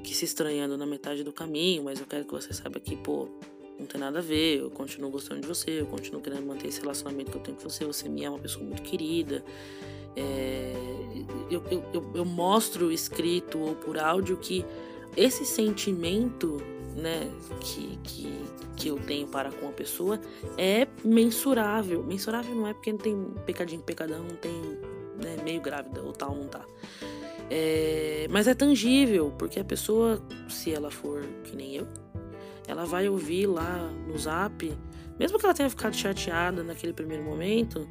que 0.02 0.14
se 0.14 0.24
estranhando 0.24 0.76
na 0.76 0.86
metade 0.86 1.22
do 1.22 1.32
caminho, 1.32 1.84
mas 1.84 2.00
eu 2.00 2.06
quero 2.06 2.24
que 2.24 2.32
você 2.32 2.52
saiba 2.52 2.78
que, 2.78 2.96
pô, 2.96 3.28
não 3.78 3.86
tem 3.86 4.00
nada 4.00 4.20
a 4.20 4.22
ver, 4.22 4.60
eu 4.60 4.70
continuo 4.70 5.10
gostando 5.10 5.40
de 5.40 5.46
você, 5.46 5.80
eu 5.80 5.86
continuo 5.86 6.20
querendo 6.20 6.46
manter 6.46 6.68
esse 6.68 6.80
relacionamento 6.80 7.30
que 7.30 7.36
eu 7.36 7.42
tenho 7.42 7.56
com 7.56 7.68
você, 7.68 7.84
você 7.84 8.08
me 8.08 8.24
é 8.24 8.30
uma 8.30 8.38
pessoa 8.38 8.64
muito 8.64 8.82
querida. 8.82 9.44
É, 10.16 10.74
eu, 11.50 11.62
eu, 11.70 12.10
eu, 12.14 12.24
mostro 12.24 12.92
escrito 12.92 13.58
ou 13.58 13.74
por 13.74 13.98
áudio 13.98 14.36
que 14.36 14.64
esse 15.16 15.44
sentimento 15.44 16.60
né, 16.96 17.30
que, 17.60 17.98
que, 18.02 18.44
que 18.76 18.88
eu 18.88 18.98
tenho 18.98 19.26
para 19.26 19.50
com 19.50 19.68
a 19.68 19.72
pessoa 19.72 20.20
é 20.58 20.86
mensurável. 21.04 22.02
Mensurável 22.02 22.54
não 22.54 22.66
é 22.66 22.74
porque 22.74 22.92
não 22.92 22.98
tem 22.98 23.26
pecadinho, 23.46 23.82
pecadão, 23.82 24.22
não 24.22 24.36
tem 24.36 24.52
né, 25.22 25.36
meio 25.44 25.60
grávida 25.60 26.02
ou 26.02 26.12
tal, 26.12 26.34
não 26.34 26.48
tá. 26.48 26.64
É, 27.50 28.26
mas 28.30 28.48
é 28.48 28.54
tangível, 28.54 29.32
porque 29.38 29.60
a 29.60 29.64
pessoa, 29.64 30.22
se 30.48 30.72
ela 30.72 30.90
for 30.90 31.22
que 31.44 31.54
nem 31.54 31.74
eu, 31.74 31.86
ela 32.66 32.84
vai 32.84 33.08
ouvir 33.08 33.46
lá 33.46 33.90
no 34.06 34.16
zap, 34.16 34.72
mesmo 35.18 35.38
que 35.38 35.44
ela 35.44 35.54
tenha 35.54 35.68
ficado 35.68 35.94
chateada 35.94 36.62
naquele 36.62 36.92
primeiro 36.92 37.22
momento, 37.22 37.86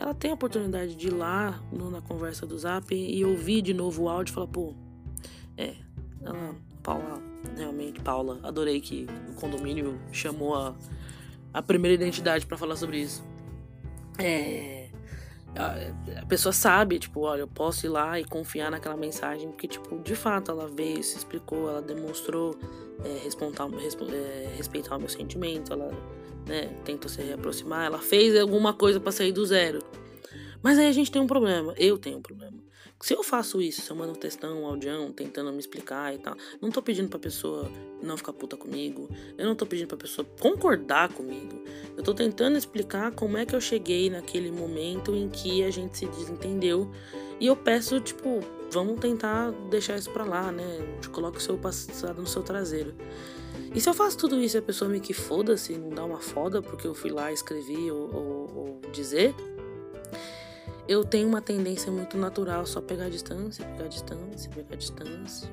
ela 0.00 0.14
tem 0.14 0.30
a 0.30 0.34
oportunidade 0.34 0.94
de 0.94 1.08
ir 1.08 1.10
lá 1.10 1.62
no, 1.70 1.90
na 1.90 2.00
conversa 2.00 2.46
do 2.46 2.58
zap 2.58 2.94
e 2.94 3.22
ouvir 3.22 3.60
de 3.60 3.74
novo 3.74 4.04
o 4.04 4.08
áudio 4.08 4.32
e 4.32 4.34
falar, 4.34 4.46
pô, 4.46 4.74
é, 5.58 5.74
ela, 6.22 6.54
Paula, 6.82 7.22
realmente, 7.54 8.00
Paula, 8.00 8.40
adorei 8.42 8.80
que 8.80 9.06
o 9.28 9.34
condomínio 9.34 10.00
chamou 10.10 10.54
a, 10.54 10.74
a 11.52 11.60
primeira 11.60 11.94
identidade 11.94 12.46
para 12.46 12.56
falar 12.56 12.76
sobre 12.76 12.98
isso. 12.98 13.22
É, 14.18 14.88
a, 15.54 16.20
a, 16.22 16.26
pessoa 16.26 16.52
sabe, 16.52 16.98
tipo, 16.98 17.20
olha, 17.20 17.40
eu 17.40 17.48
posso 17.48 17.84
ir 17.84 17.90
lá 17.90 18.18
e 18.18 18.24
confiar 18.24 18.70
naquela 18.70 18.96
mensagem, 18.96 19.48
porque, 19.48 19.68
tipo, 19.68 19.98
de 19.98 20.14
fato 20.14 20.50
ela 20.50 20.66
veio, 20.66 21.02
se 21.02 21.18
explicou, 21.18 21.68
ela 21.68 21.82
demonstrou 21.82 22.58
é, 23.04 23.22
respeitar, 23.22 23.68
é, 24.12 24.54
respeitar 24.56 24.96
o 24.96 24.98
meu 24.98 25.10
sentimento, 25.10 25.74
ela 25.74 25.90
né, 26.46 26.68
tentou 26.84 27.08
se 27.08 27.20
reaproximar, 27.22 27.86
ela 27.86 27.98
fez 27.98 28.36
alguma 28.36 28.72
coisa 28.72 29.00
para 29.00 29.12
sair 29.12 29.32
do 29.32 29.44
zero. 29.44 29.80
Mas 30.62 30.78
aí 30.78 30.86
a 30.86 30.92
gente 30.92 31.10
tem 31.10 31.20
um 31.20 31.26
problema, 31.26 31.74
eu 31.76 31.98
tenho 31.98 32.18
um 32.18 32.22
problema. 32.22 32.58
Se 33.02 33.14
eu 33.14 33.22
faço 33.22 33.62
isso, 33.62 33.80
se 33.80 33.90
eu 33.90 33.96
mando 33.96 34.12
um 34.12 34.14
textão, 34.14 34.62
um 34.62 34.66
audião, 34.66 35.10
tentando 35.10 35.50
me 35.50 35.58
explicar 35.58 36.14
e 36.14 36.18
tal, 36.18 36.36
não 36.60 36.70
tô 36.70 36.82
pedindo 36.82 37.08
pra 37.08 37.18
pessoa 37.18 37.70
não 38.02 38.14
ficar 38.14 38.34
puta 38.34 38.58
comigo, 38.58 39.08
eu 39.38 39.46
não 39.46 39.54
tô 39.54 39.64
pedindo 39.64 39.88
pra 39.88 39.96
pessoa 39.96 40.26
concordar 40.38 41.10
comigo, 41.10 41.64
eu 41.96 42.02
tô 42.02 42.12
tentando 42.12 42.58
explicar 42.58 43.10
como 43.12 43.38
é 43.38 43.46
que 43.46 43.56
eu 43.56 43.60
cheguei 43.60 44.10
naquele 44.10 44.50
momento 44.50 45.14
em 45.14 45.30
que 45.30 45.64
a 45.64 45.70
gente 45.70 45.96
se 45.96 46.06
desentendeu 46.06 46.90
e 47.40 47.46
eu 47.46 47.56
peço, 47.56 47.98
tipo, 48.00 48.40
vamos 48.70 49.00
tentar 49.00 49.50
deixar 49.70 49.96
isso 49.96 50.10
pra 50.10 50.24
lá, 50.24 50.52
né? 50.52 50.64
Coloque 51.10 51.38
o 51.38 51.40
seu 51.40 51.56
passado 51.56 52.20
no 52.20 52.26
seu 52.26 52.42
traseiro. 52.42 52.94
E 53.74 53.80
se 53.80 53.88
eu 53.88 53.94
faço 53.94 54.16
tudo 54.18 54.40
isso 54.40 54.56
e 54.56 54.58
a 54.58 54.62
pessoa 54.62 54.90
me 54.90 55.00
que 55.00 55.14
foda-se, 55.14 55.76
não 55.78 55.90
dá 55.90 56.04
uma 56.04 56.20
foda 56.20 56.60
porque 56.60 56.86
eu 56.86 56.94
fui 56.94 57.10
lá, 57.10 57.32
escrevi 57.32 57.90
ou, 57.90 58.14
ou, 58.14 58.56
ou 58.56 58.80
dizer, 58.92 59.34
eu 60.88 61.04
tenho 61.04 61.28
uma 61.28 61.40
tendência 61.40 61.92
muito 61.92 62.18
natural 62.18 62.66
só 62.66 62.80
pegar 62.80 63.08
distância, 63.08 63.64
pegar 63.64 63.88
distância, 63.88 64.50
pegar 64.50 64.76
distância. 64.76 65.48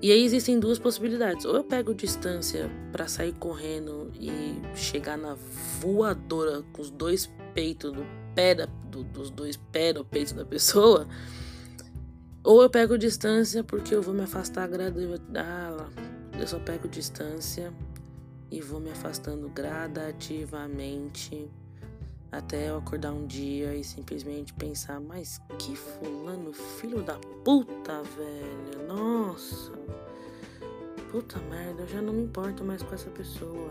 E 0.00 0.10
aí 0.10 0.24
existem 0.24 0.58
duas 0.58 0.78
possibilidades. 0.78 1.44
Ou 1.44 1.56
eu 1.56 1.64
pego 1.64 1.94
distância 1.94 2.70
para 2.90 3.06
sair 3.06 3.32
correndo 3.34 4.10
e 4.18 4.30
chegar 4.74 5.16
na 5.16 5.36
voadora 5.80 6.62
com 6.72 6.82
os 6.82 6.90
dois 6.90 7.28
peitos 7.54 7.92
do 7.92 8.04
pé 8.34 8.54
da, 8.54 8.66
do, 8.66 9.04
dos 9.04 9.30
dois 9.30 9.56
pés 9.56 9.94
no 9.94 10.04
peito 10.04 10.34
da 10.34 10.44
pessoa. 10.44 11.08
Ou 12.42 12.62
eu 12.62 12.68
pego 12.68 12.98
distância 12.98 13.62
porque 13.62 13.94
eu 13.94 14.02
vou 14.02 14.12
me 14.12 14.22
afastar 14.22 14.66
gradativamente. 14.68 15.22
Ah, 15.36 15.88
eu 16.42 16.48
só 16.48 16.58
pego 16.58 16.88
distância 16.88 17.72
e 18.50 18.60
vou 18.60 18.80
me 18.80 18.90
afastando 18.90 19.48
gradativamente 19.48 21.48
até 22.32 22.68
eu 22.68 22.78
acordar 22.78 23.12
um 23.12 23.28
dia 23.28 23.76
e 23.76 23.84
simplesmente 23.84 24.52
pensar, 24.54 24.98
mas 24.98 25.40
que 25.56 25.76
fulano, 25.76 26.52
filho 26.52 27.00
da 27.04 27.16
puta, 27.44 28.02
velho. 28.02 28.88
Nossa. 28.88 29.70
Puta 31.12 31.38
merda, 31.42 31.82
eu 31.82 31.88
já 31.88 32.02
não 32.02 32.12
me 32.12 32.24
importo 32.24 32.64
mais 32.64 32.82
com 32.82 32.92
essa 32.92 33.10
pessoa. 33.10 33.70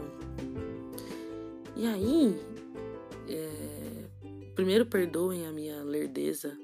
E 1.75 1.85
aí, 1.85 2.41
é, 3.27 4.05
primeiro 4.55 4.85
perdoem 4.85 5.45
a 5.45 5.51
minha 5.51 5.83
lerdeza, 5.83 6.57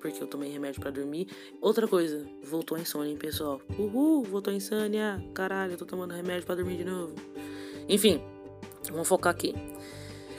porque 0.00 0.22
eu 0.22 0.26
tomei 0.26 0.50
remédio 0.50 0.80
para 0.80 0.90
dormir. 0.90 1.28
Outra 1.60 1.86
coisa, 1.86 2.26
voltou 2.42 2.76
a 2.76 2.80
insônia, 2.80 3.10
hein, 3.10 3.16
pessoal? 3.16 3.60
Uhul, 3.78 4.24
voltou 4.24 4.52
a 4.52 4.56
insônia. 4.56 5.22
Caralho, 5.34 5.72
eu 5.74 5.78
tô 5.78 5.84
tomando 5.84 6.14
remédio 6.14 6.44
para 6.46 6.56
dormir 6.56 6.78
de 6.78 6.84
novo. 6.84 7.14
Enfim, 7.88 8.22
vamos 8.90 9.06
focar 9.06 9.32
aqui. 9.32 9.54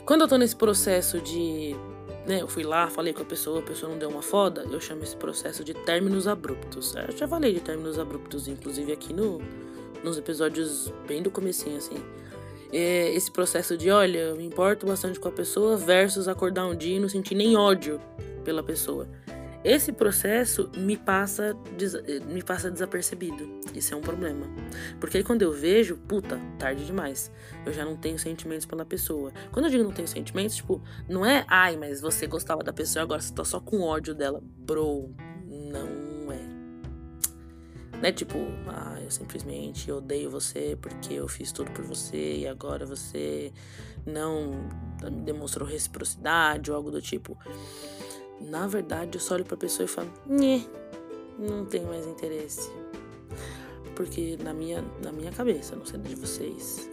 Quando 0.05 0.21
eu 0.21 0.27
tô 0.27 0.37
nesse 0.37 0.55
processo 0.55 1.21
de. 1.21 1.75
Né, 2.25 2.41
eu 2.41 2.47
fui 2.47 2.63
lá, 2.63 2.87
falei 2.87 3.13
com 3.13 3.23
a 3.23 3.25
pessoa, 3.25 3.59
a 3.59 3.63
pessoa 3.63 3.91
não 3.91 3.97
deu 3.97 4.07
uma 4.07 4.21
foda, 4.21 4.63
eu 4.69 4.79
chamo 4.79 5.01
esse 5.03 5.15
processo 5.15 5.63
de 5.63 5.73
términos 5.73 6.27
abruptos. 6.27 6.93
Eu 6.95 7.17
já 7.17 7.27
falei 7.27 7.51
de 7.51 7.59
términos 7.59 7.97
abruptos, 7.97 8.47
inclusive 8.47 8.91
aqui 8.91 9.11
no, 9.11 9.41
nos 10.03 10.17
episódios 10.17 10.93
bem 11.07 11.23
do 11.23 11.31
comecinho, 11.31 11.77
assim. 11.77 11.97
É 12.71 13.13
esse 13.13 13.29
processo 13.31 13.75
de, 13.75 13.89
olha, 13.89 14.19
eu 14.19 14.35
me 14.35 14.45
importo 14.45 14.85
bastante 14.85 15.19
com 15.19 15.27
a 15.27 15.31
pessoa 15.31 15.75
versus 15.75 16.27
acordar 16.27 16.67
um 16.67 16.75
dia 16.75 16.97
e 16.97 16.99
não 16.99 17.09
sentir 17.09 17.35
nem 17.35 17.57
ódio 17.57 17.99
pela 18.45 18.63
pessoa. 18.63 19.07
Esse 19.63 19.91
processo 19.91 20.71
me 20.75 20.97
passa, 20.97 21.55
me 22.25 22.41
passa 22.41 22.71
desapercebido. 22.71 23.59
Isso 23.75 23.93
é 23.93 23.97
um 23.97 24.01
problema. 24.01 24.47
Porque 24.99 25.17
aí 25.17 25.23
quando 25.23 25.43
eu 25.43 25.51
vejo, 25.51 25.97
puta, 25.97 26.39
tarde 26.57 26.83
demais. 26.83 27.31
Eu 27.63 27.71
já 27.71 27.85
não 27.85 27.95
tenho 27.95 28.17
sentimentos 28.17 28.65
pela 28.65 28.83
pessoa. 28.83 29.31
Quando 29.51 29.65
eu 29.65 29.71
digo 29.71 29.83
não 29.83 29.91
tenho 29.91 30.07
sentimentos, 30.07 30.55
tipo, 30.55 30.81
não 31.07 31.23
é, 31.23 31.45
ai, 31.47 31.77
mas 31.77 32.01
você 32.01 32.25
gostava 32.25 32.63
da 32.63 32.73
pessoa 32.73 33.03
agora 33.03 33.21
você 33.21 33.33
tá 33.33 33.43
só 33.43 33.59
com 33.59 33.81
ódio 33.81 34.15
dela. 34.15 34.41
Bro, 34.43 35.13
não 35.45 36.31
é. 36.31 36.61
Não 37.93 38.09
é 38.09 38.11
tipo, 38.11 38.39
ah, 38.67 38.99
eu 38.99 39.11
simplesmente 39.11 39.91
odeio 39.91 40.31
você 40.31 40.75
porque 40.81 41.13
eu 41.13 41.27
fiz 41.27 41.51
tudo 41.51 41.69
por 41.69 41.85
você 41.85 42.37
e 42.37 42.47
agora 42.47 42.83
você 42.83 43.53
não 44.07 44.67
me 45.03 45.21
demonstrou 45.21 45.67
reciprocidade 45.67 46.71
ou 46.71 46.77
algo 46.77 46.89
do 46.89 46.99
tipo. 46.99 47.37
Na 48.49 48.67
verdade, 48.67 49.17
eu 49.17 49.21
só 49.21 49.35
olho 49.35 49.45
pra 49.45 49.55
pessoa 49.55 49.85
e 49.85 49.87
falo, 49.87 50.11
Nhê, 50.27 50.61
não 51.37 51.65
tenho 51.65 51.87
mais 51.87 52.05
interesse. 52.05 52.71
Porque 53.95 54.37
na 54.43 54.53
minha, 54.53 54.83
na 55.03 55.11
minha 55.11 55.31
cabeça, 55.31 55.75
não 55.75 55.85
sei 55.85 55.99
de 55.99 56.15
vocês, 56.15 56.89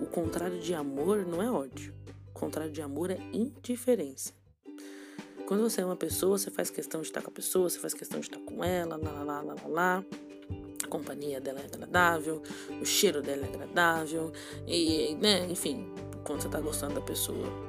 o 0.00 0.06
contrário 0.06 0.58
de 0.58 0.74
amor 0.74 1.26
não 1.26 1.42
é 1.42 1.50
ódio. 1.50 1.94
O 2.28 2.38
contrário 2.38 2.72
de 2.72 2.82
amor 2.82 3.10
é 3.10 3.18
indiferença. 3.32 4.32
Quando 5.46 5.62
você 5.62 5.80
é 5.80 5.84
uma 5.84 5.96
pessoa, 5.96 6.36
você 6.36 6.50
faz 6.50 6.70
questão 6.70 7.00
de 7.00 7.06
estar 7.06 7.22
com 7.22 7.30
a 7.30 7.32
pessoa, 7.32 7.70
você 7.70 7.78
faz 7.78 7.94
questão 7.94 8.18
de 8.18 8.26
estar 8.26 8.40
com 8.40 8.64
ela, 8.64 8.96
lá, 8.96 9.10
lá, 9.10 9.22
lá, 9.22 9.42
lá, 9.42 9.54
lá, 9.54 9.68
lá. 9.68 10.04
A 10.82 10.88
companhia 10.88 11.40
dela 11.40 11.60
é 11.60 11.64
agradável, 11.64 12.42
o 12.80 12.84
cheiro 12.84 13.22
dela 13.22 13.46
é 13.46 13.48
agradável, 13.48 14.32
e, 14.66 15.14
né, 15.16 15.46
enfim, 15.46 15.86
quando 16.24 16.42
você 16.42 16.48
tá 16.48 16.60
gostando 16.60 16.94
da 16.94 17.00
pessoa. 17.00 17.65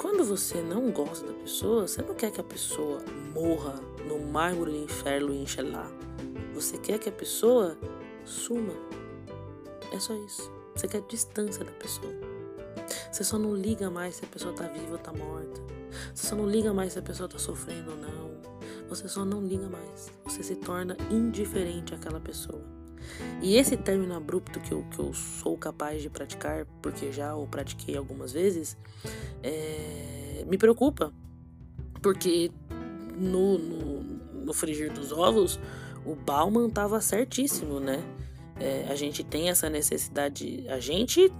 Quando 0.00 0.24
você 0.24 0.62
não 0.62 0.90
gosta 0.90 1.26
da 1.26 1.34
pessoa, 1.34 1.86
você 1.86 2.00
não 2.00 2.14
quer 2.14 2.30
que 2.30 2.40
a 2.40 2.44
pessoa 2.44 3.02
morra 3.34 3.74
no 4.08 4.18
mármore 4.18 4.70
do 4.70 4.84
inferno 4.84 5.30
e 5.34 5.62
lá. 5.62 5.92
Você 6.54 6.78
quer 6.78 6.98
que 6.98 7.10
a 7.10 7.12
pessoa 7.12 7.76
suma. 8.24 8.72
É 9.92 10.00
só 10.00 10.14
isso. 10.24 10.50
Você 10.74 10.88
quer 10.88 11.02
distância 11.02 11.62
da 11.62 11.72
pessoa. 11.72 12.14
Você 13.12 13.22
só 13.22 13.38
não 13.38 13.54
liga 13.54 13.90
mais 13.90 14.14
se 14.14 14.24
a 14.24 14.28
pessoa 14.28 14.54
tá 14.54 14.68
viva 14.68 14.92
ou 14.92 14.98
tá 14.98 15.12
morta. 15.12 15.60
Você 16.14 16.28
só 16.28 16.34
não 16.34 16.48
liga 16.48 16.72
mais 16.72 16.94
se 16.94 16.98
a 16.98 17.02
pessoa 17.02 17.28
tá 17.28 17.38
sofrendo 17.38 17.90
ou 17.90 17.96
não. 17.98 18.40
Você 18.88 19.06
só 19.06 19.22
não 19.22 19.42
liga 19.46 19.68
mais. 19.68 20.10
Você 20.24 20.42
se 20.42 20.56
torna 20.56 20.96
indiferente 21.10 21.94
àquela 21.94 22.20
pessoa. 22.20 22.79
E 23.42 23.56
esse 23.56 23.76
término 23.76 24.14
abrupto 24.14 24.60
que 24.60 24.72
eu, 24.72 24.84
que 24.90 24.98
eu 24.98 25.12
sou 25.14 25.56
capaz 25.56 26.02
de 26.02 26.10
praticar, 26.10 26.66
porque 26.82 27.10
já 27.10 27.34
o 27.34 27.46
pratiquei 27.46 27.96
algumas 27.96 28.32
vezes, 28.32 28.76
é, 29.42 30.44
me 30.46 30.58
preocupa. 30.58 31.12
Porque 32.02 32.50
no, 33.16 33.58
no, 33.58 34.02
no 34.44 34.52
frigir 34.52 34.92
dos 34.92 35.12
ovos, 35.12 35.58
o 36.04 36.14
Bauman 36.14 36.68
estava 36.68 37.00
certíssimo, 37.00 37.80
né? 37.80 38.02
É, 38.58 38.86
a 38.90 38.94
gente 38.94 39.24
tem 39.24 39.48
essa 39.48 39.70
necessidade. 39.70 40.66
A 40.68 40.78
gente. 40.78 41.32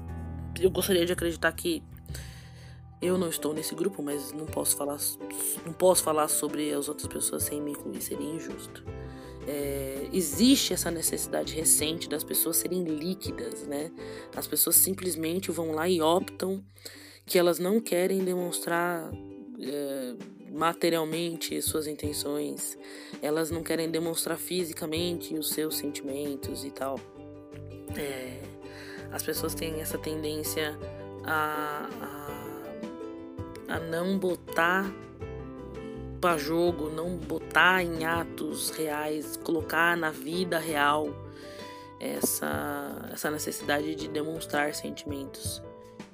Eu 0.58 0.70
gostaria 0.70 1.06
de 1.06 1.12
acreditar 1.12 1.52
que 1.52 1.82
eu 3.00 3.16
não 3.16 3.28
estou 3.28 3.54
nesse 3.54 3.74
grupo, 3.74 4.02
mas 4.02 4.32
não 4.32 4.46
posso 4.46 4.76
falar, 4.76 4.98
não 5.64 5.72
posso 5.72 6.02
falar 6.02 6.28
sobre 6.28 6.72
as 6.72 6.88
outras 6.88 7.06
pessoas 7.06 7.44
sem 7.44 7.60
me 7.60 7.70
incluir, 7.70 8.00
seria 8.02 8.26
injusto 8.26 8.84
é, 9.50 10.08
existe 10.12 10.72
essa 10.72 10.92
necessidade 10.92 11.54
recente 11.54 12.08
das 12.08 12.22
pessoas 12.22 12.56
serem 12.58 12.84
líquidas, 12.84 13.66
né? 13.66 13.90
As 14.36 14.46
pessoas 14.46 14.76
simplesmente 14.76 15.50
vão 15.50 15.72
lá 15.72 15.88
e 15.88 16.00
optam 16.00 16.64
que 17.26 17.36
elas 17.36 17.58
não 17.58 17.80
querem 17.80 18.24
demonstrar 18.24 19.10
é, 19.60 20.14
materialmente 20.52 21.60
suas 21.62 21.88
intenções, 21.88 22.78
elas 23.20 23.50
não 23.50 23.64
querem 23.64 23.90
demonstrar 23.90 24.38
fisicamente 24.38 25.34
os 25.34 25.50
seus 25.50 25.76
sentimentos 25.76 26.64
e 26.64 26.70
tal. 26.70 27.00
É, 27.96 28.40
as 29.10 29.24
pessoas 29.24 29.52
têm 29.52 29.80
essa 29.80 29.98
tendência 29.98 30.78
a, 31.24 31.88
a, 33.68 33.74
a 33.74 33.80
não 33.80 34.16
botar 34.16 34.94
para 36.20 36.36
jogo, 36.36 36.90
não 36.90 37.16
botar 37.16 37.82
em 37.82 38.04
atos 38.04 38.70
reais, 38.70 39.36
colocar 39.42 39.96
na 39.96 40.10
vida 40.10 40.58
real 40.58 41.08
essa, 41.98 43.08
essa 43.12 43.30
necessidade 43.30 43.94
de 43.94 44.08
demonstrar 44.08 44.74
sentimentos, 44.74 45.62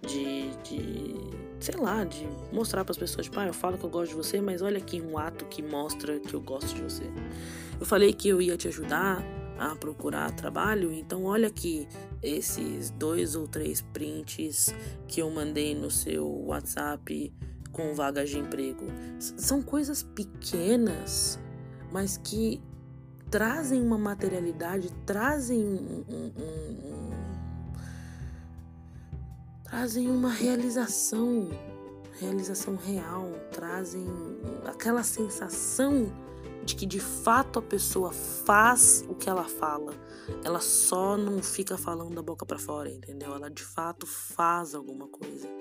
de, 0.02 0.50
de 0.62 1.14
sei 1.58 1.76
lá, 1.76 2.04
de 2.04 2.26
mostrar 2.52 2.84
para 2.84 2.92
as 2.92 2.98
pessoas, 2.98 3.26
tipo, 3.26 3.38
ah, 3.40 3.46
eu 3.46 3.54
falo 3.54 3.76
que 3.76 3.84
eu 3.84 3.90
gosto 3.90 4.10
de 4.10 4.16
você, 4.16 4.40
mas 4.40 4.62
olha 4.62 4.78
aqui 4.78 5.00
um 5.00 5.18
ato 5.18 5.44
que 5.46 5.62
mostra 5.62 6.20
que 6.20 6.34
eu 6.34 6.40
gosto 6.40 6.74
de 6.74 6.82
você. 6.82 7.10
Eu 7.78 7.86
falei 7.86 8.12
que 8.12 8.28
eu 8.28 8.40
ia 8.40 8.56
te 8.56 8.68
ajudar 8.68 9.24
a 9.58 9.74
procurar 9.74 10.30
trabalho, 10.32 10.92
então 10.92 11.24
olha 11.24 11.48
aqui 11.48 11.88
esses 12.22 12.90
dois 12.90 13.34
ou 13.34 13.48
três 13.48 13.80
prints 13.80 14.74
que 15.08 15.20
eu 15.20 15.30
mandei 15.30 15.74
no 15.74 15.90
seu 15.90 16.26
WhatsApp 16.46 17.32
com 17.76 17.92
vagas 17.92 18.30
de 18.30 18.38
emprego. 18.38 18.86
São 19.18 19.60
coisas 19.60 20.02
pequenas, 20.02 21.38
mas 21.92 22.16
que 22.16 22.62
trazem 23.30 23.82
uma 23.82 23.98
materialidade, 23.98 24.90
trazem 25.04 25.62
um, 25.62 26.04
um, 26.08 26.32
um, 26.38 27.10
trazem 29.62 30.10
uma 30.10 30.30
realização, 30.30 31.50
realização 32.18 32.76
real, 32.76 33.30
trazem 33.52 34.06
aquela 34.64 35.02
sensação 35.02 36.10
de 36.64 36.74
que 36.74 36.86
de 36.86 36.98
fato 36.98 37.58
a 37.58 37.62
pessoa 37.62 38.10
faz 38.10 39.04
o 39.06 39.14
que 39.14 39.28
ela 39.28 39.44
fala. 39.44 39.92
Ela 40.42 40.60
só 40.60 41.16
não 41.16 41.42
fica 41.42 41.76
falando 41.76 42.14
da 42.14 42.22
boca 42.22 42.46
para 42.46 42.58
fora, 42.58 42.90
entendeu? 42.90 43.34
Ela 43.34 43.50
de 43.50 43.62
fato 43.62 44.06
faz 44.06 44.74
alguma 44.74 45.06
coisa. 45.08 45.55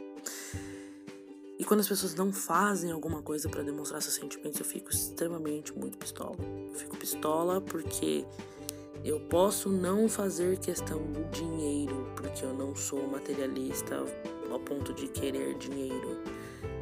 E 1.57 1.63
quando 1.63 1.79
as 1.79 1.87
pessoas 1.87 2.13
não 2.15 2.33
fazem 2.33 2.91
alguma 2.91 3.21
coisa 3.21 3.47
para 3.47 3.63
demonstrar 3.63 4.01
seus 4.01 4.15
sentimentos, 4.15 4.59
eu 4.59 4.65
fico 4.65 4.91
extremamente 4.91 5.77
muito 5.77 5.97
pistola. 5.97 6.35
Eu 6.71 6.77
fico 6.77 6.97
pistola 6.97 7.61
porque 7.61 8.25
eu 9.03 9.21
posso 9.21 9.69
não 9.69 10.09
fazer 10.09 10.59
questão 10.59 10.99
do 10.99 11.23
dinheiro, 11.31 12.11
porque 12.15 12.43
eu 12.43 12.53
não 12.53 12.75
sou 12.75 13.07
materialista 13.07 14.03
ao 14.51 14.59
ponto 14.59 14.93
de 14.93 15.07
querer 15.07 15.57
dinheiro. 15.57 16.19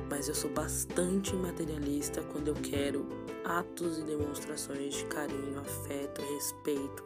Mas 0.10 0.28
eu 0.28 0.34
sou 0.34 0.50
bastante 0.50 1.36
materialista 1.36 2.24
quando 2.32 2.48
eu 2.48 2.56
quero 2.56 3.08
atos 3.44 4.00
e 4.00 4.04
demonstrações 4.04 4.96
de 4.96 5.06
carinho, 5.06 5.60
afeto, 5.60 6.22
respeito 6.34 7.04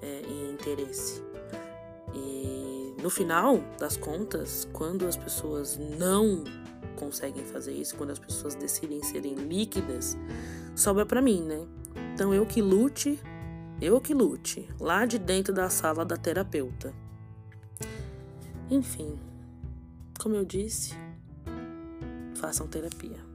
é, 0.00 0.22
e 0.26 0.52
interesse. 0.52 1.22
E 2.14 2.94
no 3.02 3.10
final 3.10 3.58
das 3.78 3.96
contas, 3.96 4.68
quando 4.72 5.06
as 5.06 5.16
pessoas 5.16 5.76
não 5.76 6.44
conseguem 6.92 7.44
fazer 7.44 7.72
isso, 7.72 7.96
quando 7.96 8.10
as 8.10 8.18
pessoas 8.18 8.54
decidem 8.54 9.02
serem 9.02 9.34
líquidas, 9.34 10.16
sobra 10.74 11.04
para 11.04 11.20
mim, 11.20 11.42
né? 11.42 11.66
Então 12.14 12.32
eu 12.32 12.46
que 12.46 12.62
lute, 12.62 13.18
eu 13.80 14.00
que 14.00 14.14
lute, 14.14 14.68
lá 14.78 15.04
de 15.06 15.18
dentro 15.18 15.52
da 15.52 15.68
sala 15.68 16.04
da 16.04 16.16
terapeuta. 16.16 16.94
Enfim, 18.70 19.18
como 20.20 20.34
eu 20.34 20.44
disse, 20.44 20.94
façam 22.34 22.66
terapia. 22.66 23.31